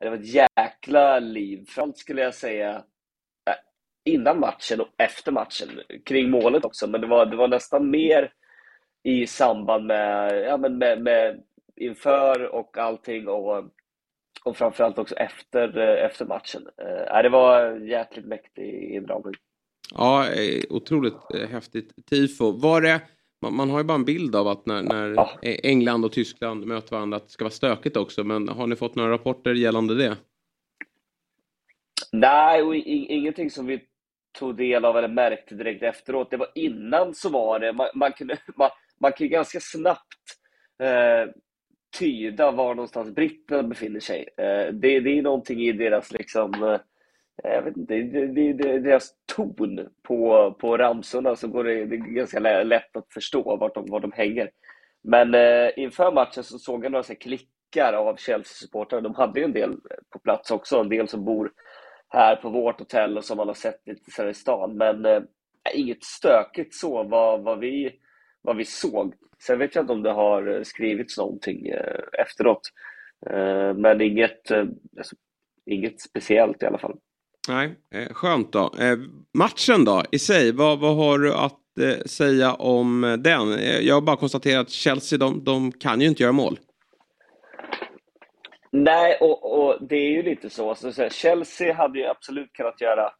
[0.00, 1.64] det var ett jäkla liv.
[1.68, 2.76] Framförallt skulle jag säga
[3.50, 3.54] eh,
[4.12, 5.68] innan matchen och efter matchen,
[6.04, 8.32] kring målet också, men det var, det var nästan mer
[9.02, 11.42] i samband med, ja, men med, med
[11.76, 13.64] inför och allting och,
[14.44, 16.68] och framförallt också efter, efter matchen.
[17.10, 19.34] Äh, det var en jäkligt mäktig inramning.
[19.94, 20.26] Ja,
[20.70, 22.52] otroligt häftigt tifo.
[22.52, 23.00] Var det,
[23.44, 26.66] man, man har ju bara en bild av att när, när eh, England och Tyskland
[26.66, 28.24] möter varandra att det ska vara stökigt också.
[28.24, 30.16] Men har ni fått några rapporter gällande det?
[32.12, 33.80] Nej, ingenting som vi
[34.38, 36.30] tog del av eller märkte direkt efteråt.
[36.30, 38.70] Det var innan så var det, man, man kunde, man,
[39.00, 40.38] man kan ju ganska snabbt
[40.82, 41.32] eh,
[41.98, 44.28] tyda var någonstans britterna befinner sig.
[44.36, 46.80] Eh, det, det är någonting i deras liksom, eh,
[47.42, 51.96] jag vet inte, det, det, det, deras ton på, på ramsorna så går det, det
[51.96, 54.50] är ganska lätt att förstå vart de, var de hänger.
[55.02, 59.00] Men eh, inför matchen så såg jag några så här klickar av Chelsea-supportrar.
[59.00, 59.76] De hade ju en del
[60.10, 61.52] på plats också, en del som bor
[62.08, 64.76] här på vårt hotell och som man har sett lite så här i stan.
[64.76, 65.22] Men eh,
[65.74, 68.00] inget stökigt så vad, vad, vi,
[68.42, 69.14] vad vi såg.
[69.46, 72.70] Sen vet jag inte om det har skrivits någonting eh, efteråt.
[73.30, 74.64] Eh, men inget, eh,
[74.96, 75.16] alltså,
[75.66, 76.98] inget speciellt i alla fall.
[77.48, 78.74] Nej, eh, skönt då.
[78.80, 78.98] Eh,
[79.38, 83.58] matchen då i sig, vad, vad har du att eh, säga om den?
[83.86, 86.58] Jag har bara konstaterat att Chelsea, de, de kan ju inte göra mål.
[88.72, 90.74] Nej, och, och det är ju lite så.
[90.74, 93.10] Så säga, Chelsea hade ju absolut kunnat göra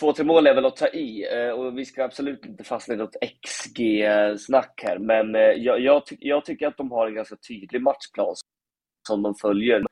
[0.00, 2.96] Två, tre mål är väl att ta i och vi ska absolut inte fastna i
[2.96, 4.98] något XG-snack här.
[4.98, 8.34] Men jag, jag, ty jag tycker att de har en ganska tydlig matchplan
[9.08, 9.84] som de följer.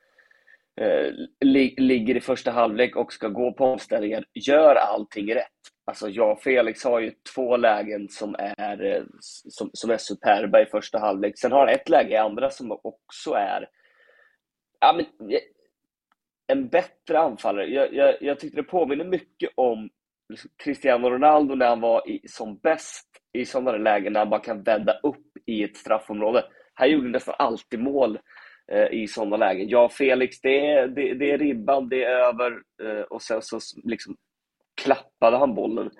[0.81, 1.13] Eh,
[1.45, 5.47] li ligger i första halvlek och ska gå på omställningar, gör allting rätt.
[5.85, 9.03] Alltså jag och Felix har ju två lägen som är, eh,
[9.49, 11.37] som, som är superba i första halvlek.
[11.37, 13.67] Sen har han ett läge i andra som också är
[14.79, 15.39] ja, men, eh,
[16.47, 17.65] en bättre anfallare.
[17.65, 19.89] Jag, jag, jag tyckte det påminner mycket om
[20.63, 24.63] Cristiano Ronaldo när han var i, som bäst i sådana lägen när han bara kan
[24.63, 26.43] vända upp i ett straffområde.
[26.73, 28.21] Han gjorde nästan alltid mål eh,
[28.71, 29.69] Eh, i sådana lägen.
[29.69, 32.51] Ja, Felix, det är, det, det är ribban, det är över
[32.83, 34.15] eh, och sen så liksom
[34.81, 35.91] klappade han bollen.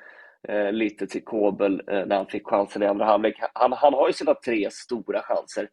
[0.48, 3.36] Eh, lite till Kobel när han fick chansen i andra halvlek.
[3.54, 5.70] Han, han har ju sina tre stora chanser.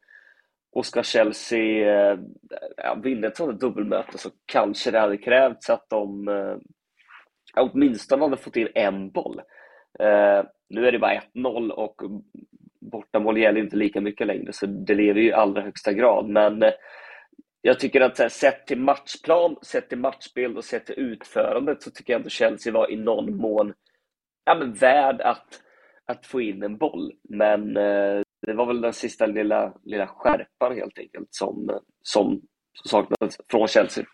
[0.72, 2.18] Och ska Chelsea eh,
[3.02, 6.56] vinna ett sådant dubbelmöte så kanske det hade krävts att de eh,
[7.56, 9.40] åtminstone hade fått in en boll.
[10.00, 12.02] Eh, nu är det bara 1-0 och
[12.90, 16.28] bortamål gäller inte lika mycket längre, så det lever ju i allra högsta grad.
[16.28, 16.72] Men eh,
[17.62, 21.90] jag tycker att här, sett till matchplan, sett till matchbild och sett till utförandet så
[21.90, 23.72] tycker jag att Chelsea var i någon mån
[24.44, 25.60] ja, men värd att,
[26.06, 27.12] att få in en boll.
[27.28, 32.42] Men eh, det var väl den sista lilla, lilla skärpan helt enkelt som, eh, som
[32.84, 34.04] saknades från Chelsea.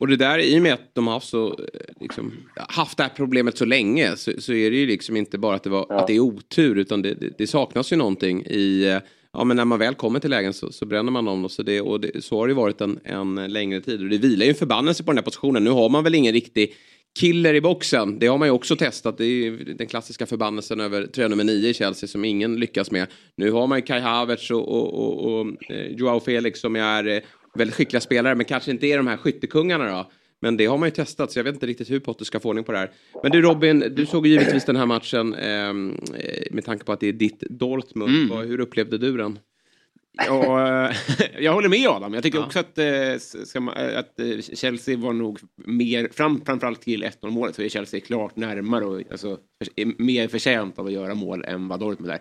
[0.00, 1.54] Och det där i och med att de har haft, så, eh,
[2.00, 5.56] liksom, haft det här problemet så länge så, så, är det ju liksom inte bara
[5.56, 6.00] att det, var, ja.
[6.00, 8.98] att det är otur utan det, det, det, saknas ju någonting i eh,
[9.32, 11.48] Ja men när man väl kommer till lägen så, så bränner man dem.
[11.48, 14.02] Så, det, och det, så har det varit en, en längre tid.
[14.02, 15.64] Och det vilar ju en förbannelse på den här positionen.
[15.64, 16.74] Nu har man väl ingen riktig
[17.18, 18.18] killer i boxen.
[18.18, 19.18] Det har man ju också testat.
[19.18, 22.90] Det är ju den klassiska förbannelsen över tröja nummer 9 i Chelsea som ingen lyckas
[22.90, 23.06] med.
[23.36, 27.22] Nu har man ju Kai Havertz och, och, och, och eh, Joao Felix som är
[27.54, 30.10] väldigt skickliga spelare men kanske inte är de här skyttekungarna då.
[30.40, 32.48] Men det har man ju testat så jag vet inte riktigt hur Potter ska få
[32.48, 32.90] ordning på det här.
[33.22, 37.00] Men du Robin, du såg givetvis den här matchen ehm, eh, med tanke på att
[37.00, 38.32] det är ditt Dortmund.
[38.32, 38.48] Mm.
[38.48, 39.38] Hur upplevde du den?
[40.26, 40.96] Ja, eh,
[41.38, 42.14] jag håller med Adam.
[42.14, 42.46] Jag tycker ja.
[42.46, 44.20] också att, äh, att
[44.58, 49.02] Chelsea var nog mer, fram, framförallt till 1-0 målet så är Chelsea klart närmare och
[49.10, 49.38] alltså,
[49.76, 52.20] är mer förtjänt av att göra mål än vad Dortmund är.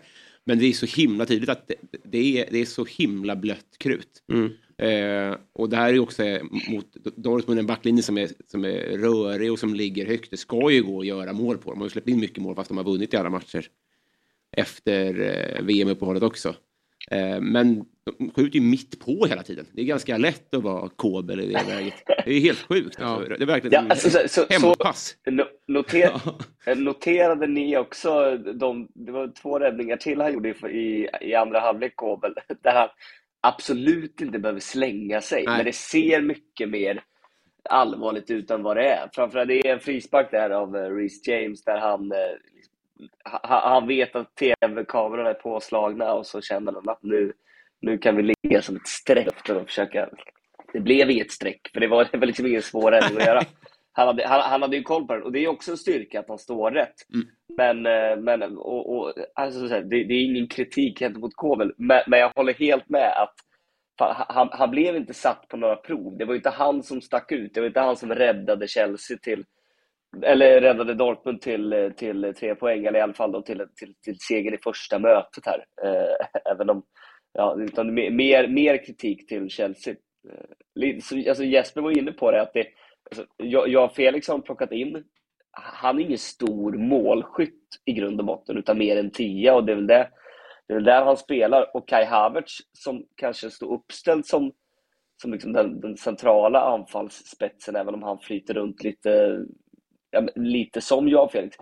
[0.50, 3.78] Men det är så himla tydligt att det, det, är, det är så himla blött
[3.78, 4.24] krut.
[4.32, 4.52] Mm.
[4.78, 6.24] Eh, och det här är också
[6.70, 10.32] mot Dortmund en backlinje som är, som är rörig och som ligger högt.
[10.32, 11.70] Det ska ju gå att göra mål på.
[11.72, 13.68] De har ju släppt in mycket mål fast de har vunnit i alla matcher.
[14.58, 16.56] Efter eh, VM-uppehållet också.
[17.12, 17.86] Eh, men
[18.18, 19.66] de skjuter ju mitt på hela tiden.
[19.74, 21.94] Det är ganska lätt att vara Kobel i det läget.
[22.26, 23.02] Det är helt sjukt.
[23.02, 23.30] Alltså.
[23.30, 25.16] Det är verkligen ja, alltså, så, hempass.
[25.24, 25.32] Så,
[25.68, 26.12] noter,
[26.76, 31.96] noterade ni också, de, det var två räddningar till han gjorde i, i andra halvlek,
[31.96, 32.34] Kobel,
[32.64, 32.90] där han
[33.42, 35.58] absolut inte behöver slänga sig, Nej.
[35.58, 37.04] men det ser mycket mer
[37.70, 39.10] allvarligt ut än vad det är.
[39.14, 42.18] Framförallt det är en frispark där av eh, Reece James där han, eh,
[43.44, 47.34] han vet att tv-kamerorna är påslagna och så känner han att nu,
[47.82, 50.10] nu kan vi ligga som ett streck och försöka...
[50.74, 53.42] Det blev inget streck, för det var, det var liksom ingen svår räddning att göra.
[53.92, 56.20] Han hade, han, han, hade ju koll på den och det är också en styrka
[56.20, 56.96] att han står rätt.
[57.14, 57.28] Mm.
[57.58, 62.20] Men, eh, men och, och, alltså, det, det, är ingen kritik gentemot Kovel, men, men
[62.20, 63.36] jag håller helt med att
[64.30, 66.18] han, han, blev inte satt på några prov.
[66.18, 67.54] Det var inte han som stack ut.
[67.54, 69.46] Det var inte han som räddade Chelsea till,
[70.24, 74.20] eller räddade Dortmund till, till tre poäng, eller i alla fall då till, till, till
[74.20, 75.66] seger i första mötet här.
[75.84, 76.84] Eh, även om,
[77.34, 79.96] ja, utan mer, mer kritik till Chelsea.
[80.30, 82.68] Eh, alltså Jesper var inne på det, att det,
[83.12, 85.04] alltså, jag, jag och Felix har plockat in,
[85.52, 89.72] han är ingen stor målskytt i grund och botten, utan mer än tia och det
[89.72, 90.10] är väl det
[90.70, 91.76] det är där han spelar.
[91.76, 94.52] Och Kai Havertz som kanske står uppställd som,
[95.22, 99.40] som liksom den, den centrala anfallsspetsen, även om han flyter runt lite,
[100.36, 101.58] lite som jag Felix.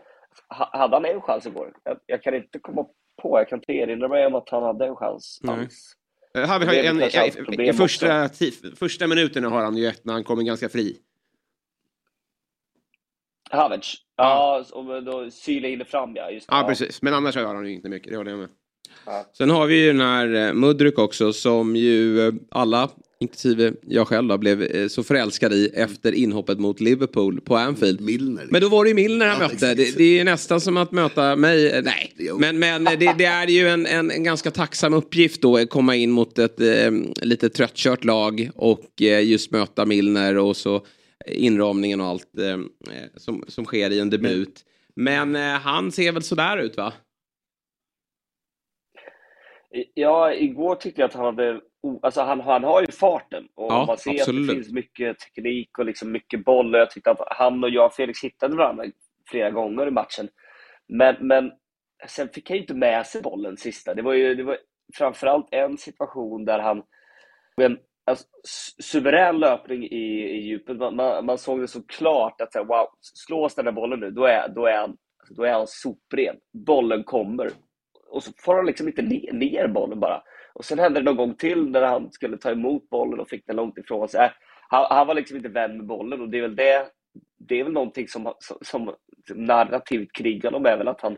[0.47, 1.73] Hade han en chans igår?
[1.83, 2.85] Jag, jag kan inte komma
[3.21, 5.93] på, jag kan inte erinra mig om att han hade en chans alls.
[6.33, 8.29] Här, vi har en, en, i första,
[8.75, 10.97] första minuterna har han ju ett när han kommer ganska fri.
[13.49, 13.93] Havertz?
[14.15, 16.31] Ja, ja och då Syle hinner fram ja.
[16.31, 17.01] Just ja, ja, precis.
[17.01, 18.49] Men annars har han ju inte mycket, det håller jag med.
[19.33, 22.89] Sen har vi ju den här eh, Mudryk också som ju eh, alla,
[23.19, 28.01] inklusive jag själv då, blev eh, så förälskad i efter inhoppet mot Liverpool på Anfield.
[28.01, 28.47] Milner.
[28.49, 29.73] Men då var det ju Milner han ja, mötte.
[29.73, 31.81] Det, det, är nästan som att möta mig.
[31.83, 35.69] Nej, men, men det, det, är ju en, en, en, ganska tacksam uppgift då att
[35.69, 36.91] komma in mot ett eh,
[37.21, 40.85] lite tröttkört lag och eh, just möta Milner och så
[41.25, 42.59] inramningen och allt eh,
[43.15, 44.63] som, som sker i en debut.
[44.95, 46.93] Men han ser väl sådär ut va?
[49.93, 51.61] Ja, igår tyckte jag att han hade...
[52.01, 54.41] Alltså han, han har ju farten och ja, man ser absolut.
[54.41, 56.75] att det finns mycket teknik och liksom mycket boll.
[56.75, 58.85] Och jag tyckte att han och jag och Felix hittade varandra
[59.29, 60.29] flera gånger i matchen.
[60.87, 61.51] Men, men
[62.07, 63.93] sen fick han ju inte med sig bollen sista.
[63.93, 64.57] Det var ju det var
[64.93, 66.83] framförallt en situation där han...
[67.61, 68.25] En alltså,
[68.79, 70.77] suverän löpning i, i djupet.
[70.77, 73.99] Man, man, man såg det så klart att så här, wow, slås den här bollen
[73.99, 74.97] nu, då är, då är han
[75.29, 76.35] då är han sopren.
[76.53, 77.51] Bollen kommer
[78.09, 80.23] och så får han liksom inte ner, ner bollen bara.
[80.57, 83.47] Och sen hände det någon gång till när han skulle ta emot bollen och fick
[83.47, 84.25] den långt ifrån sig.
[84.25, 84.31] Äh,
[84.69, 86.87] han, han var liksom inte vän med bollen och det är väl det,
[87.37, 88.95] det är väl någonting som, som, som
[89.35, 91.17] narrativt krigar om är väl att han,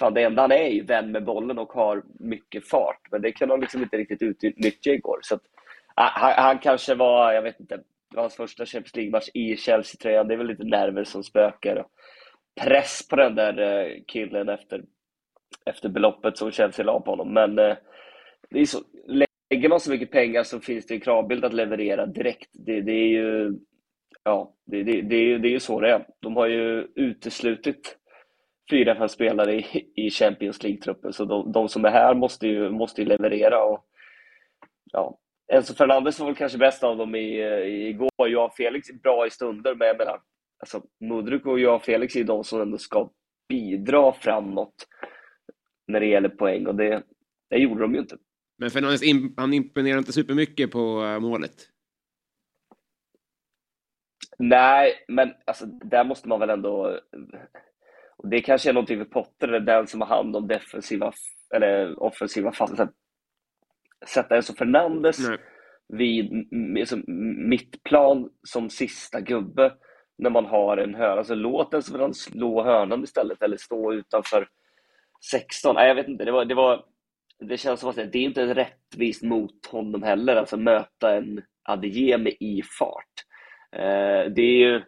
[0.00, 3.00] fan det enda han är är ju vän med bollen och har mycket fart.
[3.10, 5.18] Men det kan han liksom inte riktigt utnyttja igår.
[5.22, 5.42] Så att,
[5.96, 9.56] äh, han, han kanske var, jag vet inte, det var hans första Champions League-match i
[9.56, 10.28] Chelsea-tröjan.
[10.28, 11.86] Det är väl lite nerver som spökar.
[12.60, 14.82] press på den där eh, killen efter,
[15.66, 17.34] efter beloppet som Chelsea la på honom.
[17.34, 17.76] Men eh,
[18.50, 18.78] det är så,
[19.50, 22.50] lägger man så mycket pengar så finns det en kravbild att leverera direkt.
[22.52, 23.52] Det, det är ju
[24.24, 26.06] ja, det, det, det, är ju- det är ju så det är.
[26.20, 27.98] De har ju uteslutit
[28.70, 32.70] fyra, fem spelare i, i Champions League-truppen, så de, de som är här måste ju,
[32.70, 33.64] måste ju leverera.
[33.64, 33.84] Och,
[34.92, 35.18] ja.
[35.52, 38.10] Enzo Fernandes var väl kanske bäst av dem i, i, igår.
[38.28, 40.20] Joao Felix är bra i stunder, men jag menar,
[40.58, 43.10] alltså, Mudryk och Joao Felix är ju de som ändå ska
[43.48, 44.74] bidra framåt
[45.88, 47.02] när det gäller poäng, och det,
[47.50, 48.16] det gjorde de ju inte.
[48.58, 49.00] Men Fernandes,
[49.36, 51.52] han imponerar inte supermycket på eh, målet.
[54.38, 57.00] Nej, men alltså, där måste man väl ändå...
[58.16, 61.12] Och det kanske är någonting för Potter, eller den som har hand om defensiva
[61.54, 62.74] eller offensiva fast.
[64.06, 65.18] Sätta Enzo Fernandes
[65.88, 67.04] vid m- liksom,
[67.48, 69.74] mittplan som sista gubbe
[70.18, 71.18] när man har en hörna.
[71.18, 74.48] Alltså, låt Enzo Fernandes slå hörnan istället eller stå utanför
[75.30, 75.74] 16.
[75.74, 76.24] Nej, jag vet inte.
[76.24, 76.84] Det, var, det, var,
[77.40, 82.30] det känns som att det är inte rättvist mot honom heller, alltså möta en Adeyemi
[82.40, 83.14] i fart.
[83.76, 84.82] Eh, det är ju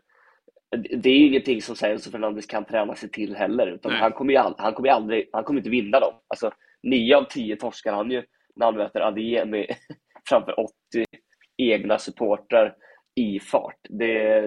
[0.77, 3.67] det är ingenting som Enzo Fernandes kan träna sig till heller.
[3.67, 4.01] Utan Nej.
[4.01, 6.15] han kommer ju all, han kommer ju aldrig, han kommer inte vinna dem.
[6.29, 6.51] Alltså,
[6.83, 8.23] nio av tio torskar han ju
[8.57, 9.67] när han möter Adeyemi
[10.29, 10.71] framför 80
[11.57, 12.75] egna supportrar
[13.15, 13.79] i fart.
[13.89, 14.43] Det,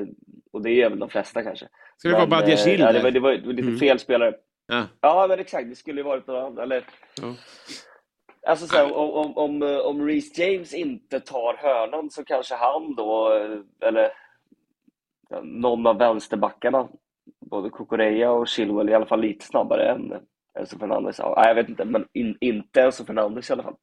[0.53, 1.67] och det är väl de flesta kanske.
[1.97, 3.79] Ska det vara Men, Badiashile eh, ja, det, det var det var lite Mm.
[3.79, 4.33] fel spelare.
[4.67, 4.83] Ja.
[5.01, 5.69] Ja, men exakt.
[5.69, 6.57] Det skulle ju varit någon annan.
[6.57, 6.83] Eller,
[7.21, 7.35] Ja.
[8.47, 12.55] Alltså så här, om, om, om, eh, om Reece James inte tar hörnan så kanske
[12.55, 14.11] han då, eh, eller
[15.43, 16.87] någon av vänsterbackarna,
[17.51, 20.13] både Kukureya och Chilwell, i alla fall lite snabbare än
[20.59, 21.19] Enzo Fernandes.
[21.19, 23.75] Ja, jag vet inte, men in, inte Enzo Fernandes i alla fall.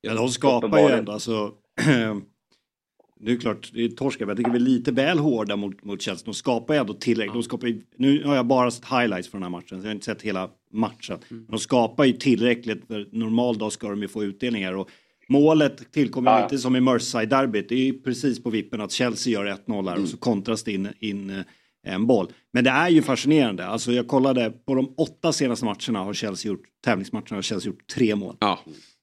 [0.00, 1.52] Ja, de skapar ju ändå, alltså,
[3.20, 5.84] det är klart, det är torskar, men jag tycker vi är lite väl hårda mot,
[5.84, 6.24] mot Chelsea.
[6.24, 7.34] De skapar ju ändå tillräckligt.
[7.34, 9.94] De skapar nu har jag bara sett highlights från den här matchen, så jag har
[9.94, 11.18] inte sett hela matchen.
[11.48, 14.72] De skapar ju tillräckligt, för normal dag ska de ju få utdelningar.
[14.72, 14.88] Och
[15.28, 16.42] målet tillkommer Ja.
[16.42, 20.02] lite som i Merseyside-derbyt, det är ju precis på vippen att Chelsea gör 1-0 här
[20.02, 21.42] och så kontras det in, in eh,
[21.86, 22.28] en boll.
[22.52, 23.66] Men det är ju fascinerande.
[23.66, 27.86] Alltså jag kollade på de åtta senaste matcherna har Chelsea gjort, tävlingsmatcherna har Chelsea gjort
[27.94, 28.36] tre mål.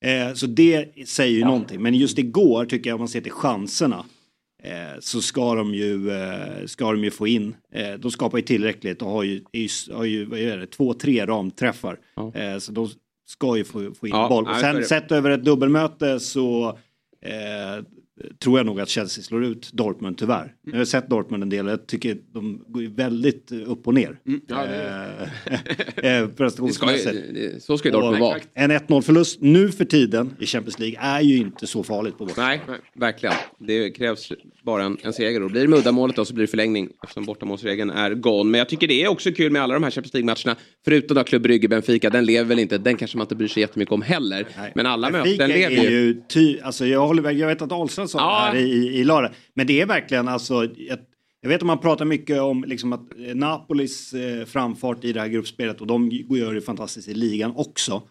[0.06, 1.82] Eh, så det säger ju någonting.
[1.82, 4.06] Men just igår tycker jag om man ser till chanserna
[5.00, 7.56] så ska de ju, eh, ska de ju få in.
[7.74, 9.42] Eh, de skapar ju tillräckligt och har ju,
[9.92, 12.00] har ju vad är det, två, tre ramträffar.
[12.34, 12.90] Eh, så de
[13.28, 14.48] ska ju få, få in Ja, boll.
[14.48, 16.70] Och sen sett över ett dubbelmöte så
[17.22, 17.86] eh,
[18.40, 20.54] tror jag nog att Chelsea slår ut Dortmund tyvärr.
[20.62, 24.20] Jag har sett Dortmund en del jag tycker de går väldigt upp och ner.
[24.28, 25.30] Mm, ja, det-
[25.96, 27.14] Eh, eh, prestationsmässigt.
[27.16, 28.40] Ju- det- så ska ju Dortmund Och vara.
[28.54, 32.26] En 1-0 förlust nu för tiden i Champions League är ju inte så farligt på
[32.26, 32.42] borta.
[32.42, 33.36] Nej, nej, verkligen.
[33.60, 34.32] Det krävs
[34.66, 35.44] bara en, en seger.
[35.44, 38.52] Och blir det muddamålet då så blir det förlängning eftersom bortamålsregeln är gone.
[38.52, 40.56] Men jag tycker det är också kul med alla de här Champions League-matcherna.
[40.86, 42.78] Förutom då Club Brygge, Benfica, den lever väl inte.
[42.78, 44.48] Den kanske man inte bryr sig jättemycket om heller.
[44.76, 45.98] Men alla möten Benfica lever är ju.
[46.00, 48.52] ju ty, alltså jag, håller, jag vet att Ahlstrand sa Ja.
[48.54, 49.32] det här i, i lördag.
[49.54, 51.00] Men det är verkligen alltså, jag,
[51.42, 55.20] jag vet att man pratar mycket om liksom att eh, Napolis eh, framfart i det
[55.20, 58.02] här gruppspelet och de gör det fantastiskt i ligan också.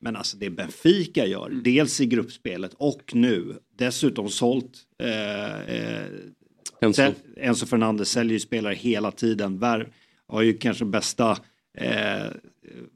[0.00, 1.62] Men alltså det Benfica gör, Mm.
[1.62, 4.72] dels i gruppspelet och nu, dessutom sålt
[5.02, 6.06] eh, eh,
[6.80, 7.02] Enzo.
[7.36, 9.58] Enzo Fernandez säljer ju spelare hela tiden.
[9.58, 9.88] Vär,
[10.26, 11.30] har ju kanske bästa
[11.78, 12.26] eh,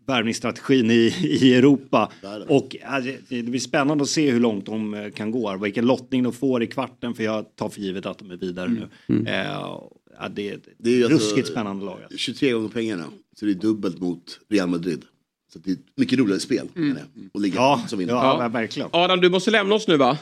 [0.07, 2.13] värvningsstrategin i, i Europa.
[2.49, 5.57] Och alltså, det blir spännande att se hur långt de eh, kan gå.
[5.57, 8.69] Vilken lottning de får i kvarten, för jag tar för givet att de är vidare
[8.69, 8.89] nu.
[9.31, 9.91] Eh, ja,
[10.35, 11.99] det, Det är alltså ruskigt spännande lag.
[12.03, 12.19] alltså.
[12.19, 13.05] 23 gånger pengarna.
[13.37, 15.05] Så det är dubbelt mot Real Madrid.
[15.53, 16.69] Så det är ett mycket roligare spel.
[16.75, 17.31] jag.
[17.35, 18.13] Och ligga Ja, som vinner.
[18.13, 18.89] ja, verkligen.
[18.93, 20.19] Adam, du måste lämna oss nu va?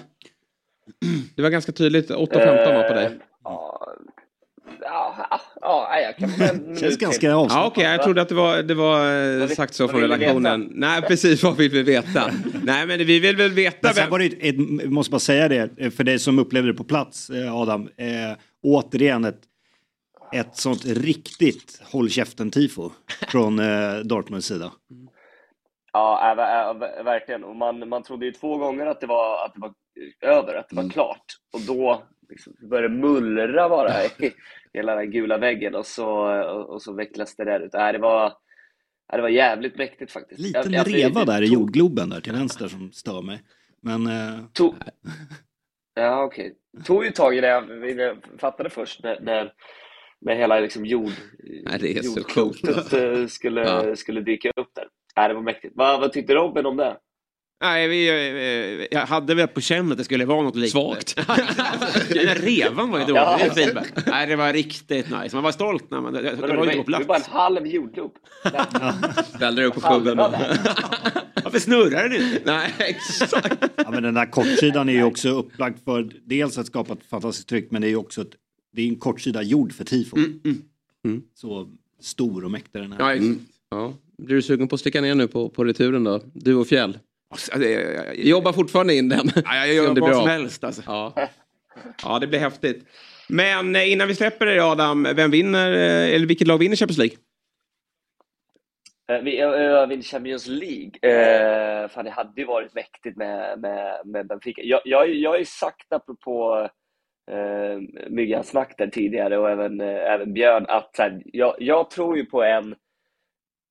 [1.36, 3.19] Det var ganska tydligt 8.15 va, på dig?
[4.82, 7.28] Ja, ja, jag kan en minut till.
[7.28, 10.61] Ja, okej, jag trodde att det var, det var eh, sagt så från redaktionen.
[10.61, 10.73] veta?
[10.74, 12.31] Nej, precis vad vill vi veta?
[12.62, 15.48] Nej, men vi vill väl veta Men sen var det ett, jag måste bara säga
[15.48, 17.82] det, eh, för dig som upplevde det på plats, eh, Adam.
[17.97, 18.07] Eh,
[18.62, 19.40] återigen ett,
[20.35, 22.90] ett sånt riktigt håll käften-tifo
[23.28, 24.73] från eh, Dortmunds sida.
[25.93, 27.45] Ja, äh, äh, ver- verkligen.
[27.45, 29.73] Och man, man trodde ju två gånger att det var, att det var
[30.21, 31.25] över, att det var klart.
[31.53, 34.33] Och då liksom, började det mullra bara i
[34.73, 36.09] hela den gula väggen och så,
[36.62, 37.75] och så vecklas det där ut.
[37.75, 40.41] Äh, det, var, äh, det var jävligt mäktigt faktiskt.
[40.41, 43.43] Liten Jag- jag- reva det- där i jordgloben där till vänster som stör mig.
[43.83, 44.75] Men eh, tog,
[45.95, 46.55] Ja, okej.
[46.85, 49.53] tog ju tag jag, innan jag fattade först när, när,
[50.21, 51.11] när hela liksom jord,
[51.65, 52.93] Nej, det jordklotet coolt.
[52.93, 53.97] eh, skulle, Ja.
[53.97, 54.85] skulle dyka upp där.
[55.17, 55.73] Nej, det var mäktigt.
[55.77, 56.97] Vad, vad tyckte Robin om det?
[57.63, 61.01] Nej, vi, eh, jag hade väl på känn att det skulle vara något liknande.
[61.01, 61.17] Svagt.
[62.09, 63.21] Den där revan var ju dålig.
[63.21, 63.39] Ja.
[63.55, 63.85] Det.
[64.07, 65.37] Nej, det var riktigt nice.
[65.37, 66.13] Man var stolt när man...
[66.13, 67.29] Det, det var ju det inte på var bara plats.
[67.29, 68.13] en halv jordglob.
[69.37, 70.19] Ställde dig upp på puben.
[70.19, 70.35] och-
[71.45, 72.41] Varför snurrar den inte?
[72.45, 73.65] Nej, exakt.
[73.77, 77.49] Ja, men den där kortsidan är ju också upplagd för dels att skapa ett fantastiskt
[77.49, 78.31] tryck men det är ju också ett,
[78.73, 80.17] det är en kortsida gjord för tifo.
[80.17, 81.71] Mm, Så
[82.01, 83.01] stor och mäktig den här.
[83.01, 83.41] Ja, exakt.
[83.71, 83.95] ja.
[84.19, 86.21] Blir du sugen på att sticka ner nu på, på returen då?
[86.33, 86.99] Du och Fjäll?
[87.31, 89.31] Alltså, det- jag- jag- Vi jobbar fortfarande in den.
[89.45, 90.83] Ja, jag gör vad som helst alltså.
[90.87, 91.29] Ja.
[92.03, 92.85] Ja, det blir häftigt.
[93.29, 96.99] Men eh, innan vi släpper det Adam, vem vinner, eh, eller vilket lag vinner Champions
[96.99, 97.17] League?
[99.13, 100.91] Eh, Vi vinner Champions League.
[101.03, 104.63] Eh, fan, det hade ju varit mäktigt med, med, med Benfica.
[104.63, 106.69] Jag, jag, jag har ju sagt apropå
[107.31, 107.81] eh,
[108.11, 108.55] Myggans
[108.93, 112.74] tidigare och även, eh, även Björn att här, jag, jag tror ju på en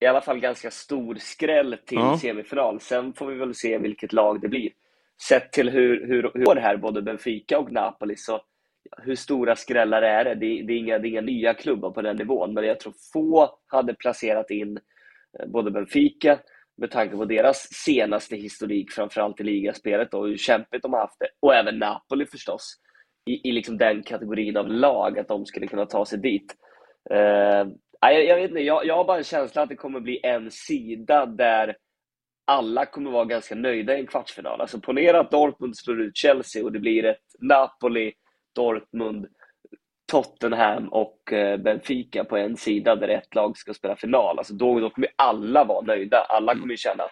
[0.02, 2.18] i alla fall ganska stor skräll till Ja.
[2.22, 2.80] semifinal.
[2.80, 4.70] Sen får vi väl se vilket lag det blir.
[5.28, 8.42] Sett till hur, hur, hur det här både Benfica och Napoli så
[8.98, 10.36] hur stora skrällar är det?
[10.36, 12.94] Det, det, är inga, det är inga nya klubbar på den nivån, men jag tror
[13.14, 14.78] få hade placerat in
[15.40, 16.40] eh, både Benfica
[16.78, 21.20] med tanke på deras senaste historik, framförallt i ligaspelet och hur kämpigt de har haft
[21.20, 22.76] det, och även Napoli förstås,
[23.30, 26.56] i, i liksom den kategorin av lag, att de skulle kunna ta sig dit.
[28.02, 30.20] Nej, jag, jag vet inte, jag, jag har bara en känsla att det kommer bli
[30.24, 31.76] en sida där
[32.48, 34.62] alla kommer vara ganska nöjda i en kvartsfinal.
[34.62, 38.14] Alltså ponera att Dortmund slår ut Chelsea och det blir ett Napoli,
[38.56, 39.28] Dortmund,
[40.12, 44.38] Tottenham och eh, Benfica på en sida där ett lag ska spela final.
[44.38, 46.18] Alltså då, då kommer alla vara nöjda.
[46.18, 47.12] Alla kommer känna att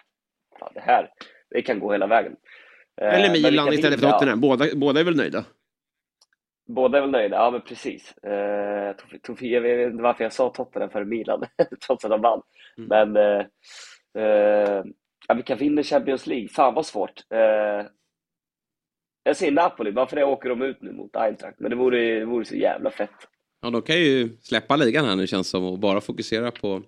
[0.60, 1.08] "Fan, det här,
[1.50, 2.36] det kan gå hela vägen.
[3.00, 4.10] Eh, Eller Milan istället för.
[4.10, 4.40] Tottenham.
[4.40, 5.44] Båda, båda är väl nöjda?
[6.68, 8.14] Båda är väl nöjda, ja men precis.
[8.18, 8.30] Eh,
[8.94, 11.42] Tof- Tof- jag vet inte varför jag sa Tottenham före Milan,
[11.86, 12.42] trots att de vann.
[12.76, 13.44] Men eh,
[14.24, 14.82] eh,
[15.28, 16.48] ja, vilka vinner Champions League?
[16.48, 17.12] Fan vad svårt.
[17.34, 17.86] Eh,
[19.22, 21.60] jag säger Napoli, bara för det åker de ut nu mot Eintracht.
[21.60, 23.10] Men det vore, det vore så jävla fett.
[23.62, 26.82] Ja, de kan ju släppa ligan här nu känns det som och bara fokusera på,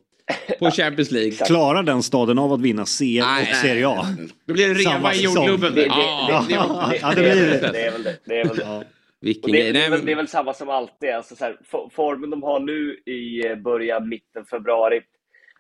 [0.58, 1.30] på Champions League.
[1.32, 3.20] Klarar den staden av att vinna CL
[3.50, 4.06] och Serie A?
[4.46, 5.46] Då blir det reva Samma i säsong.
[5.46, 5.74] jordgloben.
[5.74, 7.70] Det, det, Ja, det, det- det, Ja, det det, blir det.
[7.72, 8.16] det är väl det.
[8.24, 8.84] det, är väl det.
[9.20, 11.10] Vilken det, det, är väl, men- det är väl samma som alltid.
[11.10, 15.00] Alltså så här, for- formen de har nu i eh, början, mitten februari.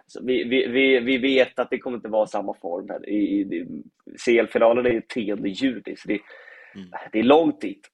[0.06, 2.86] Så vi, vi, vi, vi vet att det kommer inte vara samma form.
[2.88, 3.08] Här.
[3.08, 3.66] I, i,
[4.24, 6.20] CL-finalen är ju 10 juni, så det,
[7.12, 7.88] det är långt dit.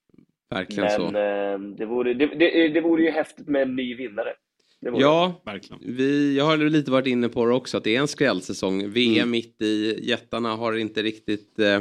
[0.51, 1.19] Verkligen Men så.
[1.19, 4.35] eh, det, vore, det, det, det vore ju häftigt med en ny vinnare.
[4.81, 5.97] Ja, Verkligen.
[5.97, 8.91] vi, jag har lite varit inne på det också att det är en skrällsäsong.
[8.91, 11.81] VM mitt i, jättarna har inte riktigt eh,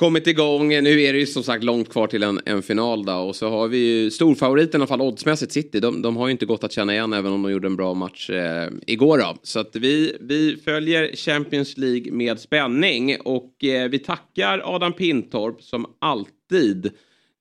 [0.00, 0.68] kommit igång.
[0.68, 3.12] Nu är det ju som sagt långt kvar till en, en final då.
[3.12, 5.80] Och så har vi ju storfavoriten i alla fall oddsmässigt City.
[5.80, 7.94] De, de har ju inte gått att känna igen även om de gjorde en bra
[7.94, 9.36] match eh, igår då.
[9.42, 13.16] Så att vi, vi följer Champions League med spänning.
[13.20, 16.90] Och eh, vi tackar Adam Pintorp som alltid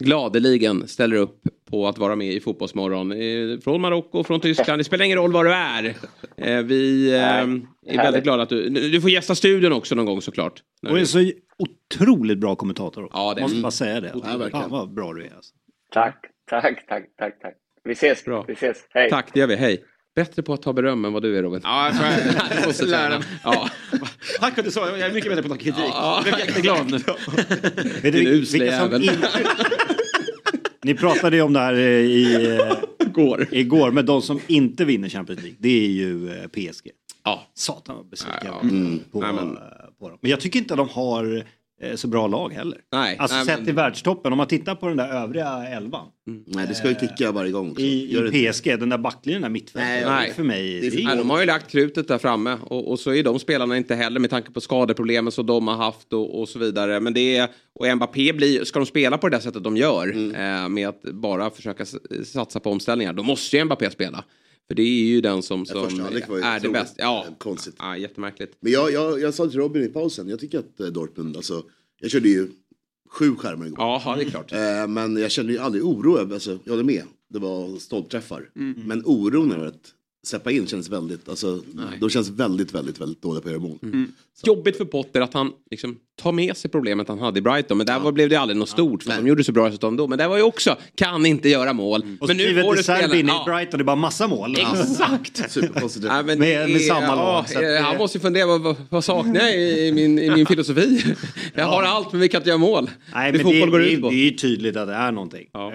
[0.04, 3.12] gladeligen ställer upp på att vara med i Fotbollsmorgon.
[3.12, 5.96] Eh, Från Marocko, från Tyskland, det spelar ingen roll var du är.
[6.38, 7.24] Eh, Vi eh,
[7.94, 8.70] är väldigt glada att du...
[8.70, 10.64] Du får gästa studion också någon gång såklart.
[10.90, 13.18] Och en så otroligt bra kommentator också.
[13.18, 14.12] Ja, det är- Måste bara säga det.
[14.14, 14.52] Ja, verkligen.
[14.52, 15.36] Fan vad bra du är.
[15.36, 15.54] Alltså.
[15.94, 17.54] Tack, tack, tack, tack, tack.
[17.84, 18.46] Vi ses, Bra.
[18.48, 18.78] vi ses.
[18.90, 19.10] Hej.
[19.10, 19.56] Tack, det gör vi.
[19.56, 19.84] Hej.
[20.16, 21.62] Bättre på att ta beröm än vad du är Robin.
[21.64, 22.06] Ja, jag får-
[22.56, 23.28] Jag mig.
[23.44, 23.70] Ja.
[24.40, 25.84] Tack att du sa Jag är mycket bättre på att ta kritik.
[25.94, 26.24] Ja.
[26.26, 26.92] Jag blev jätteglad
[28.04, 28.12] nu.
[28.12, 29.04] Du, usla vilka som jävel.
[29.04, 29.30] inte...
[30.84, 32.58] Ni pratade ju om det här eh, i,
[33.02, 33.48] eh, Går.
[33.52, 36.90] igår, men de som inte vinner Champions League, det är ju eh, PSG.
[37.24, 37.48] Ja.
[37.54, 38.80] Satan vad besviken Ja, jag ja.
[38.80, 39.58] var på, Nej, men-
[40.00, 40.18] på dem.
[40.22, 41.44] Men jag tycker inte att de har
[41.96, 42.78] så bra lag heller.
[42.92, 46.06] Nej, Alltså nej, sett men- till världstoppen, om man tittar på den där övriga elvan.
[46.46, 47.82] Nej, det ska ju kicka varje gång också.
[47.82, 48.52] I, i.
[48.52, 50.08] PSG, den där backlinjen, där mittfältet.
[50.08, 50.34] Nej.
[50.34, 53.14] För mig, Det det Nej, de har ju lagt krutet där framme och, och så
[53.14, 56.50] är de spelarna inte heller med tanke på skadeproblemen som de har haft och, och
[56.50, 57.00] så vidare.
[57.00, 60.08] Men det är, och Mbappé blir, ska de spela på det där sättet de gör
[60.36, 61.86] eh, med att bara försöka
[62.26, 64.24] satsa på omställningar, då måste ju Mbappé spela.
[64.70, 67.02] För det är ju den som, som ju är det bästa.
[67.02, 67.76] Ja, eh, konstigt.
[67.78, 68.58] Ja, jättemärkligt.
[68.60, 71.64] Men jag, jag, jag sa till Robin i pausen, jag tycker att eh, Dortmund, alltså,
[72.00, 72.50] jag körde ju
[73.10, 73.80] sju skärmar igår.
[73.80, 74.52] Ja, det är klart.
[74.52, 78.50] Eh, men jag kände ju aldrig oro, alltså, jag håller med, det var stolpträffar.
[78.54, 79.94] Men oron över att
[80.28, 81.62] släppa in känns väldigt, alltså,
[82.00, 83.78] de känns väldigt, väldigt, väldigt dåliga på att göra mål.
[84.46, 87.78] Jobbigt för Potter att han liksom tar med sig problemet han hade i Brighton.
[87.78, 90.08] Men där var, blev det aldrig något stort för de gjorde så bra resultat ändå.
[90.08, 92.02] Men det var ju också, kan inte göra mål.
[92.22, 93.16] Och men nu får du spela.
[93.16, 93.44] I Ja.
[93.48, 94.56] Brighton, det är bara massa mål.
[94.60, 95.52] Exakt!
[95.52, 96.06] Superkonstigt.
[96.06, 99.04] Ja, men Med- det med samma lag, ja, det- Han måste ju fundera, vad, vad,
[99.04, 101.04] saknar jag i, i, min, i min filosofi?
[101.54, 102.90] Jag har allt men vi kan inte göra mål.
[103.14, 104.10] Nej, det men det, går det, ut på.
[104.10, 105.48] det är ju tydligt att det är någonting.
[105.54, 105.72] Ja.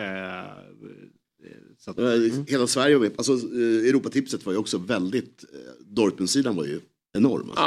[1.84, 3.12] Så att, Eh, Hela Sverige var med.
[3.16, 6.80] Alltså, eh, Europatipset var ju också väldigt, eh, Dortmund-sidan var ju
[7.18, 7.50] enorm.
[7.50, 7.62] Alltså.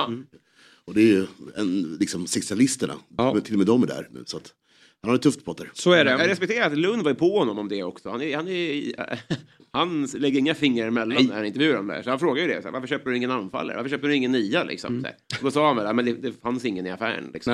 [0.85, 1.25] Och det är ju
[1.55, 2.93] en, liksom 60-talisterna.
[3.41, 4.23] Till och med de är där nu.
[4.25, 4.53] Så att,
[5.01, 5.71] han har det tufft Potter.
[6.11, 8.09] Jag respekterar att Lund var ju på honom om det också.
[8.09, 8.93] Han, är, han, är,
[9.71, 12.03] han lägger inga fingrar emellan när han intervjuar dem där.
[12.03, 12.61] Så han frågar ju det.
[12.61, 13.75] Så här, Varför köper du ingen anfallare?
[13.77, 14.63] Varför köper du ingen nia?
[14.63, 15.01] Liksom, Mm.
[15.03, 15.43] så här.
[15.43, 17.29] Då sa han väl, "Ja, men det, det fanns ingen i affären.
[17.33, 17.53] Liksom.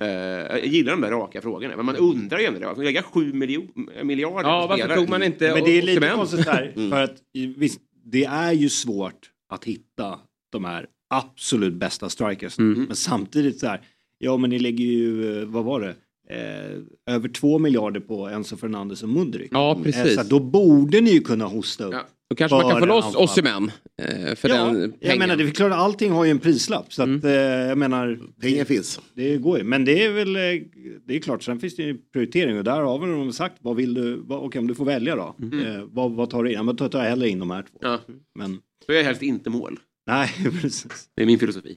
[0.00, 1.76] Eh, jag gillar de där raka frågorna.
[1.76, 2.66] Men man undrar ju ändå det.
[2.66, 4.98] Varför lägga sju miljarder Ja, på varför spelare?
[4.98, 6.72] tog man inte Men det är lite konstigt där.
[6.76, 6.90] Mm.
[6.90, 7.14] För att
[7.56, 10.18] visst, det är ju svårt att hitta
[10.50, 12.58] de här absolut bästa strikers.
[12.58, 12.82] Mm.
[12.84, 13.80] Men samtidigt så här,
[14.18, 15.94] ja men ni lägger ju, eh, vad var det?
[16.30, 19.48] Eh, över två miljarder på Enzo Fernandes och Mudryk.
[19.52, 20.14] Ja, Eh, precis.
[20.14, 21.94] så att då borde ni ju kunna hosta upp.
[22.32, 23.14] Då kanske man kan få loss.
[23.16, 23.70] Osimhen
[24.02, 25.18] eh, för ja, den jag pengen.
[25.18, 28.64] menar det är klart allting har ju en prislapp så att eh, jag menar Pengar
[28.64, 29.00] finns.
[29.14, 30.42] Det går ju men det är väl eh,
[31.06, 33.76] det är klart sen finns det ju prioritering och där har väl de sagt vad
[33.76, 36.56] vill du vad, okej om du får välja då eh, vad, vad tar du in?
[36.56, 37.78] Ja, men då tar jag hellre in de här två.
[37.80, 37.98] Ja.
[38.38, 39.78] Men Så är jag helst inte mål.
[40.06, 40.28] nej
[40.62, 41.08] precis.
[41.16, 41.76] Det är min filosofi.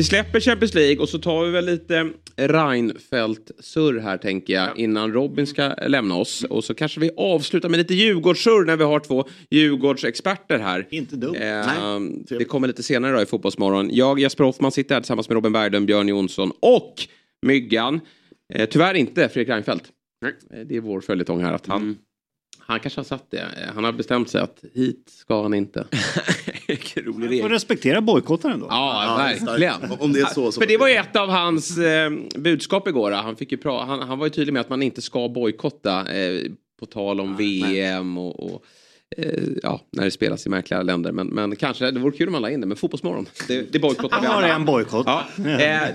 [0.00, 5.12] Vi släpper Champions League och så tar vi väl lite Reinfeldt-surr här tänker jag innan
[5.12, 6.44] Robin ska lämna oss.
[6.44, 10.86] Och så kanske vi avslutar med lite Djurgårdssurr när vi har två Djurgårdsexperter här.
[10.90, 11.34] Inte dumt.
[11.34, 13.90] Eh, det kommer lite senare idag i Fotbollsmorgon.
[13.92, 16.94] Jag, Jesper Hoffman, sitter här tillsammans med Robin Berglund, Björn Jonsson och
[17.46, 18.00] Myggan.
[18.54, 19.84] Eh, tyvärr inte Fredrik Reinfeldt.
[20.54, 21.98] Eh, Det är vår följetong här att han
[22.70, 23.38] Han kanske har satt det.
[23.38, 25.86] Eh, Han har bestämt sig att hit ska han inte.
[26.96, 28.66] Rolig får respektera bojkotten då.
[28.70, 29.72] Ja, verkligen.
[30.00, 30.52] Om det är så.
[30.52, 33.12] så För det var ju ett av hans eh, budskap igår.
[33.12, 36.12] Han, fick ju pra- han, han var ju tydlig med att man inte ska bojkotta
[36.12, 36.40] eh,
[36.80, 38.64] på tal om VM och, och
[39.62, 41.12] ja, när det spelas i märkliga länder.
[41.12, 42.66] Men, men kanske, det vore kul om man la in det.
[42.66, 44.54] Men Fotbollsmorgon, det, det bojkottar vi Han har alla.
[44.54, 45.06] en bojkott.
[45.06, 45.24] Ja.
[45.38, 45.46] Eh,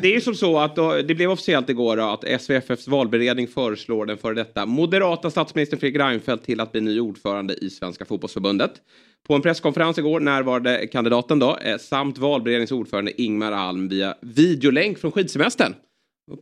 [0.01, 4.05] det är ju som så att då, det blev officiellt igår att SVFFs valberedning föreslår
[4.05, 8.71] den före detta moderata statsministern Fredrik Reinfeldt till att bli ny ordförande i Svenska fotbollsförbundet.
[9.27, 14.97] På en presskonferens igår närvarade kandidaten då eh, samt valberedningens ordförande Ingmar Alm via videolänk
[14.97, 15.73] från skidsemestern.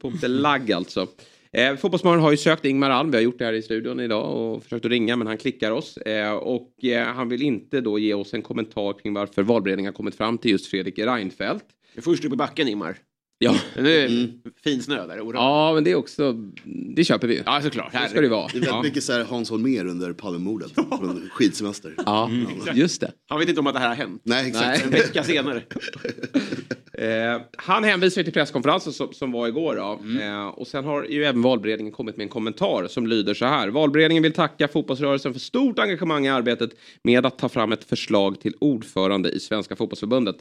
[0.02, 1.08] På lite lagg alltså.
[1.54, 4.36] Eh, Fotbollsmorgon har ju sökt Ingmar Alm, vi har gjort det här i studion idag
[4.38, 5.98] och försökt att ringa men han klickar oss.
[5.98, 9.98] Eh, och eh, han vill inte då ge oss en kommentar kring varför valberedningen har
[9.98, 11.66] kommit fram till just Fredrik Reinfeldt.
[12.02, 12.98] Först upp i backen Ingmar.
[13.38, 13.56] Ja.
[13.76, 14.30] Det är
[14.64, 15.20] fin snö där.
[15.20, 15.34] orange.
[15.46, 16.34] Ja, men det är också,
[16.96, 17.42] det köper vi.
[17.46, 17.94] Ja, såklart.
[17.94, 18.48] Så ska det vara.
[18.48, 18.82] Det är väldigt Ja.
[18.84, 20.72] mycket så här Hans Holmér under Palmemordet.
[20.72, 21.96] Från skidsemester.
[22.06, 22.30] Ja,
[22.74, 23.12] just det.
[23.30, 24.22] Han vet inte om att det här har hänt.
[24.26, 24.84] Nej, exakt.
[24.86, 25.64] En vecka senare.
[26.98, 29.76] Eh, han hänvisar till presskonferensen som, som var igår.
[29.76, 30.22] Då.
[30.22, 33.68] Eh, och sen har ju även valberedningen kommit med en kommentar som lyder så här.
[33.68, 36.70] Valberedningen vill tacka fotbollsrörelsen för stort engagemang i arbetet
[37.04, 40.36] med att ta fram ett förslag till ordförande i Svenska fotbollsförbundet.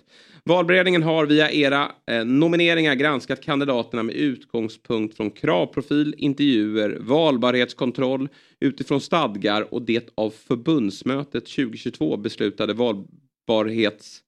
[0.44, 8.28] Valberedningen har via era eh, nomineringar granskat kandidaterna med utgångspunkt från kravprofil, intervjuer, valbarhetskontroll
[8.60, 14.22] utifrån stadgar och det av förbundsmötet 2022 beslutade valbarhets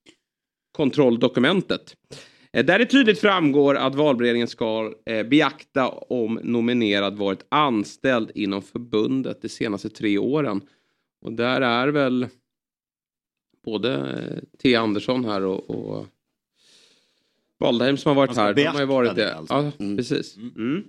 [0.75, 1.95] kontrolldokumentet.
[2.53, 8.61] Eh, Där det tydligt framgår att valberedningen ska eh, beakta om nominerad varit anställd inom
[8.61, 10.61] förbundet de senaste tre åren.
[11.21, 12.27] Och där är väl
[13.65, 14.75] både eh, T.
[14.75, 16.05] Andersson här och, och
[17.59, 18.53] Waldheim som har varit här.
[18.53, 19.53] De har ju varit det alltså.
[19.53, 20.37] Ja, precis.
[20.37, 20.83] Mm.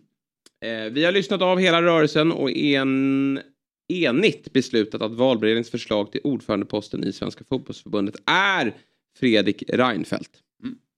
[0.65, 3.41] Eh, vi har lyssnat av hela rörelsen och en
[3.89, 8.75] enigt beslutat att valberedningens förslag till ordförandeposten i Svenska fotbollsförbundet är
[9.21, 10.31] Fredrik Reinfeldt.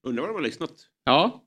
[0.06, 0.72] Undrar vad de har lyssnat.
[1.04, 1.44] Ja.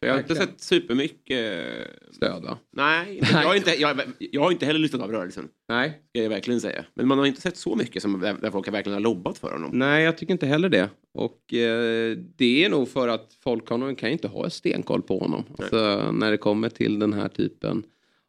[0.00, 0.52] För jag har inte Verkligen.
[0.56, 1.86] sett supermycket...
[2.12, 2.58] Stöd va?
[2.72, 5.48] Nej, inte- jag har, inte, jag, jag har inte heller lyssnat av rörelsen.
[5.68, 6.02] Nej.
[6.08, 6.84] Ska jag verkligen säga.
[6.94, 9.52] Men man har inte sett så mycket som där, där folk verkligen har lobbat för
[9.52, 9.70] honom.
[9.78, 10.88] Nej, jag tycker inte heller det.
[11.14, 15.18] Och eh, det är nog för att folk har, kan inte ha en stenkoll på
[15.18, 15.44] honom.
[15.58, 17.82] Alltså, när det kommer till den här typen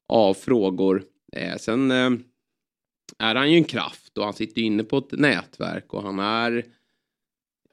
[0.07, 1.03] av frågor.
[1.35, 2.09] Eh, sen eh,
[3.19, 6.65] är han ju en kraft och han sitter inne på ett nätverk och han är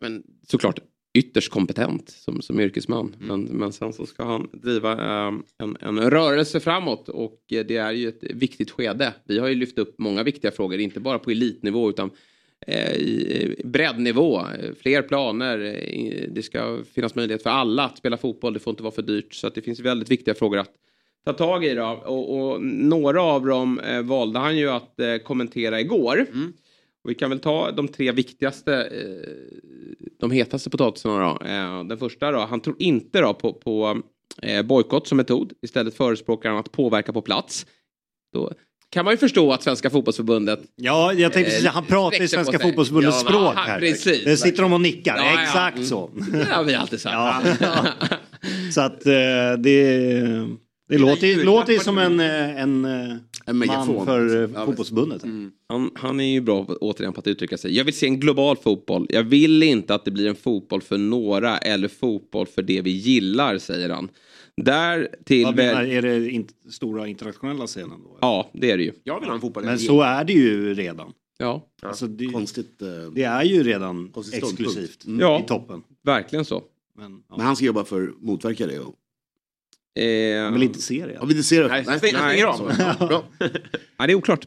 [0.00, 0.80] men, såklart
[1.18, 3.16] ytterst kompetent som, som yrkesman.
[3.18, 7.76] Men, men sen så ska han driva eh, en, en rörelse framåt och eh, det
[7.76, 9.14] är ju ett viktigt skede.
[9.24, 12.10] Vi har ju lyft upp många viktiga frågor, inte bara på elitnivå utan
[12.66, 14.42] eh, i breddnivå.
[14.80, 18.82] Fler planer, eh, det ska finnas möjlighet för alla att spela fotboll, det får inte
[18.82, 19.34] vara för dyrt.
[19.34, 20.72] Så det finns väldigt viktiga frågor att
[21.24, 22.02] ta tag i då.
[22.06, 26.26] Och, och några av dem valde han ju att kommentera igår.
[27.08, 29.30] Och vi kan väl ta de tre viktigaste, eh,
[30.20, 31.46] de hetaste potatisarna då.
[31.46, 34.02] Eh, den första då, han tror inte då på, på
[34.42, 35.52] eh, bojkott som metod.
[35.62, 37.66] Istället förespråkar han att påverka på plats.
[38.32, 38.52] Då
[38.90, 40.60] kan man ju förstå att Svenska fotbollsförbundet...
[40.76, 43.78] Ja, jag tänkte precis, han pratar i Svenska fotbollsförbundets Ja, språk här.
[43.80, 44.24] Precis.
[44.24, 45.42] Där sitter de och nickar, Ja, ja.
[45.42, 45.88] exakt Mm.
[45.88, 46.10] så.
[46.32, 47.58] Det har vi alltid sagt.
[47.60, 47.86] Ja.
[48.74, 49.56] Så att det,
[50.88, 53.16] det låter, låter ju som en, eh,
[53.48, 54.06] en, eh, man megafon.
[54.06, 55.22] för eh, Ja, fotbollsförbundet.
[55.68, 57.76] Han, han är ju bra på, återigen på att uttrycka sig.
[57.76, 59.06] Jag vill se en global fotboll.
[59.10, 62.90] Jag vill inte att det blir en fotboll för några eller fotboll för det vi
[62.90, 64.08] gillar, säger han.
[64.56, 65.44] Där till...
[65.44, 68.18] Vad menar, är det inte stora internationella scenen då?
[68.20, 68.92] Ja, det är det ju.
[69.04, 69.64] Jag vill ha en fotboll.
[69.64, 71.12] Men så är det ju redan.
[71.38, 71.66] Ja.
[71.82, 72.82] Alltså det, Konstigt.
[72.82, 75.20] eh, det är ju redan exklusivt Mm.
[75.20, 75.40] Ja.
[75.44, 75.82] i toppen.
[76.04, 76.62] Verkligen så.
[76.96, 78.78] Men, Men han ska jobba för att motverka det.
[78.78, 78.94] Och...
[79.98, 81.16] Eh, vill inte se det.
[81.18, 81.68] Han vill inte se det.
[81.68, 82.40] Nej, Nej, nej, nej.
[82.40, 83.24] Ja.
[83.98, 84.46] Ja, det är oklart.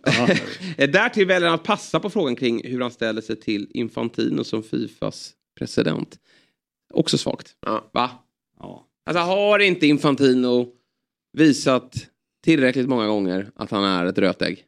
[0.77, 4.43] Eh, Därtill väljer han att passa på frågan kring hur han ställer sig till Infantino
[4.43, 6.15] som Fifas president.
[6.93, 7.47] Också svagt.
[7.93, 8.09] Va?
[8.59, 8.87] Ja.
[9.05, 10.67] Alltså har inte Infantino
[11.37, 11.95] visat
[12.43, 14.65] tillräckligt många gånger att han är ett rötägg?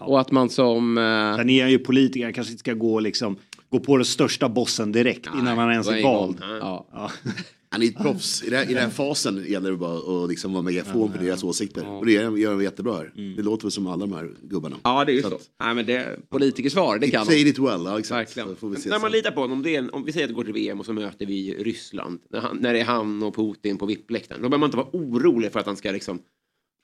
[0.00, 0.98] Och att man som...
[0.98, 3.36] Eh, Sen är han ju politiker, han kanske inte ska gå, liksom,
[3.68, 6.38] gå på den största bossen direkt innan han ens är vald.
[6.40, 6.86] Ja.
[6.92, 7.10] Ja.
[7.74, 8.42] Han är ett proffs.
[8.42, 11.18] I den här, i den här fasen gäller det bara att liksom vara megafon för
[11.24, 11.88] deras åsikter.
[11.88, 13.12] Och det gör de jättebra här.
[13.36, 14.76] Det låter väl som alla de här gubbarna.
[14.82, 15.26] Ja, det är ju så.
[15.34, 18.32] att- Nej, men det, politikersvar, det kan Say it well, ja, exakt.
[18.32, 18.40] Så
[18.86, 20.52] När man litar på honom, om, det är om vi säger att det går till
[20.52, 22.20] VM och så möter vi Ryssland.
[22.30, 24.42] När, han, när det är han och Putin på VIP-läktaren.
[24.42, 26.18] Då behöver man inte vara orolig för att han ska liksom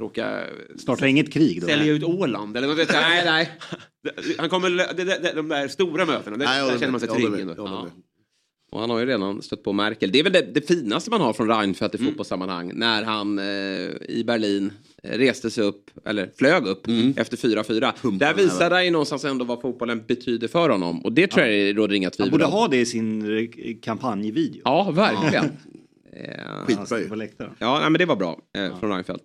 [0.02, 0.44] råka
[0.78, 1.66] Starta inget krig då?
[1.66, 2.56] sälja ut Åland.
[2.56, 3.50] Eller något, nej, nej.
[4.38, 7.26] Han kommer, de där stora mötena, det, Nej, där känner man sig trygg.
[8.72, 10.12] Och han har ju redan stött på Merkel.
[10.12, 12.10] Det är väl det, det finaste man har från Reinfeldt i Mm.
[12.10, 12.72] fotbollssammanhang.
[12.74, 13.44] När han eh,
[14.08, 14.72] i Berlin
[15.02, 17.14] eh, reste sig upp, eller flög upp, Mm.
[17.16, 18.18] efter 4-4.
[18.18, 21.04] Där visar han ju någonstans ändå vad fotbollen betyder för honom.
[21.04, 22.52] Och det tror jag det råder inga Han tvivel borde om.
[22.52, 23.48] ha det i sin eh,
[23.82, 24.60] kampanjvideo.
[24.64, 25.44] Ja, verkligen.
[26.12, 27.28] Eh, Skitbra ju.
[27.58, 29.24] Ja, nej, men det var bra eh, från Reinfeldt.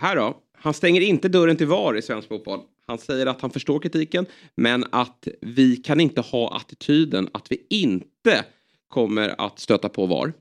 [0.00, 0.36] Här då.
[0.62, 2.60] Han stänger inte dörren till VAR i svensk fotboll.
[2.86, 7.66] Han säger att han förstår kritiken, men att vi kan inte ha attityden att vi
[7.70, 8.44] inte
[8.88, 10.32] kommer att stöta på VAR.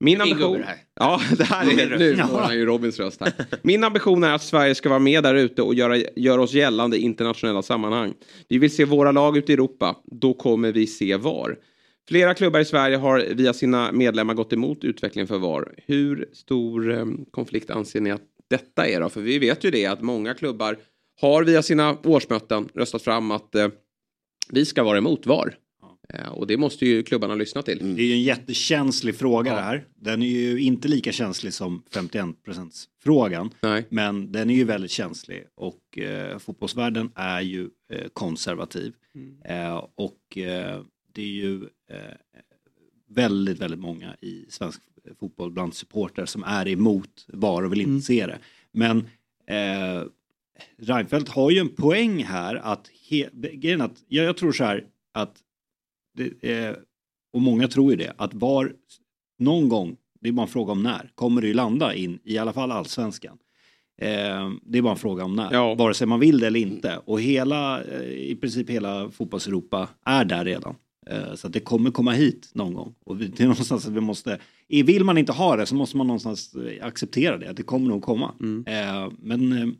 [0.00, 0.62] Min ambition...
[0.62, 0.76] här.
[0.94, 1.98] Ja, det här är...
[1.98, 3.32] Nu får han ju Robins röst här.
[3.62, 6.96] Min ambition är att Sverige ska vara med där ute och göra, göra oss gällande
[6.96, 8.14] i internationella sammanhang.
[8.48, 9.96] Vi vill se våra lag ute i Europa.
[10.04, 11.56] Då kommer vi se VAR.
[12.08, 15.74] Flera klubbar i Sverige har via sina medlemmar gått emot utvecklingen för VAR.
[15.86, 19.08] Hur stor eh, konflikt anser ni att detta är då?
[19.08, 20.78] För vi vet ju det att många klubbar
[21.20, 23.68] har via sina årsmöten röstat fram att eh,
[24.50, 25.56] vi ska vara emot VAR.
[26.08, 27.96] Eh, och det måste ju klubbarna lyssna till.
[27.96, 29.84] Det är ju en jättekänslig fråga det här.
[29.94, 32.70] Den är ju inte lika känslig som 51%
[33.02, 33.50] frågan.
[33.88, 38.92] Men den är ju väldigt känslig och eh, fotbollsvärlden är ju eh, konservativ.
[39.44, 40.82] Eh, och eh,
[41.12, 42.16] det är ju eh,
[43.08, 44.82] väldigt, väldigt många i svensk
[45.20, 48.38] fotboll bland supportrar som är emot VAR och vill inte se det.
[48.72, 48.98] Men
[49.46, 50.02] eh,
[50.78, 54.84] Reinfeldt har ju en poäng här att, he, grejen att jag, jag tror så här
[55.14, 55.36] att
[56.14, 56.76] det, eh,
[57.32, 58.72] och många tror ju det, att VAR
[59.38, 62.38] någon gång, det är bara en fråga om när, kommer det ju landa in i
[62.38, 63.38] alla fall allsvenskan.
[64.00, 67.00] Eh, det är bara en fråga om när, vare sig man vill det eller inte.
[67.04, 70.74] Och hela, eh, i princip hela fotbollseuropa är där redan.
[71.06, 72.94] Eh, så att det kommer komma hit någon gång.
[73.04, 76.54] Och det är någonstans vi måste, vill man inte ha det så måste man någonstans
[76.54, 78.34] eh, acceptera det, att det kommer nog komma.
[78.66, 79.74] Eh, men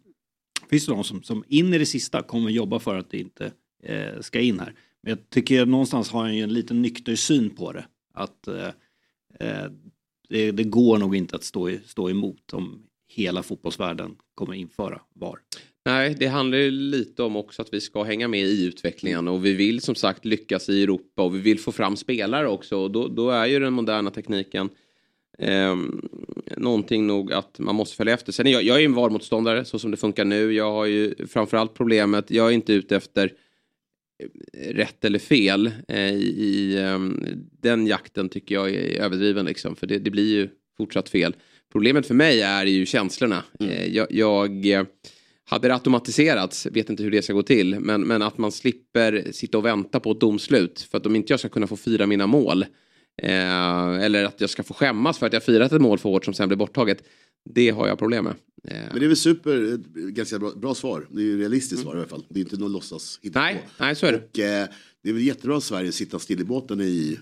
[0.71, 3.53] finns det de som, som in i det sista kommer jobba för att det inte
[4.21, 4.75] ska in här.
[5.03, 7.85] Men jag tycker någonstans har ju en liten nykter syn på det.
[8.15, 8.49] Att
[10.29, 15.39] det, det går nog inte att stå, stå emot om hela fotbollsvärlden kommer införa VAR.
[15.87, 19.45] Nej, det handlar ju lite om också att vi ska hänga med i utvecklingen och
[19.45, 22.91] vi vill som sagt lyckas i Europa och vi vill få fram spelare också och
[22.91, 24.69] då, då är ju den moderna tekniken
[25.39, 25.77] eh,
[26.57, 28.33] någonting nog att man måste följa efter.
[28.33, 30.53] Sen är jag, jag är ju en VAR-motståndare så som det funkar nu.
[30.53, 33.33] Jag har ju framförallt problemet, jag är inte ute efter
[34.23, 37.25] eh, rätt eller fel eh, i, ehm,
[37.61, 41.37] den jakten tycker jag är överdriven liksom för det, det blir ju fortsatt fel.
[41.73, 43.45] Problemet för mig är ju känslorna.
[43.61, 44.85] Eh, jag, jag eh,
[45.45, 49.33] hade det automatiserats, vet inte hur det ska gå till, men, men att man slipper
[49.33, 52.07] sitta och vänta på ett domslut för att om inte jag ska kunna få fira
[52.07, 52.63] mina mål
[53.23, 56.25] eh, eller att jag ska få skämmas för att jag firat ett mål för hårt
[56.25, 57.05] som sen blir borttaget,
[57.55, 58.35] det har jag problem med.
[58.69, 61.07] Eh, Men det är väl super, ett ganska bra, bra svar.
[61.11, 62.25] Det är ju realistiskt svar i alla fall.
[62.29, 63.85] Det är inte något låtsas hitta Nej, på.
[63.85, 64.19] nej, så är det.
[64.19, 64.69] Och eh,
[65.03, 67.19] det är väl jättebra att Sverige sitter still i båten i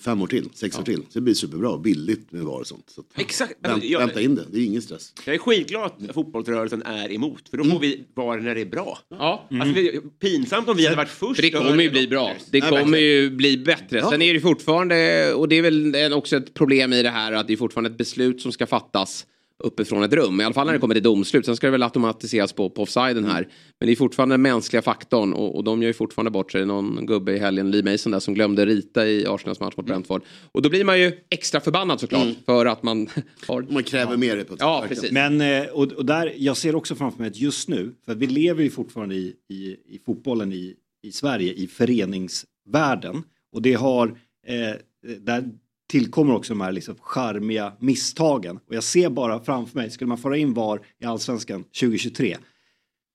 [0.00, 0.96] fem år till, sex år till.
[1.02, 2.90] Så det blir superbra, billigt med VAR och sånt.
[2.90, 3.52] Så Exakt.
[3.62, 5.12] vänt, Alltså, jag- Vänta in det, det är ingen stress.
[5.26, 7.48] Jag är skitglad att fotbollsrörelsen är emot.
[7.48, 8.98] För då får vi VAR när det är bra.
[9.10, 9.48] Ja.
[9.50, 11.36] Alltså, det är pinsamt om vi hade varit först.
[11.36, 12.32] För det kommer ju bli bra.
[12.50, 13.04] Det Ja, kommer verkligen.
[13.22, 13.98] ju bli bättre.
[13.98, 14.10] Ja.
[14.10, 17.46] Sen är det fortfarande, och det är väl också ett problem i det här, att
[17.46, 19.26] det är fortfarande ett beslut som ska fattas
[19.64, 20.40] uppifrån ett rum.
[20.40, 21.46] I alla fall när det kommer till domslut.
[21.46, 23.48] Sen ska det väl automatiseras på, på offsiden här.
[23.80, 26.66] Men det är fortfarande den mänskliga faktorn och, och de gör ju fortfarande bort sig.
[26.66, 30.22] Någon gubbe i helgen, Lee Mason där, som glömde rita i Arsenals match mot Brentford.
[30.52, 32.28] Och då blir man ju extra förbannad såklart.
[32.46, 33.08] För att man
[33.46, 33.66] har...
[33.70, 35.12] Man kräver mer det på Ja, precis.
[35.12, 38.26] Men, eh, och, och där, jag ser också framför mig att just nu, för vi
[38.26, 43.22] lever ju fortfarande i, i, i fotbollen i, i Sverige, i föreningsvärlden.
[43.52, 44.08] Och det har,
[44.46, 44.74] eh,
[45.18, 45.50] där
[45.94, 48.56] tillkommer också de här liksom charmiga misstagen.
[48.56, 52.36] Och jag ser bara framför mig, skulle man föra in VAR i Allsvenskan 2023,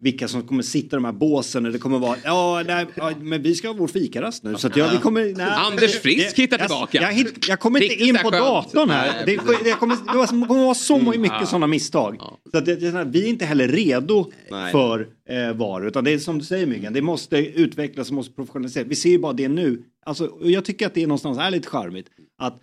[0.02, 2.86] vilka som kommer sitta i de här båsen och det kommer vara, ja, nej,
[3.22, 4.56] men vi ska ha vår fikarast nu.
[4.56, 7.02] Så att jag, vi kommer, nej, Anders Frisk jag- hittar jag- tillbaka.
[7.02, 9.26] Jag, hitt, jag kommer inte in på datorn här.
[9.26, 11.46] Det, det, kommer, det kommer vara så mycket ja.
[11.46, 12.18] sådana misstag.
[12.52, 14.72] Så att det, det, vi är inte heller redo Nej.
[14.72, 15.88] för eh, VAR.
[15.88, 18.88] Utan det är som du säger Myggan, det måste utvecklas och måste professionaliseras.
[18.88, 19.84] Vi ser ju bara det nu.
[20.06, 22.08] Alltså, jag tycker att det är någonstans är lite charmigt.
[22.38, 22.60] Att,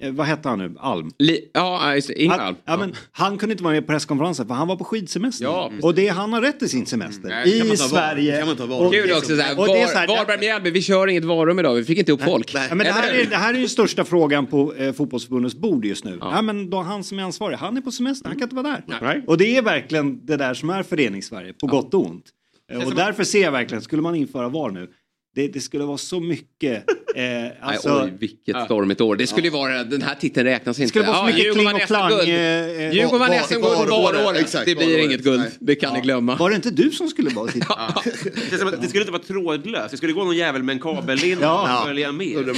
[0.00, 0.74] eh, vad hette han nu?
[0.78, 1.10] Alm?
[1.18, 2.56] Li- ja, Ingvar Alm.
[2.64, 5.44] Han, ja, men, han kunde inte vara med på presskonferensen för han var på skidsemester.
[5.44, 7.28] Ja, och det, han har rätt till sin semester.
[7.28, 7.76] Nej, kan I?
[7.76, 8.44] Sverige.
[8.44, 8.86] VAR?
[8.86, 11.24] Och- Kul också såhär, och det är så här- var, Varberg Mjällby, vi kör inget
[11.24, 12.54] varum idag, vi fick inte upp folk.
[12.54, 15.84] Ja, men det, här är, det här är ju största frågan på eh, fotbollsförbundets bord
[15.84, 16.18] just nu.
[16.20, 16.42] Ja.
[16.42, 18.98] men då han som är ansvarig, han är på semester, han kan inte vara där.
[19.02, 19.24] Nej.
[19.26, 22.24] Och det är verkligen det där som är föreningssverige, på gott och ont.
[22.72, 24.88] Eh, Och därför ser jag verkligen, skulle man införa VAR nu,
[25.34, 26.84] det, det skulle vara så mycket...
[27.16, 27.24] Eh,
[27.68, 29.16] alltså, Nej, oj, vilket stormigt år.
[29.16, 30.88] Det skulle ju vara, den här titeln räknas inte.
[30.88, 33.90] skulle vara så mycket kling och klang, eh, eh, Djurgården vann var- SM-guld var- på
[33.90, 34.40] var- valåret.
[34.40, 35.50] exakt, Det blir inget guld, Nej.
[35.60, 36.36] det kan ni glömma.
[36.36, 37.46] Var det inte du som skulle vara?
[38.50, 39.90] Det, som att det skulle inte vara trådlöst.
[39.90, 41.78] Det skulle gå någon jävel med en kabellinje Ja.
[41.80, 42.48] och följa med.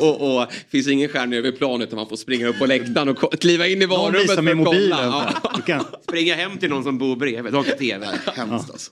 [0.00, 3.32] Och, och finns ingen skärm över plan utan man får springa upp på läktaren och
[3.40, 5.34] kliva in i varummet för med att kolla.
[5.66, 5.86] Ja.
[6.08, 7.52] Springa hem till någon som bor bredvid.
[7.52, 8.06] De har tv.
[8.36, 8.90] Hemskt alltså.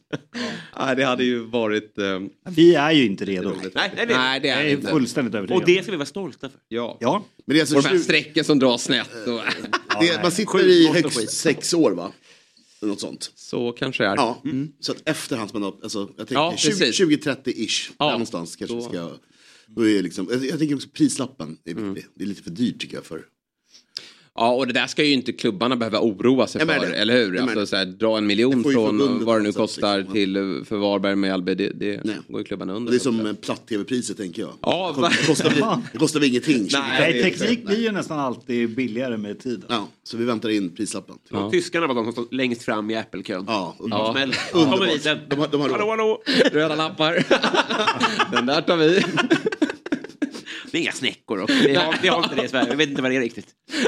[0.80, 1.98] Nej, det hade ju varit...
[1.98, 2.04] eh,
[2.50, 3.48] Vi är ju inte redo.
[3.50, 4.06] Nej, nej, nej.
[4.06, 4.88] Nej, det är Jag det är inte.
[4.88, 5.62] fullständigt övertygad.
[5.62, 6.60] Och det ska vi vara stolta för.
[6.68, 6.96] Ja.
[7.00, 7.24] Ja.
[7.46, 9.10] Men det är alltså Och de här 20 strecken som dras snett.
[9.26, 9.40] Och...
[10.00, 12.12] det, man sitter Sjukt i högst sex år va?
[12.82, 13.32] Något sånt.
[13.34, 14.16] Så kanske det är.
[14.16, 14.42] Ja,
[14.80, 17.00] så att efter hans mandat, alltså jag tänker Ja, 20 precis.
[17.00, 18.04] 2030-ish, Ja.
[18.04, 19.10] där någonstans kanske Då- ska...
[19.66, 22.06] Då är liksom, jag, jag tänker också prislappen är viktig.
[22.14, 23.22] Det är lite för dyrt tycker jag för...
[24.36, 27.40] Ja, och det där ska ju inte klubbarna behöva oroa sig för, eller hur?
[27.40, 30.14] Alltså, så här, dra en miljon från vad det nu något kostar liksom.
[30.14, 31.54] till för Varberg med Mjällby.
[31.54, 32.90] Det, det går ju klubbarna under.
[32.92, 34.50] det är som platt-tv-priset tänker jag.
[34.62, 36.68] Ja, det, kostar, det, kostar, det kostar väl ingenting.
[36.72, 39.64] Nej, teknik blir ju nästan alltid billigare med tiden.
[39.68, 41.16] Ja, så vi väntar in prislappen.
[41.30, 43.44] Och Tyskarna var de som stod längst fram i Apple-kön.
[43.48, 43.84] Ja, Ja.
[43.84, 44.16] underbart.
[44.52, 44.78] Underbart.
[44.78, 45.18] Kommer sen.
[45.28, 46.22] De har, de har Hallå, hallå!
[46.52, 47.24] Röda lappar.
[48.32, 49.02] Den där tar vi.
[50.74, 51.56] Det är inga snäckor också.
[51.66, 52.70] Vi har, vi har inte det i Sverige.
[52.70, 53.46] Vi vet inte vad det är riktigt.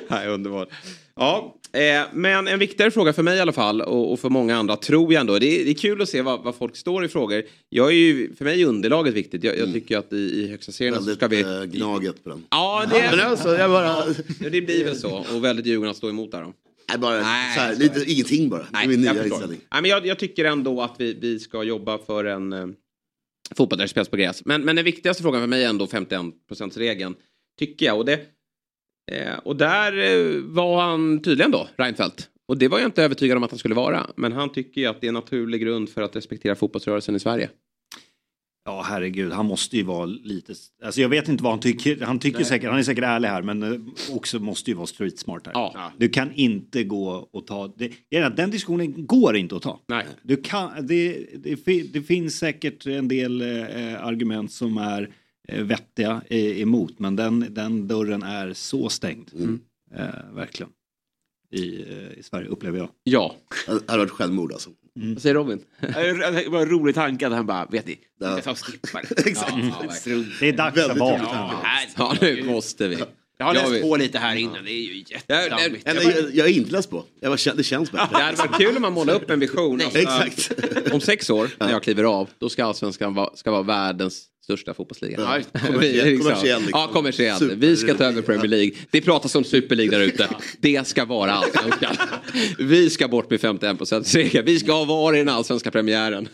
[0.08, 0.68] Nej, underbart.
[1.16, 4.56] Ja, eh, men en viktigare fråga för mig i alla fall och, och för många
[4.56, 5.38] andra tror jag ändå.
[5.38, 7.42] Det är, det är kul att se vad, vad folk står i frågor.
[7.68, 9.44] Jag är ju, för mig är underlaget viktigt.
[9.44, 11.40] Jag, jag tycker att i, i högsta serien så väldigt ska vi...
[11.40, 12.44] eh, gnaget på den.
[12.50, 13.86] Ja, det, Men alltså, jag bara...
[14.40, 15.24] ja, det blir väl så.
[15.34, 16.52] Och väldigt Djurgården att stå emot där då.
[16.88, 18.66] Nej, bara Nej, så här, så lite, ingenting bara.
[18.72, 19.36] det är min jag nya förstår.
[19.36, 19.60] inställning.
[19.72, 22.66] Nej, men jag, jag tycker ändå att vi, vi ska jobba för en eh,
[23.54, 24.44] fotboll där det spelas på gräs.
[24.44, 27.14] Men, men den viktigaste frågan för mig är ändå 51%-regeln.
[27.58, 27.98] Tycker jag.
[27.98, 28.20] Och, det,
[29.12, 32.28] eh, och där eh, var han tydligen då, Reinfeldt.
[32.48, 34.10] Och det var jag inte övertygad om att han skulle vara.
[34.16, 37.20] Men han tycker ju att det är en naturlig grund för att respektera fotbollsrörelsen i
[37.20, 37.50] Sverige.
[38.68, 40.54] Ja, herregud, han måste ju vara lite...
[40.84, 42.00] Alltså jag vet inte vad han tycker.
[42.00, 43.80] Han tycker säkert, han är säkert ärlig här, men eh,
[44.10, 45.52] också måste ju vara street smart här.
[45.54, 45.92] Ja.
[45.98, 47.74] Du kan inte gå och ta...
[47.76, 49.80] Det, den diskussionen går inte att ta.
[49.88, 50.06] Nej.
[50.22, 55.10] Du kan, det, det, det finns säkert en del eh, argument som är
[55.48, 59.30] eh, vettiga eh, emot, men den, den dörren är så stängd.
[59.94, 60.70] Eh, verkligen.
[61.50, 62.88] I, eh, I Sverige, upplever jag.
[63.04, 63.34] Ja.
[63.66, 64.70] Det hade varit självmord alltså.
[64.96, 65.60] Vad säger Robin?
[65.80, 68.30] Det var en rolig tanke att han bara, vet ni, Ja.
[68.30, 69.00] jag tar och skippar.
[69.26, 69.52] Exakt.
[69.82, 70.26] Ja, strunt.
[70.40, 70.88] Det är dags val.
[70.90, 71.22] roligt.
[71.32, 71.62] Ja,
[71.96, 72.96] Ja, nu måste vi.
[73.38, 75.88] Jag har Jag läst vill- på lite här innan, det är ju jättedammigt.
[75.88, 77.04] Eller, jag, jag är inte läst på.
[77.20, 78.06] Jag kän- det känns bättre.
[78.10, 79.80] Det hade varit kul om man målade upp en vision.
[79.80, 80.52] Alltså, Exakt.
[80.92, 84.74] Om sex år, när jag kliver av, då ska allsvenskan vara, ska vara världens största
[84.74, 85.20] fotbollsliga.
[85.20, 86.68] Ja, Vi- kommersiell, liksom.
[86.72, 87.38] Ja, kommersiell.
[87.38, 87.56] Super.
[87.56, 88.70] Vi ska ta över Premier League.
[88.90, 90.28] Det pratas om Super League där ute.
[90.60, 91.96] Det ska vara allsvenskan.
[92.58, 94.14] Vi ska bort med 51 procent
[94.44, 96.28] Vi ska ha var i den allsvenska premiären.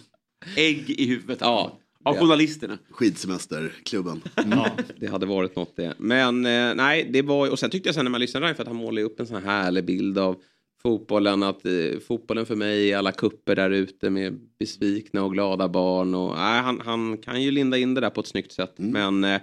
[0.56, 1.78] Ägg i huvudet Ja.
[2.04, 2.78] av journalisterna.
[2.90, 4.20] Skidsemesterklubben.
[4.50, 4.70] Ja,
[5.00, 5.94] det hade varit något det.
[5.98, 8.62] Men eh, nej, det var och sen tyckte jag sen när man lyssnade live för
[8.62, 10.36] att han målade upp en sån här härlig bild av
[10.82, 11.42] fotbollen.
[11.42, 16.14] Att eh, fotbollen för mig är alla kupper där ute med besvikna och glada barn.
[16.14, 18.72] Och, nej, han, han kan ju linda in det där på ett snyggt sätt.
[18.76, 19.40] Men eh,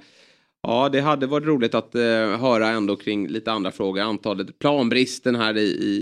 [0.62, 2.02] Ja, det hade varit roligt att eh,
[2.40, 4.02] höra ändå kring lite andra frågor.
[4.02, 5.96] Antalet planbristen här i, i,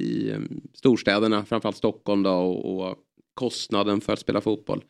[0.00, 0.38] i eh,
[0.74, 2.96] storstäderna, framförallt Stockholm då, och, och
[3.34, 4.84] kostnaden för att spela fotboll.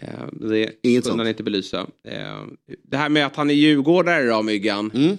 [0.00, 1.86] Eh, det Inget kunde han inte belysa.
[2.08, 2.42] Eh,
[2.82, 4.90] det här med att han är djurgårdare då, Myggan.
[4.94, 5.16] Mm.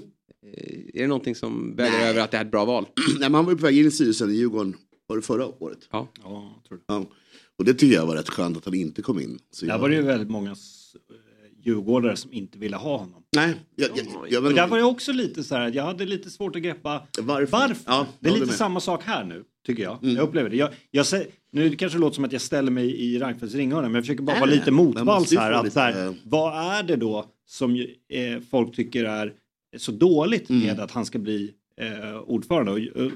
[0.53, 2.85] Eh, är det någonting som väger över att det är ett bra val?
[3.19, 4.75] Nej, men han var ju på väg in i styrelsen i Djurgården
[5.07, 5.79] var det förra året.
[5.91, 6.07] Ja.
[6.23, 7.05] Ja, tror Ja.
[7.57, 9.39] Och det tycker jag var rätt skönt att han inte kom in.
[9.51, 9.79] Så Där jag...
[9.79, 10.55] var det ju väldigt många eh,
[11.65, 13.23] djurgårdare som inte ville ha honom.
[13.35, 16.05] Nej, jag, jag, jag, Och vet där var jag också lite så här, jag hade
[16.05, 17.75] lite svårt att greppa Varför?
[17.85, 18.55] Ja, det är lite med.
[18.55, 20.03] samma sak här nu, tycker jag.
[20.03, 20.15] Mm.
[20.15, 20.55] Jag upplever det.
[20.55, 23.81] Jag, jag säger, nu det kanske låter som att jag ställer mig i Reinfeldts ringhörna,
[23.87, 25.51] men jag försöker bara Nej, vara lite man motvalls här.
[25.51, 27.75] få Att, lite, så här eh, vad är det då som
[28.09, 29.33] eh, folk tycker är
[29.77, 30.61] så dåligt Mm.
[30.61, 32.71] med att han ska bli eh, ordförande?
[32.71, 33.11] Och, eh,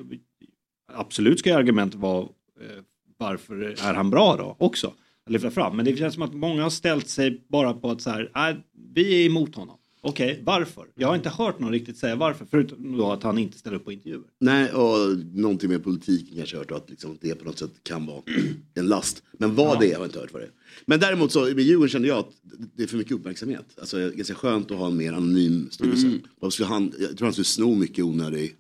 [0.94, 2.22] absolut ska ju argumentet vara
[2.62, 2.84] eh,
[3.18, 4.94] varför är han bra då också?
[5.26, 5.76] Att lyfta fram.
[5.76, 8.56] Men det känns som att många har ställt sig bara på att så här, nej,
[8.94, 9.78] vi är emot honom.
[10.02, 10.86] Okej, varför?
[10.96, 13.86] Jag har inte hört någon riktigt säga varför, förutom då att han inte ställer upp
[13.86, 14.24] på intervjuer.
[14.40, 17.72] Nej, och någonting med politiken kanske jag har hört att liksom, det på något sätt
[17.84, 18.22] kan vara
[18.76, 19.24] en last.
[19.32, 19.80] Men vad Ja.
[19.80, 20.52] det är har jag inte hört vad det är.
[20.86, 22.32] Men däremot så med Djurgården kände jag att
[22.76, 23.66] det är för mycket uppmärksamhet.
[23.80, 26.08] Alltså det är ganska skönt att ha en mer anonym styrelse.
[26.08, 26.20] Mm.
[26.42, 26.68] Jag tror
[27.24, 28.56] han skulle sno mycket onödig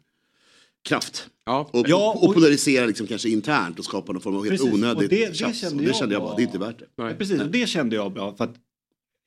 [0.89, 1.29] kraft.
[1.45, 1.69] Ja.
[1.73, 4.73] Och, Ja, och, och- polarisera liksom kanske internt och skapa någon form av helt Precis,
[4.73, 5.59] onödigt det- det tjafs.
[5.61, 6.85] kände det jag kände jag bara, det är inte värt det.
[6.95, 8.55] Ja, Precis, och det kände jag bra för att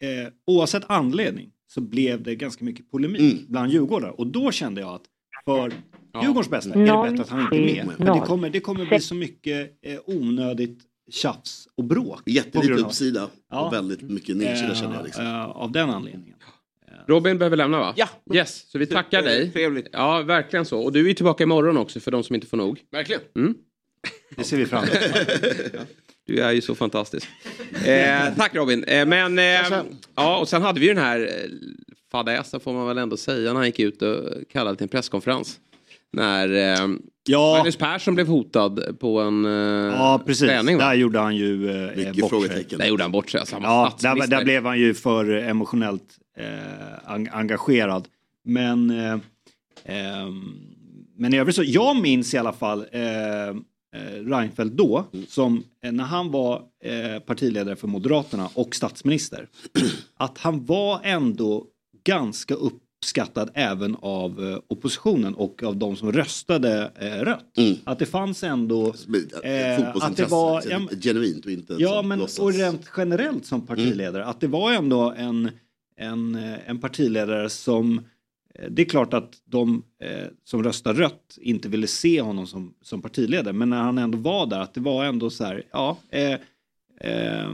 [0.02, 3.44] eh, oavsett anledning så blev det ganska mycket polemik Mm.
[3.48, 5.02] bland Djurgårdare och då kände jag att
[5.44, 5.72] för
[6.14, 6.22] Ja.
[6.22, 7.96] Djurgårdens bästa är det bättre att han inte är med.
[7.96, 10.78] För det kommer, det kommer bli så mycket eh, onödigt
[11.10, 12.22] tjafs och bråk.
[12.26, 13.66] Jättelite uppsida Ja.
[13.66, 15.04] och väldigt mycket nedsida kände jag.
[15.04, 15.24] Liksom.
[15.26, 16.36] Eh, av den anledningen.
[17.06, 17.94] Robin behöver lämna va?
[17.96, 18.08] Ja.
[18.34, 19.52] Yes, så vi tackar dig.
[19.52, 19.86] Trevligt.
[19.92, 20.80] Ja, verkligen så.
[20.80, 22.80] Och du är tillbaka imorgon också för de som inte får nog.
[22.90, 23.20] Verkligen.
[24.36, 24.92] Det ser vi fram emot.
[26.26, 27.28] Du är ju så fantastisk.
[27.86, 28.84] Eh, tack Robin.
[28.84, 29.44] Eh, men, eh,
[30.16, 31.50] ja, och sen hade vi ju den här eh,
[32.12, 34.18] fadäsen får man väl ändå säga när han gick ut och
[34.52, 35.58] kallade till en presskonferens.
[36.12, 36.48] När
[36.82, 36.88] eh,
[37.24, 37.54] Ja.
[37.56, 39.50] Magnus Persson blev hotad på en eh,
[39.96, 40.46] Ja, precis.
[40.48, 40.78] träning.
[40.78, 40.84] Va?
[40.84, 42.28] Där gjorde han ju eh, Mycket bort sig.
[42.28, 42.78] frågetecken.
[42.78, 43.40] Där gjorde han bort sig.
[43.40, 46.04] Alltså, Ja, där, där blev han ju för emotionellt
[46.38, 48.08] eh, en- engagerad.
[48.44, 49.18] Men, eh,
[49.84, 50.42] ehm,
[51.16, 52.86] men i övrigt så, jag minns i alla fall
[54.24, 59.48] Reinfeldt då, som eh, när han var eh, partiledare för Moderaterna och statsminister,
[60.16, 61.66] att han var ändå
[62.04, 67.58] ganska uppskattad även av eh, oppositionen och av de som röstade eh, rött.
[67.58, 67.74] Mm.
[67.84, 68.86] Att det fanns ändå...
[69.44, 72.38] Eh, att det var, så ja, genuint och inte Ja, men låtsas.
[72.38, 75.50] och rent generellt som partiledare, att det var ändå en,
[75.96, 78.04] en, eh, en partiledare som eh,
[78.70, 83.02] det är klart att de eh, som röstar rött inte ville se honom som, som
[83.02, 86.32] partiledare, men när han ändå var där, att det var ändå så här, ja, eh,
[87.00, 87.50] eh,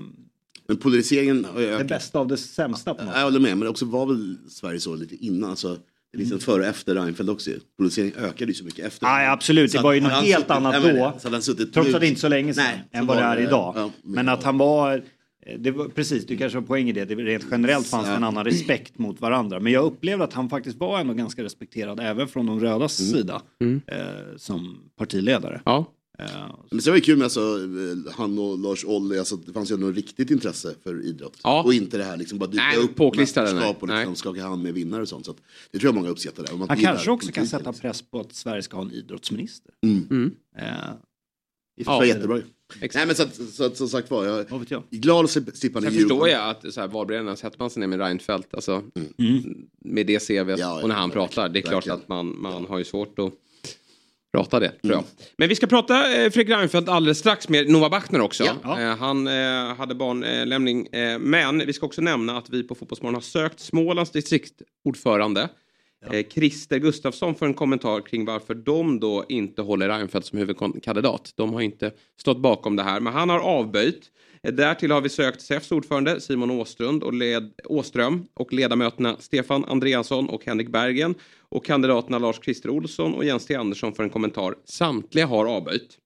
[0.69, 1.89] Men polariseringen har ju det ökat.
[1.89, 4.95] bästa av det sämsta på något Jag håller med, men också var väl Sverige så
[4.97, 5.51] lite innan.
[5.51, 5.79] Alltså,
[6.13, 7.51] det är liksom före och efter Reinfeldt också.
[7.77, 9.07] Polariseringen ökade ju så mycket efter.
[9.07, 9.71] Nej, absolut.
[9.71, 11.13] Så Det var ju något helt suttit- annat då.
[11.73, 13.73] Trots att det inte så länge sedan Nej, än vad det är idag.
[13.77, 15.03] ja, men att han var,
[15.59, 18.25] det var, precis, du kanske har poäng i det, det rent generellt fanns det en
[18.25, 19.61] annan respekt mot varandra.
[19.61, 23.13] Men jag upplevde att han faktiskt var ändå ganska respekterad även från de rödas Mm.
[23.13, 23.43] sida
[23.87, 25.61] eh, som partiledare.
[25.65, 25.93] Ja.
[26.19, 26.27] Eh,
[26.71, 29.71] Men sen var det kul med alltså, eh, han och Lars Ohly, alltså, det fanns
[29.71, 31.39] ju ändå riktigt intresse för idrott.
[31.43, 31.63] Ja.
[31.63, 34.63] Och inte det här liksom bara dyka Nej, upp påklistrade, mästerskap och liksom skaka hand
[34.63, 35.25] med vinnare och sånt.
[35.25, 35.37] Så att,
[35.71, 36.53] det tror jag många uppskattar.
[36.53, 39.73] Om man han kanske också kan sätta press på att Sverige ska ha en idrottsminister.
[39.87, 40.31] Mm.
[40.59, 40.65] Eh,
[41.77, 42.43] Det var jättebra ju.
[42.95, 44.83] Nej men så att, så att, som sagt var, jag Vad vet jag?
[44.91, 45.93] är glad att slippa Sen Djurgården.
[45.93, 48.83] förstår jag att så här, valberedningarna sätter man sig ner med Reinfeldt, alltså,
[49.85, 50.61] med det Mm.
[50.61, 51.49] Ja, och när ja, han pratar.
[51.49, 51.99] Det är klart verkligen.
[51.99, 53.33] att man, man har ju svårt att
[54.33, 55.05] prata det, tror jag.
[55.37, 58.45] Men vi ska prata eh, Fredrik Reinfeldt alldeles strax med Noah Bachner också.
[58.63, 58.81] Ja.
[58.81, 60.87] Eh, han eh, hade barnlämning.
[60.87, 65.49] Eh, men vi ska också nämna att vi på Fotbollsmorgon har sökt Smålands distriktordförande.
[66.07, 66.15] Ja.
[66.15, 71.33] Eh, Christer Gustafsson för en kommentar kring varför de då inte håller Reinfeldt som huvudkandidat.
[71.35, 74.11] De har inte stått bakom det här, men han har avböjt.
[74.43, 79.65] Eh, därtill har vi sökt SEFs ordförande Simon Åstrund och, led, Åström och ledamöterna Stefan
[79.65, 81.15] Andreasson och Henrik Bergen
[81.49, 83.55] och kandidaterna Lars-Christer Olsson och Jens T.
[83.55, 84.55] Andersson för en kommentar.
[84.65, 85.99] Samtliga har avböjt.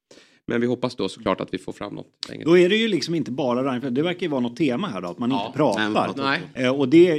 [0.47, 2.45] Men vi hoppas då såklart att vi får fram något längre.
[2.45, 5.01] Då är det ju liksom inte bara Reinfeldt, det verkar ju vara något tema här
[5.01, 5.47] då, att man Ja.
[5.47, 6.15] inte pratar.
[6.17, 6.41] Nej.
[6.55, 7.19] Eh, och det eh,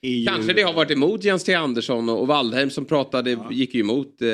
[0.00, 0.26] är ju...
[0.26, 1.54] Kanske det har varit emot Jens T.
[1.54, 4.28] Andersson och Waldheim som pratade, gick ju emot eh,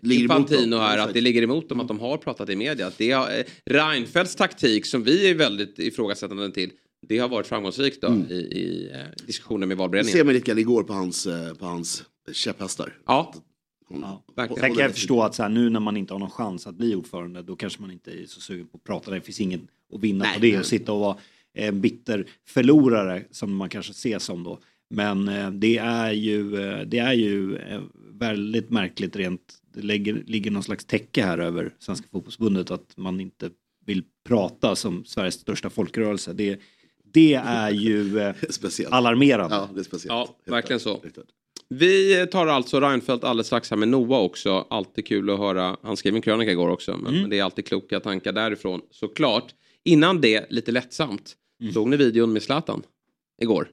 [0.00, 2.86] Ligger Infantino här, Ja, att det ligger emot dem att de har pratat i media.
[2.86, 6.70] Att det har, eh, Reinfeldts taktik som vi är väldigt ifrågasättande till,
[7.08, 10.18] det har varit framgångsrikt då, i, i eh, diskussioner med valberedningen.
[10.18, 11.28] ser man lite igår på hans,
[11.58, 12.92] på hans käpphästar.
[13.06, 13.34] Ja,
[13.88, 14.22] Ja.
[14.36, 14.60] verkligen.
[14.60, 16.74] Sen kan jag förstå att så här, nu när man inte har någon chans att
[16.74, 19.10] bli ordförande då kanske man inte är så sugen på att prata.
[19.10, 20.60] Det finns ingen att vinna Nej, på det nej.
[20.60, 21.16] och sitta och vara
[21.54, 24.58] en bitter förlorare som man kanske ser som då.
[24.90, 27.80] Men eh, det är ju, eh, det är ju eh,
[28.12, 33.20] väldigt märkligt rent, det lägger, ligger någon slags täcke här över Svenska fotbollsförbundet att man
[33.20, 33.50] inte
[33.86, 36.32] vill prata som Sveriges största folkrörelse.
[36.32, 36.60] Det,
[37.04, 38.20] det är ju
[38.90, 39.56] alarmerande.
[39.56, 40.30] Ja, det är speciellt.
[40.44, 41.02] Ja, verkligen så.
[41.68, 44.66] Vi tar alltså Reinfeldt alldeles strax här med Noah också.
[44.70, 45.76] Alltid kul att höra.
[45.82, 46.96] Han skrev en krönika igår också.
[46.96, 49.54] Men, men det är alltid kloka tankar därifrån såklart.
[49.84, 51.36] Innan det, lite lättsamt.
[51.74, 52.82] Såg ni videon med Zlatan?
[53.42, 53.68] Igår?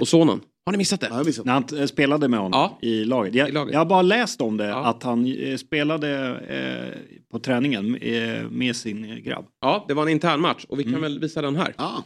[0.00, 0.40] Och sonen?
[0.66, 1.08] Har ni missat det?
[1.44, 3.34] När han eh, spelade med honom i laget.
[3.34, 6.10] Jag, jag har bara läst om det, att han eh, spelade
[6.48, 7.00] eh,
[7.32, 9.46] på träningen eh, med sin grabb.
[9.60, 11.74] Ja, det var en intern match och vi kan väl visa den här.
[11.78, 12.04] Ja,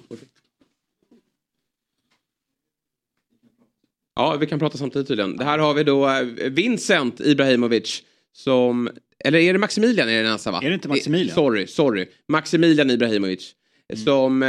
[4.40, 5.36] vi kan prata samtidigt tydligen.
[5.36, 8.90] Det här har vi då eh, Vincent Ibrahimovic som...
[9.24, 10.61] Eller är det Maximilian är det nästan va?
[10.62, 11.28] Är det inte Maximilian?
[11.28, 12.07] Eh, Sorry, sorry.
[12.28, 13.55] Maximilian Ibrahimovic.
[14.05, 14.49] Som eh,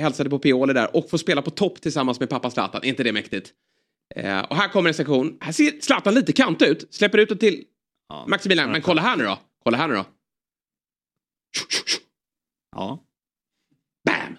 [0.00, 2.80] hälsade på Pioli där och får spela på topp tillsammans med pappa Zlatan.
[2.84, 3.52] Är inte det mäktigt?
[4.16, 5.36] Eh, och här kommer en sektion.
[5.40, 6.94] Här ser Zlatan lite kant ut.
[6.94, 7.64] Släpper ut det till
[8.26, 8.70] Maximilian.
[8.72, 9.38] Men kolla här nu då.
[9.64, 10.04] Kolla här nu då.
[12.76, 13.04] Ja.
[14.06, 14.36] Bam!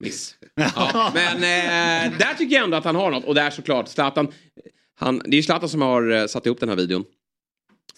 [0.00, 0.34] Miss.
[0.54, 3.24] Ja, men eh, där tycker jag ändå att han har något.
[3.24, 4.28] Och där såklart, Zlatan.
[4.98, 7.04] Han, det är ju Zlatan som har eh, satt ihop den här videon.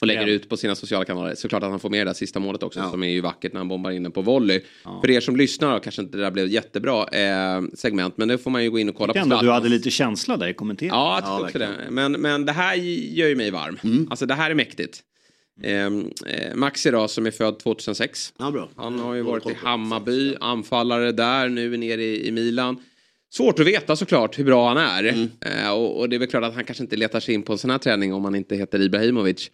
[0.01, 0.29] Och lägger Ja.
[0.29, 1.35] ut på sina sociala kanaler.
[1.35, 2.91] Såklart att han får med det där sista målet också.
[2.91, 4.61] Som är ju vackert när han bombar in den på volley.
[5.01, 8.17] För er som lyssnar kanske inte det där blev jättebra eh, segment.
[8.17, 9.49] Men det får man ju gå in och kolla på att du Zlatan.
[9.49, 10.97] hade lite känsla där i kommenteringen.
[10.97, 11.91] Ja, jag tycker också det.
[11.91, 14.07] Men, men det här gör ju mig varm.
[14.11, 15.01] Alltså det här är mäktigt.
[15.63, 18.33] Ehm, eh, Maxi då, som är född 2006.
[18.77, 22.77] Han har ju varit i Hammarby, anfallare där, nu är nere i, i Milan.
[23.31, 25.29] Svårt att veta såklart hur bra han är.
[25.41, 27.53] Eh, och, och det är väl klart att han kanske inte letar sig in på
[27.53, 29.51] en sån här träning om han inte heter Ibrahimovic.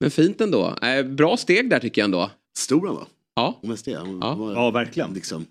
[0.00, 0.76] Men fint ändå.
[0.82, 2.30] Eh, bra steg där tycker jag ändå.
[2.56, 3.06] Stor han var.
[3.34, 3.60] Ja.
[3.62, 3.94] Mest det.
[3.94, 4.34] Han Ja.
[4.34, 5.14] var Ja, verkligen.
[5.14, 5.46] Liksom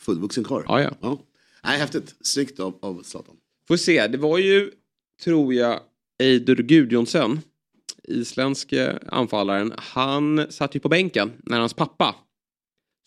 [0.00, 0.62] fullvuxen karl.
[0.68, 0.90] Ja, ja.
[1.00, 1.18] ja.
[1.64, 2.14] Nej, häftigt.
[2.20, 3.34] Snyggt av, av Zlatan.
[3.68, 4.70] Får se, det var ju,
[5.24, 5.80] tror jag,
[6.22, 7.40] Eidur Gudjonsen,
[8.08, 9.72] isländske anfallaren.
[9.78, 12.14] Han satt ju på bänken när hans pappa,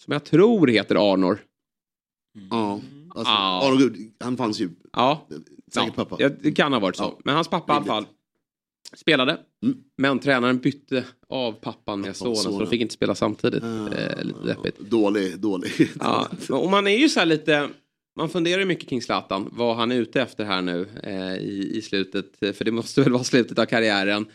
[0.04, 1.40] som jag tror heter Arnor.
[2.52, 3.76] Ja, alltså, Ja.
[3.80, 4.70] Gud, han fanns ju.
[4.94, 5.28] Ja,
[5.74, 6.16] Säkert ja, pappa.
[6.20, 7.22] ja, det kan ha varit så.
[7.24, 8.06] Men hans pappa i alla fall
[8.94, 9.38] spelade.
[9.98, 13.64] Men tränaren bytte av pappan med sonen så de fick inte spela samtidigt.
[13.64, 14.80] Eh, lite deppigt.
[14.80, 15.72] Dålig, dålig.
[16.00, 17.70] Ja, och man är ju så här lite...
[18.18, 21.72] Man funderar ju mycket kring Zlatan, vad han är ute efter här nu eh, i,
[21.78, 22.26] i slutet.
[22.40, 24.26] För det måste väl vara slutet av karriären.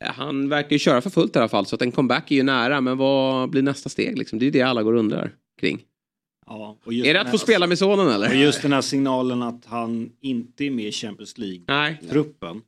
[0.00, 2.36] Eh, Han verkar ju köra för fullt i alla fall, så att en comeback är
[2.36, 2.80] ju nära.
[2.80, 4.38] Men vad blir nästa steg liksom?
[4.38, 5.82] Det är ju det alla går och undrar kring.
[6.46, 8.28] Ja, och just Är det att få spela med sonen eller?
[8.28, 12.60] Och just den här signalen att han inte är med i Champions League-truppen.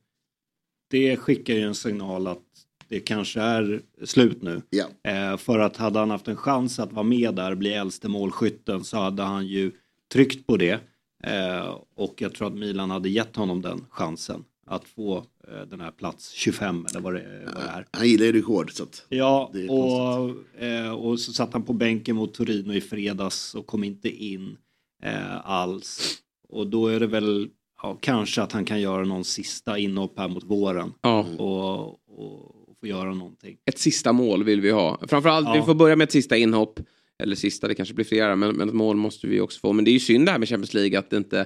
[0.89, 2.43] Det skickar ju en signal att
[2.87, 4.61] det kanske är slut nu.
[5.07, 8.83] Eh, för att hade han haft en chans att vara med där, bli äldste målskytten,
[8.83, 9.71] så hade han ju
[10.13, 10.79] tryckt på det.
[11.23, 14.43] Eh, och jag tror att Milan hade gett honom den chansen.
[14.71, 15.17] Att få
[15.47, 17.85] eh, den här plats 25 eller vad det, vad det är.
[17.91, 18.71] Han gillar ju rekord.
[18.71, 22.73] Så att Ja, det är och, eh, och så satt han på bänken mot Torino
[22.73, 24.57] i fredags och kom inte in
[25.03, 26.17] eh, alls.
[26.49, 27.49] Och då är det väl
[27.81, 30.93] ja, kanske att han kan göra någon sista inhopp här mot våren.
[31.01, 31.25] Ja.
[31.37, 31.87] Och,
[32.19, 33.57] och, få göra någonting.
[33.65, 34.99] Ett sista mål vill vi ha.
[35.07, 35.53] Framförallt, Ja.
[35.53, 36.79] vi får börja med ett sista inhopp.
[37.23, 39.73] Eller sista, det kanske blir flera, men, men ett mål måste vi också få.
[39.73, 41.45] Men det är ju synd det här med Champions League att, det inte,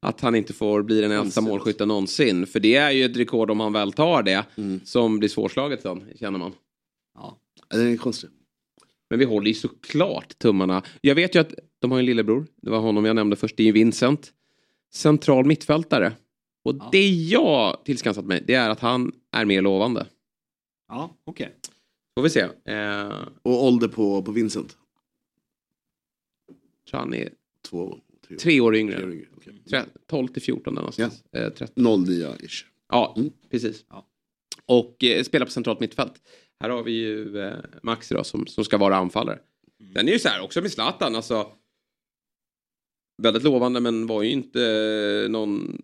[0.00, 2.46] att han inte får bli den äldsta målskytten någonsin.
[2.46, 4.44] För det är ju ett rekord om han väl tar det,
[4.84, 6.52] som blir svårslaget sen, känner man.
[7.14, 7.38] Ja.
[7.70, 8.30] Det är konstigt.
[9.10, 10.82] Men vi håller ju såklart tummarna.
[11.00, 13.62] Jag vet ju att de har en lillebror, det var honom jag nämnde först, det
[13.62, 14.32] är ju Vincent.
[14.92, 16.12] Central mittfältare.
[16.64, 20.06] Och det jag tillskansat mig, det är att han är mer lovande.
[20.88, 21.54] Ja, okej.
[22.16, 22.40] Får vi se.
[22.64, 23.12] Eh,
[23.42, 24.76] Och ålder på, på Vincent?
[26.90, 27.28] tror han är
[27.70, 27.98] Två,
[28.40, 28.96] tre år yngre.
[28.96, 29.62] Tre år yngre, okej.
[29.70, 31.24] Tre- 12 till 14 där någonstans.
[31.36, 31.68] Eh, 13.
[31.84, 32.64] Noll nya-ish.
[32.88, 33.16] Ja,
[33.50, 33.84] precis.
[34.66, 36.12] Och eh, spelar på centralt mittfält.
[36.60, 39.38] Här har vi ju eh, Maxi då, som, som ska vara anfallare.
[39.94, 41.52] Den är ju så här också med Zlatan, alltså.
[43.22, 44.62] Väldigt lovande men var ju inte
[45.24, 45.80] eh, någon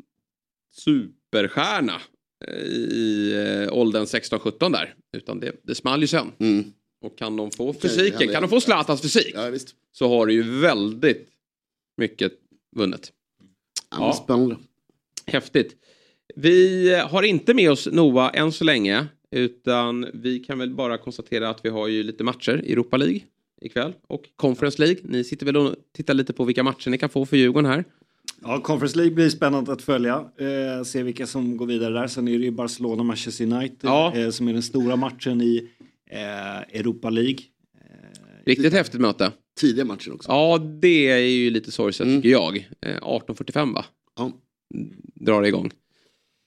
[0.72, 2.00] superstjärna
[2.48, 3.32] eh, i
[3.68, 4.94] eh, åldern 16-17 där.
[5.16, 6.32] Utan det, det small ju sen.
[7.02, 9.34] Och kan de få fysiken, kan de få Zlatans fysik
[9.92, 11.28] så har du ju väldigt
[12.00, 12.32] mycket
[12.76, 13.12] vunnet.
[13.90, 14.56] Ja, Spännande.
[15.26, 15.76] Häftigt.
[16.36, 19.06] Vi har inte med oss Noah än så länge.
[19.30, 23.20] Utan vi kan väl bara konstatera att vi har ju lite matcher i Europa League
[23.60, 23.92] ikväll.
[24.06, 25.00] Och Conference League.
[25.04, 27.84] Ni sitter väl och tittar lite på vilka matcher ni kan få för Djurgården här.
[28.42, 30.14] Ja, Conference League blir spännande att följa.
[30.38, 32.06] Eh, se vilka som går vidare där.
[32.06, 33.90] Sen är det ju Barcelona Manchester United
[34.24, 35.68] eh, som är den stora matchen i
[36.10, 37.38] eh, Europa League.
[38.46, 39.32] Riktigt häftigt möte.
[39.60, 40.30] Tidiga matcher också.
[40.30, 42.56] Ja, det är ju lite sorgset tycker jag.
[42.86, 43.84] Eh, 18.45 va?
[44.16, 44.32] Ja.
[45.14, 45.70] drar det igång.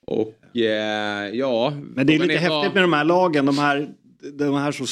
[0.07, 1.73] Och eh, ja...
[1.95, 3.89] Men det är lite vad- häftigt med de här lagen, de här,
[4.33, 4.85] de här så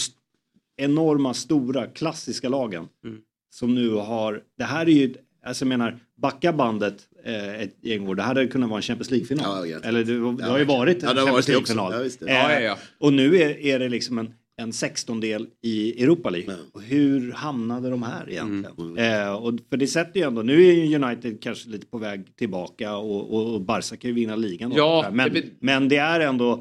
[0.78, 2.88] enorma, stora, klassiska lagen.
[3.06, 3.18] Mm.
[3.54, 5.14] Som nu har, det här är ju,
[5.46, 6.96] alltså jag menar, backa bandet
[7.26, 9.66] eh, ett gäng år, det hade kunnat vara en Champions League-final.
[9.84, 11.48] Eller det, det har ju varit en Ja, Champions.
[11.48, 11.94] League-final.
[11.94, 12.28] Ja.
[12.28, 12.78] Eh, Ja, ja, ja.
[13.00, 16.56] Och nu är, är det liksom en, en 16-del i Europa League.
[16.72, 18.98] Och hur hamnade de här egentligen?
[18.98, 22.36] Eh, och för det sätter ju ändå, nu är ju United kanske lite på väg
[22.36, 24.72] tillbaka och, och, och Barca kan ju vinna ligan.
[24.76, 26.52] Ja, det men, men det är ändå,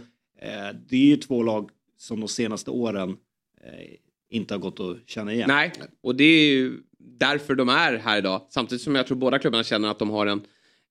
[0.40, 3.16] eh, det är ju två lag som de senaste åren
[3.64, 3.96] eh,
[4.30, 5.48] inte har gått att känna igen.
[5.48, 5.72] Nej,
[6.02, 8.42] och det är ju därför de är här idag.
[8.50, 10.42] Samtidigt som jag tror båda klubbarna känner att de har en,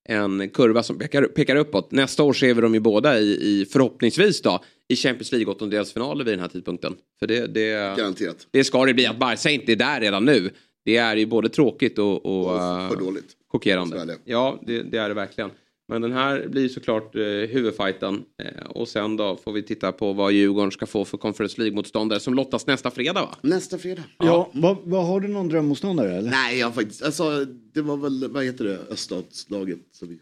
[0.08, 1.92] en kurva som pekar, pekar uppåt.
[1.92, 6.24] Nästa år ser vi dem ju båda i, i förhoppningsvis då, i Champions League åttondelsfinaler
[6.24, 6.96] vid den här tidpunkten.
[7.18, 8.46] För det, det, Garanterat.
[8.50, 9.06] det ska det bli.
[9.06, 10.50] Att Barca inte är där redan nu,
[10.84, 13.36] det är ju både tråkigt och, och, för eh, dåligt.
[13.48, 14.16] chockerande.
[14.24, 15.50] Ja, det, det är det verkligen.
[15.90, 18.22] Men den här blir såklart eh, huvudfighten.
[18.42, 22.20] Eh, och sen då får vi titta på vad Djurgården ska få för Conference League-motståndare
[22.20, 23.34] som lottas nästa fredag va?
[23.40, 24.02] Nästa fredag.
[24.18, 26.30] Ja, vad, vad har du någon drömmotståndare eller?
[26.30, 27.44] Nej, jag faktiskt, alltså,
[27.74, 29.78] det var väl, vad heter det, öststatslaget?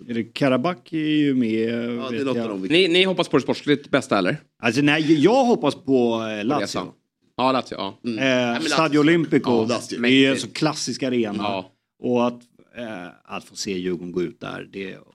[0.09, 1.75] Är det Karabak är ju med.
[1.99, 2.63] Ja, det av dem.
[2.63, 4.37] Ni, ni hoppas på det sportsligt bästa eller?
[4.63, 6.81] Alltså nej, jag hoppas på eh, Lazio.
[7.37, 7.75] Ja, Lazio.
[7.77, 7.99] Ja.
[8.05, 8.55] Mm.
[8.57, 11.43] Eh, Stadio Olimpico, Ja, det är ju en så klassisk arena.
[11.43, 11.73] Ja.
[12.03, 12.41] Och att,
[12.79, 14.69] eh, att få se Djurgården gå ut där.
[14.73, 15.15] Det, och,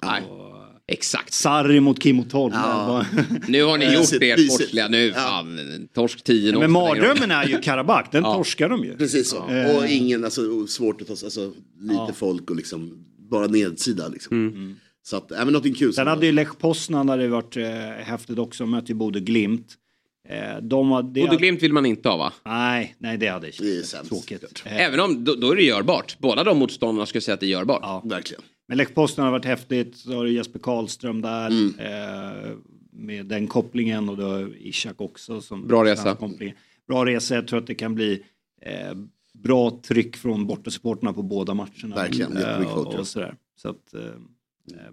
[0.87, 1.33] Exakt.
[1.33, 2.53] Sarri mot Kim och Tolv.
[2.53, 3.05] Ja.
[3.47, 4.87] Nu har ni Eh, gjort det sportsliga.
[4.87, 5.59] Nu fan,
[5.93, 8.33] torsk 10 Men mardrömmen är ju Karabak, den Ja.
[8.33, 8.97] torskar de ju.
[8.97, 9.49] Precis så.
[9.49, 9.75] Eh.
[9.77, 12.11] Och ingen, alltså svårt att ta alltså lite Ja.
[12.15, 14.47] folk och liksom bara nedsida liksom.
[14.47, 14.75] Mm.
[15.03, 15.93] Så att, även någonting kul.
[15.93, 17.65] Sen hade ju Lech Poznan hade det varit eh,
[18.03, 19.67] häftigt också, mötte ju Bodø Glimt.
[20.29, 22.33] Eh, de har, det Bodø Glimt vill man inte ha va?
[22.45, 24.63] Nej, nej det hade är tråkigt.
[24.65, 26.17] Även om då, då är det görbart.
[26.19, 27.79] Båda de motståndarna skulle säga att det är görbart.
[27.81, 28.01] Ja.
[28.05, 28.43] Verkligen.
[28.67, 31.47] Men Lech Poznan har varit häftigt, så har du Jesper Karlström där.
[31.47, 31.73] Mm.
[31.79, 32.51] Eh,
[32.91, 35.41] med den kopplingen och då har Ishak också.
[35.41, 36.17] Som Bra resa.
[36.87, 38.23] Bra resa, jag tror att det kan bli
[38.61, 38.93] eh,
[39.33, 41.95] bra tryck från bortasupportrarna på båda matcherna.
[41.95, 43.35] Verkligen, jättemycket eh, folk, och, och sådär.
[43.55, 44.01] Så att, eh,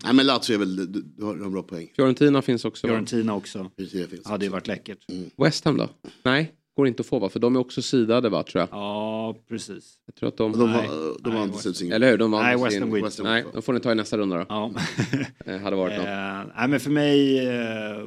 [0.04, 1.92] Nej men Lazio är väl, du, du har en bra poäng.
[1.96, 2.86] Fiorentina finns också.
[2.86, 3.70] Fiorentina också.
[3.76, 4.98] Fiorentina finns hade ju varit läckert.
[5.36, 5.88] West Ham då?
[6.22, 7.28] Nej, går inte att få va?
[7.28, 8.68] För de är också sidade va, tror jag.
[8.72, 9.94] Ja, precis.
[10.06, 10.52] Jag tror att de...
[10.52, 10.88] De, Nej.
[11.20, 11.92] de vann till slut.
[11.92, 12.18] Eller hur?
[12.18, 12.90] De vann Nej, West Ham.
[12.92, 14.46] West Ham Nej, de får ni ta i nästa runda då.
[14.48, 14.72] Ja.
[15.46, 16.06] Eh, hade varit något.
[16.06, 18.04] Eh, nej men för mig eh,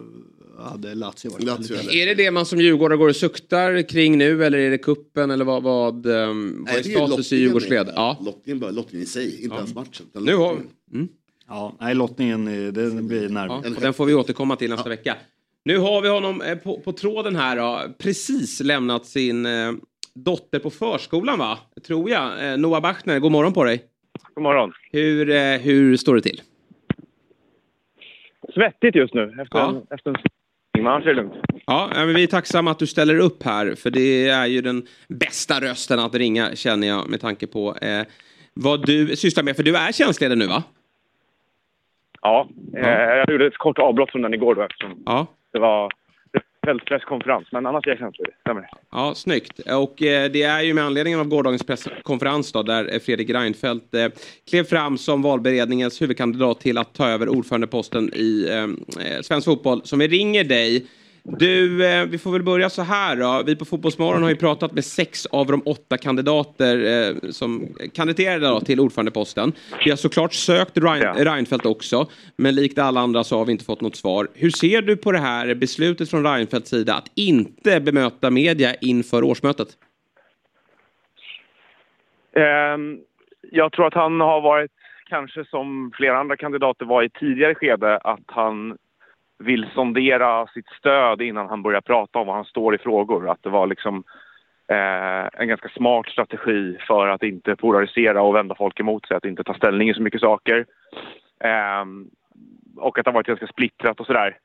[0.60, 1.96] hade Lazio varit Lazio, eller?
[1.96, 5.32] Är det det man som djurgårdare går och suktar kring nu eller är det kuppen
[5.32, 7.90] eller vad, vad, um, vad Nej, är status i Djurgårdsled?
[7.96, 8.18] Ja.
[8.26, 9.58] Lottningen, bara, lottningen i sig, inte Ja.
[9.58, 10.06] ens matchen.
[10.14, 10.50] Nu har...
[10.50, 10.74] lottningen.
[10.94, 11.08] Mm.
[11.48, 13.58] Ja, nej lottningen eh, den blir Ja, närmare.
[13.76, 15.16] och den får vi återkomma till nästa vecka.
[15.66, 17.82] Nu har vi honom eh, på, på tråden här då.
[17.98, 19.72] Precis lämnat sin eh,
[20.16, 21.60] dotter på förskolan va?
[21.88, 22.52] Tror jag.
[22.52, 23.84] Eh, Noah Bachner, god morgon på dig.
[24.34, 24.72] God morgon.
[24.92, 26.42] Hur, eh, hur står det till?
[28.54, 29.70] Svettigt just nu efter Ja.
[29.70, 30.16] en, efter en
[30.78, 31.34] men annars är det lugnt.
[31.66, 34.62] Ja, ja, men vi är tacksamma att du ställer upp här för det är ju
[34.62, 38.02] den bästa rösten att ringa känner jag med tanke på eh,
[38.54, 39.56] vad du sysslar med.
[39.56, 40.64] För du är tjänstledare nu va?
[42.24, 42.48] Ja,
[42.78, 45.28] Eh, jag gjorde ett kort avbrott från den igår då eftersom Ja.
[45.54, 45.92] det var
[46.66, 47.48] kvällspresskonferens.
[47.52, 48.34] Men annars är jag tjänstledig.
[48.42, 48.70] Stämmer.
[48.92, 49.60] Ja, snyggt.
[49.60, 54.08] Och eh, det är ju med anledning av gårdagens presskonferens då, där Fredrik Reinfeldt eh,
[54.50, 60.00] klev fram som valberedningens huvudkandidat till att ta över ordförandeposten i eh, svensk fotboll som
[60.00, 60.86] vi ringer dig.
[61.26, 63.44] Du, eh, vi får väl börja så här då.
[63.46, 66.78] Vi på Fotbollsmorgon har ju pratat med sex av de åtta kandidater
[67.10, 69.54] eh, som kandiderade då till ordförandeposten.
[69.86, 73.66] Vi har såklart sökt Rein- Reinfeldt också, men likt alla andra så har vi inte
[73.66, 74.28] fått något svar.
[74.34, 79.24] Hur ser du på det här beslutet från Reinfeldts sida att inte bemöta media inför
[79.24, 79.68] årsmötet?
[82.36, 82.98] Ehm,
[83.52, 84.72] jag tror att han har varit,
[85.10, 88.78] kanske som flera andra kandidater var i tidigare skede, att han
[89.44, 93.30] vill sondera sitt stöd innan han börjar prata om vad han står i frågor.
[93.30, 94.04] Att det var liksom
[94.68, 99.26] eh, en ganska smart strategi för att inte polarisera och vända folk emot sig, att
[99.26, 100.66] inte ta ställning i så mycket saker.
[101.44, 101.86] Eh,
[102.78, 104.38] och att det har varit ganska splittrat och sådär.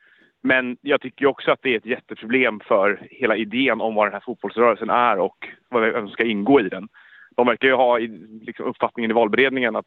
[0.42, 4.06] Men jag tycker ju också att det är ett jätteproblem för hela idén om vad
[4.06, 6.88] den här fotbollsrörelsen är och vad vem som ska ingå i den.
[7.36, 8.06] De verkar ju ha i,
[8.42, 9.86] liksom, uppfattningen i valberedningen att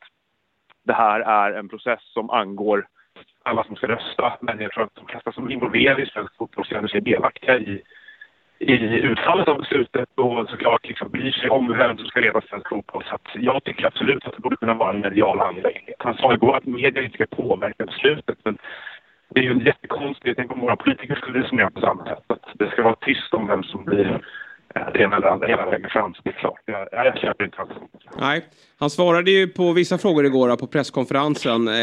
[0.84, 2.88] det här är en process som angår
[3.44, 4.34] alla som ska rösta.
[4.42, 7.60] Men jag tror att de flesta som är involverade i svensk fotboll känner sig delaktiga
[7.60, 7.82] i,
[8.60, 12.70] i utfallet av beslutet och såklart liksom bryr sig om vem som ska leda svensk
[12.70, 13.04] fotboll.
[13.10, 15.96] Så att jag tycker absolut att det borde kunna vara en medial angelägenhet.
[16.00, 18.58] Han sa igår att media inte ska påverka beslutet men
[19.30, 20.36] det är ju en jättekonstig...
[20.36, 22.24] tänker om våra politiker skulle resonera på samma sätt.
[22.28, 24.22] Att det ska vara tyst om vem som blir
[24.74, 26.14] det ena eller andra hela vägen fram.
[26.14, 27.72] Så det är klart, jag, jag köper inte alls.
[28.20, 28.46] Nej,
[28.80, 31.74] han svarade ju på vissa frågor igår då, på presskonferensen eh,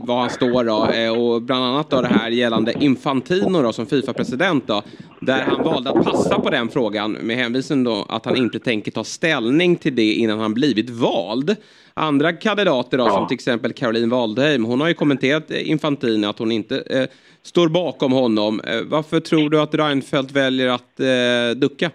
[0.00, 3.86] var han står då eh, och bland annat då det här gällande Infantino då som
[3.86, 4.82] Fifa-president då
[5.20, 8.90] där han valde att passa på den frågan med hänvisning då att han inte tänker
[8.90, 11.56] ta ställning till det innan han blivit vald.
[11.94, 16.38] Andra kandidater då som till exempel Caroline Waldheim hon har ju kommenterat eh, Infantino att
[16.38, 17.06] hon inte eh,
[17.42, 18.60] står bakom honom.
[18.60, 21.90] Eh, varför tror du att Reinfeldt väljer att eh, ducka?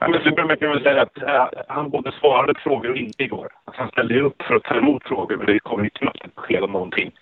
[0.00, 3.22] Ja, men så kan väl säga att eh, han både svarade på frågor och inte
[3.22, 3.48] igår.
[3.64, 6.34] Alltså, han ställde upp för att ta emot frågor men det kom ju knappt ett
[6.34, 7.12] besked om någonting.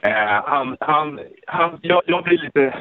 [0.00, 2.74] Eh, han, han, han, jag, jag blir lite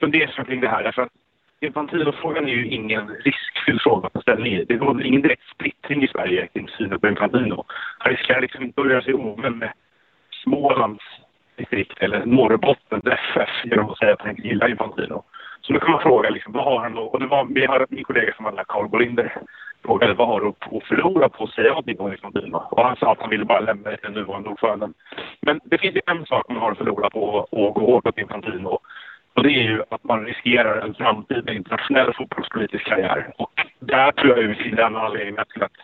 [0.00, 1.12] fundersam kring det här därför att
[1.60, 4.64] Infantino-frågan är ju ingen riskfylld fråga att ta ställning i.
[4.64, 7.64] Det råder ingen direkt splittring i Sverige kring synen på Infantino.
[7.98, 9.72] Han riskerar liksom inte att göra sig ovän med
[10.42, 11.04] Smålands
[11.56, 15.24] distrikt eller Norrbottens FF genom att säga att han inte gillar Infantino.
[15.70, 17.02] Så då kan man fråga liksom, vad har han då?
[17.02, 19.36] Och det var, vi har min kollega som var där, Carl Bolinder,
[19.84, 22.56] frågade vad har du att förlora på att säga någonting om liksom, Infantino?
[22.70, 24.94] Och han sa att han ville bara lämna den nuvarande ordföranden.
[25.40, 28.18] Men det finns ju en sak man har att förlora på att gå hårt åt
[28.18, 28.78] Infantino.
[29.34, 33.32] Och det är ju att man riskerar en framtida internationell fotbollspolitisk karriär.
[33.38, 35.78] Och där tror jag vi finner en anledning till att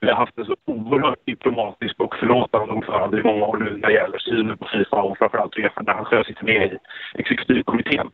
[0.00, 3.88] vi har haft en så oerhört diplomatisk och förlåtande ordförande i många år nu när
[3.88, 6.78] det gäller synen på Fifa och framförallt Uefa när han själv sitter med i
[7.14, 8.10] exekutivkommittén.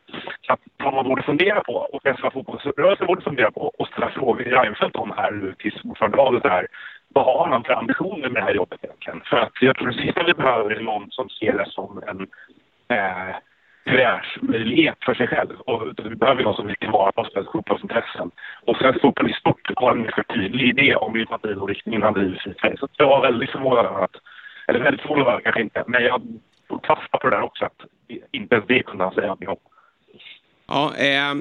[0.47, 4.11] Så att vad man borde fundera på och svenska fotbollsrörelsen borde fundera på och ställa
[4.11, 6.67] frågor till Reinfeldt om här nu tills ordförandevalet är
[7.09, 9.21] vad har han för ambitioner med det här jobbet egentligen?
[9.25, 12.21] För att jag tror det sista vi behöver är någon som ser det som en
[12.97, 13.37] eh,
[13.85, 15.51] karriärsmöjlighet för sig själv.
[15.67, 18.31] Och vi behöver någon som vill tillvarata svensk fotbollsintressen.
[18.65, 22.39] Och svensk fotboll i stort har en ganska tydlig idé om vilken riktning han driver
[22.39, 24.17] sig Så jag var väldigt förvånad över att,
[24.67, 26.23] eller väldigt förvånad över kanske inte, men jag
[26.69, 27.81] tog fasta på det där också att
[28.33, 29.57] inte ens det kunde han säga någonting om.
[30.69, 31.35] Ja, eh,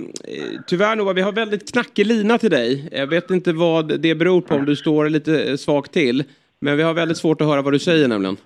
[0.67, 2.89] tyvärr Noah, vi har väldigt knackig lina till dig.
[2.91, 6.23] Jag vet inte vad det beror på om du står lite svagt till.
[6.59, 8.37] Men vi har väldigt svårt att höra vad du säger nämligen.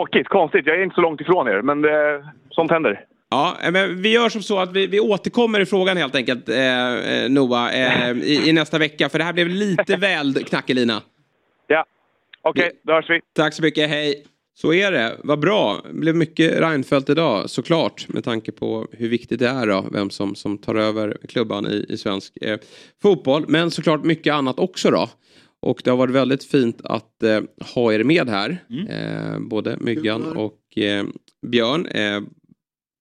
[0.00, 0.66] Tråkigt, konstigt.
[0.66, 3.04] Jag är inte så långt ifrån er, men det, sånt händer.
[3.30, 6.94] Ja, men vi gör som så att vi, vi återkommer i frågan helt enkelt, eh,
[6.94, 9.08] eh Noah, eh, i, i, nästa vecka.
[9.08, 11.02] För det här blev lite väl knackig lina.
[11.66, 11.84] Ja,
[12.42, 13.20] okej, okay, då hörs vi.
[13.36, 14.24] Tack så mycket, hej.
[14.54, 15.80] Så är det, vad bra.
[15.84, 20.10] Det blev mycket Reinfeldt idag såklart med tanke på hur viktigt det är då, vem
[20.10, 22.58] som, som tar över klubban i, i svensk eh,
[23.02, 23.44] fotboll.
[23.48, 25.08] Men såklart mycket annat också då.
[25.62, 27.40] Och det har varit väldigt fint att eh,
[27.74, 28.64] ha er med här.
[28.70, 28.86] Mm.
[28.86, 31.06] Eh, både Myggan och eh,
[31.46, 31.86] Björn.
[31.86, 32.20] Eh,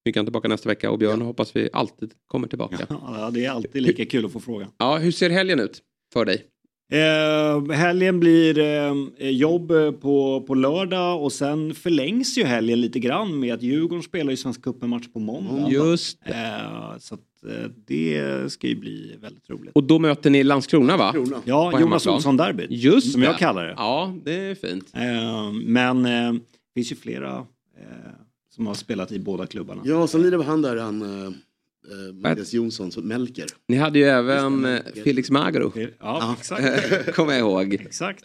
[0.05, 1.25] Myggan tillbaka nästa vecka och Björn ja.
[1.25, 2.77] hoppas vi alltid kommer tillbaka.
[2.89, 4.71] Ja, det är alltid lika kul att få frågan.
[4.77, 5.81] Ja, hur ser helgen ut
[6.13, 6.45] för dig?
[6.91, 9.67] Eh, helgen blir eh, jobb
[10.01, 14.37] på, på lördag och sen förlängs ju helgen lite grann med att Djurgården spelar ju
[14.37, 15.69] Svenska cupen-match på måndag.
[15.71, 16.17] Just.
[16.25, 17.21] Eh, så eh,
[17.87, 19.71] det ska ju bli väldigt roligt.
[19.75, 21.11] Och då möter ni Landskrona va?
[21.11, 21.41] Landskrona.
[21.45, 22.71] Ja, Jonas Olsson-derbyt.
[22.71, 23.27] Just Som det.
[23.27, 23.73] jag kallar det.
[23.77, 24.91] Ja, det är fint.
[24.93, 27.37] Eh, men eh, det finns ju flera
[27.77, 27.85] eh,
[28.55, 29.81] som har spelat i båda klubbarna.
[29.85, 33.45] Ja, sen lirar han där, han eh, Mattias Jonsson som Melker.
[33.67, 35.73] Ni hade ju även eh, Felix Magro.
[35.99, 36.63] Ja, exakt.
[37.15, 37.73] Kommer jag ihåg.
[37.73, 38.23] Exakt.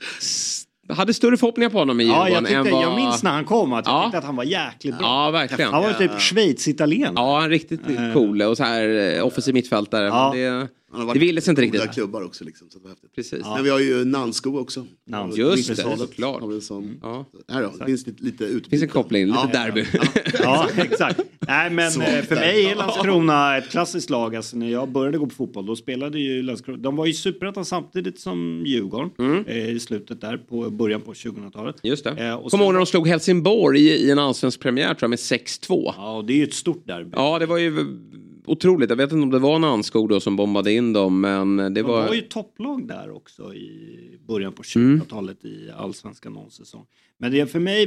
[0.88, 2.26] Hade större förhoppningar på honom i Djurgården.
[2.26, 2.82] Ja, jag, tyckte, än vad...
[2.82, 4.02] jag minns när han kom att jag ja.
[4.04, 5.06] tyckte att han var jäkligt bra.
[5.06, 5.72] Ja, verkligen.
[5.72, 7.12] Han var typ Schweiz-italien.
[7.16, 7.80] Ja, han riktigt
[8.12, 10.06] cool och så här eh, offensiv mittfältare.
[10.06, 10.32] Ja.
[10.34, 10.68] Det...
[10.94, 11.80] Han har varit det ville sig inte riktigt.
[11.80, 12.70] Goda klubbar också liksom.
[12.70, 13.14] Så häftigt.
[13.14, 13.40] Precis.
[13.42, 13.54] Ja.
[13.54, 14.86] Men vi har ju Nansko också.
[15.06, 15.40] Nansko.
[15.40, 16.40] Just det, såklart.
[16.40, 16.98] Har vi en sån...
[17.02, 17.26] ja.
[17.48, 18.70] Här då, det finns lite, lite utbyte.
[18.70, 19.64] finns en koppling, lite ja.
[19.64, 19.84] derby.
[19.92, 21.20] Ja, ja exakt.
[21.40, 24.36] Nej men Svårt för mig är Landskrona ett klassiskt lag.
[24.36, 26.78] Alltså, när jag började gå på fotboll då spelade ju Landskrona.
[26.78, 29.10] De var ju superettan samtidigt som Djurgården.
[29.18, 29.44] Mm.
[29.46, 31.76] Eh, I slutet där på början på 2000-talet.
[31.82, 32.10] Just det.
[32.10, 35.10] Eh, och Kommer ihåg när de slog Helsingborg i, i en allsvensk premiär tror jag
[35.10, 35.92] med 6-2.
[35.96, 37.10] Ja och det är ju ett stort derby.
[37.12, 37.86] Ja det var ju
[38.46, 38.90] otroligt.
[38.90, 41.82] Jag vet inte om det var Nanskog då som bombade in dem men det De
[41.82, 42.06] var...
[42.06, 45.56] var ju topplag där också i början på 2000-talet mm.
[45.56, 46.86] i allsvenskan någon säsong.
[47.18, 47.82] Men det för mig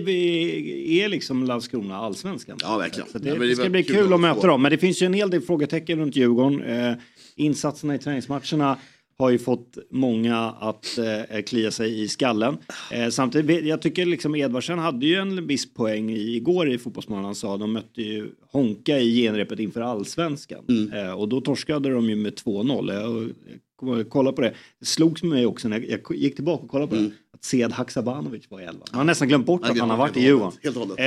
[1.03, 2.57] är liksom Landskrona allsvenskan.
[2.61, 3.09] Ja verkligen.
[3.09, 4.61] Så det, ja, det, det ska bli kul att möta dem.
[4.61, 6.63] Men det finns ju en hel del frågetecken runt Djurgården.
[6.63, 6.93] Eh,
[7.35, 8.77] insatserna i träningsmatcherna
[9.19, 12.57] har ju fått många att eh, klia sig i skallen.
[12.91, 17.25] Eh, samtidigt, jag tycker liksom Edvardsen hade ju en viss poäng i, igår i Fotbollsmorgon.
[17.25, 20.65] Han sa de mötte ju Honka i genrepet inför allsvenskan.
[20.69, 20.93] Mm.
[20.93, 22.93] Eh, och då torskade de ju med 2-0.
[22.93, 24.53] Jag, jag kolla på det.
[24.79, 27.09] Det slogs mig också när jag, jag gick tillbaka och kollade på mm.
[27.09, 27.15] det.
[27.33, 28.87] Att Sead Haksabanovic var i elvan.
[28.91, 30.51] Man har nästan glömt bort att han har varit i Djurgården.
[30.63, 30.99] Helt och hållet.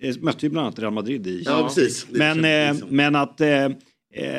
[0.00, 2.06] Eh, mötte ju bland annat Real Madrid i Ja, precis.
[2.10, 3.68] Men, eh, men att eh,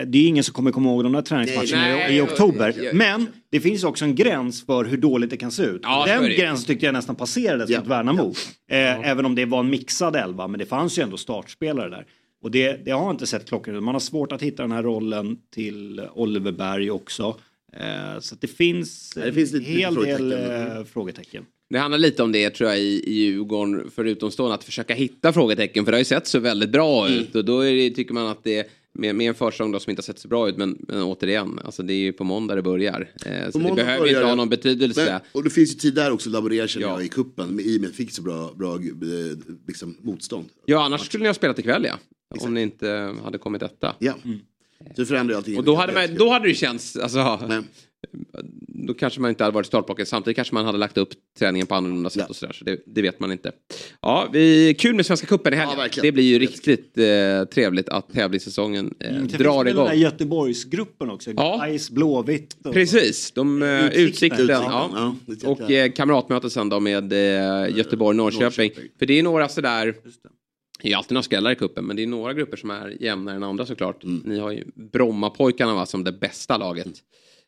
[0.08, 2.90] det är ingen som kommer komma ihåg de där träningsmatcherna i, i oktober.
[2.94, 5.80] Men det finns också en gräns för hur dåligt det kan se ut.
[5.84, 7.80] Ja, Den gränsen tyckte jag nästan passerades Ja.
[7.80, 8.34] mot Värnamo.
[8.72, 12.06] Eh, Även om det var en mixad elva, men det fanns ju ändå startspelare där.
[12.44, 13.84] Och det, det har inte sett klockan ut.
[13.84, 17.36] Man har svårt att hitta den här rollen till Oliver Berg också.
[17.78, 20.78] Eh, så att det finns, det finns en lite hel del frågetecken.
[20.78, 21.46] eh, frågetecken.
[21.70, 25.34] Det handlar lite om det tror jag i, i Djurgården för utomstående att försöka hitta
[25.34, 27.20] frågetecken för det har ju sett så väldigt bra Mm.
[27.20, 28.66] ut och då är det, tycker man att det är
[29.00, 31.60] med, med en försäsong då som inte har sett så bra ut men, men återigen,
[31.66, 33.12] alltså det är ju på måndag det börjar.
[33.26, 35.06] Eh, så det behöver börjar inte ha någon betydelse.
[35.12, 37.78] Nej, och det finns ju tid där också att laborera känner jag i kuppen i
[37.78, 38.82] och med att fick så bra, bra eh,
[39.68, 40.46] liksom, motstånd.
[40.66, 42.00] Ja, annars skulle ni ha spelat ikväll ja.
[42.40, 43.96] Om ni inte hade kommit detta.
[44.00, 44.14] Ja.
[44.96, 45.58] Så det förändrar ju allting.
[45.58, 47.40] Och då hade, man, då hade det känts, alltså,
[48.68, 50.08] då kanske man inte hade varit startblocket.
[50.08, 51.10] Samtidigt kanske man hade lagt upp
[51.40, 52.54] träningen på annorlunda sätt och sådär.
[52.54, 53.52] Så det, det vet man inte.
[54.02, 55.90] Ja, vi, kul med Svenska cupen i helgen.
[56.02, 59.86] det blir ju riktigt eh, trevligt att tävlingssäsongen eh, Mm, drar igång.
[59.86, 61.32] Den där Göteborgsgruppen också.
[61.32, 61.58] Ja.
[61.58, 62.58] Gais, Blåvitt.
[62.64, 62.74] Och...
[62.74, 64.04] Precis, de, eh, Utsikten.
[64.04, 64.48] utsikten.
[64.50, 65.16] Ja.
[65.28, 65.52] Utsikten.
[65.52, 68.72] Och eh, kamratmöte sen då med eh, Göteborg, Norrköping.
[69.00, 69.96] För det är några sådär,
[70.82, 73.36] det är alltid några skrällar i kuppen men det är några grupper som är jämnare
[73.36, 74.04] än andra såklart.
[74.04, 76.88] Ni har ju Brommapojkarna va, som det bästa laget.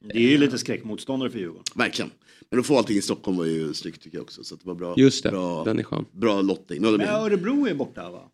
[0.02, 1.64] Det är ju lite skräckmotståndare för Djurgården.
[1.76, 2.12] Verkligen.
[2.50, 4.44] Men att få allting i Stockholm var ju snyggt tycker jag också.
[4.44, 4.94] Så att det var bra.
[4.98, 6.06] Just det, bra, den är skön.
[6.12, 6.82] Bra lottning.
[6.82, 8.32] Men Örebro är borta va?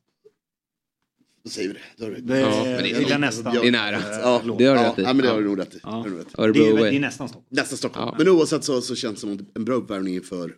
[1.44, 1.80] Då säger vi det.
[2.06, 3.56] Då du- Det- Ja, det är- det är nästan.
[3.56, 4.02] ja, Det är nära.
[4.02, 5.02] Ja, Det har du ja, rätt i.
[5.02, 5.80] Ja, men det har du nog rätt i.
[5.84, 6.06] Ja.
[6.38, 7.46] Det är, är- det är nästan Stockholm.
[7.50, 8.08] Nästan Stockholm.
[8.12, 8.16] Ja.
[8.18, 10.56] Men oavsett så, så känns det som en bra uppvärmning för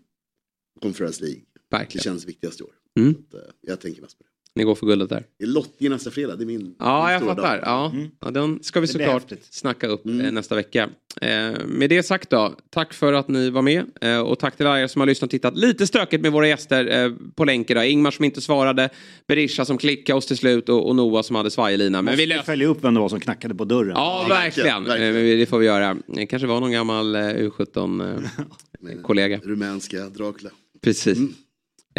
[0.81, 1.41] Conference League.
[1.72, 1.99] Verkligen.
[1.99, 2.72] Det känns viktigast i år.
[2.99, 3.14] Mm.
[3.14, 4.28] Så att, eh, jag tänker mest på det.
[4.60, 5.23] Ni går för guldet där.
[5.40, 6.36] Det är lottning nästa fredag.
[6.36, 7.57] Det är min Ja, min jag fattar.
[7.57, 7.60] dag.
[7.64, 7.94] Ja.
[8.26, 10.90] Ja, den ska vi såklart snacka upp eh, nästa vecka.
[11.22, 14.68] Eh, med det sagt då, tack för att ni var med eh, och tack till
[14.68, 15.57] alla er som har lyssnat och tittat.
[15.57, 17.88] Lite stökigt med våra gäster eh, på länk idag.
[17.90, 18.90] Ingmar som inte svarade,
[19.27, 22.02] Berisha som klickade oss till slut och, och Noah som hade svajelina.
[22.02, 23.91] Men vi Måste löste följa upp vem det var som knackade på dörren.
[23.95, 24.88] Ja, verkligen.
[24.88, 25.98] Eh, men vi- Det får vi göra.
[26.07, 29.40] Det kanske var någon gammal eh, U17-kollega.
[29.44, 30.49] Rumänska Dracula.
[30.81, 31.18] Precis.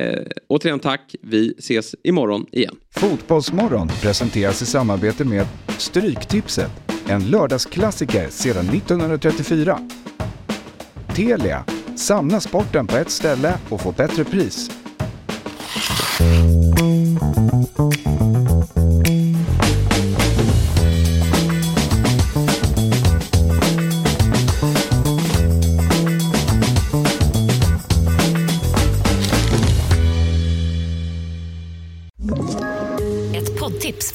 [0.00, 1.14] Eh, återigen tack.
[1.22, 2.76] Vi ses imorgon igen.
[2.90, 5.46] Fotbollsmorgon presenteras i samarbete med
[5.78, 6.70] Stryktipset,
[7.08, 9.78] en lördagsklassiker sedan 1934.
[11.16, 11.64] Telia,
[11.96, 14.70] samla sporten på ett ställe och få bättre pris.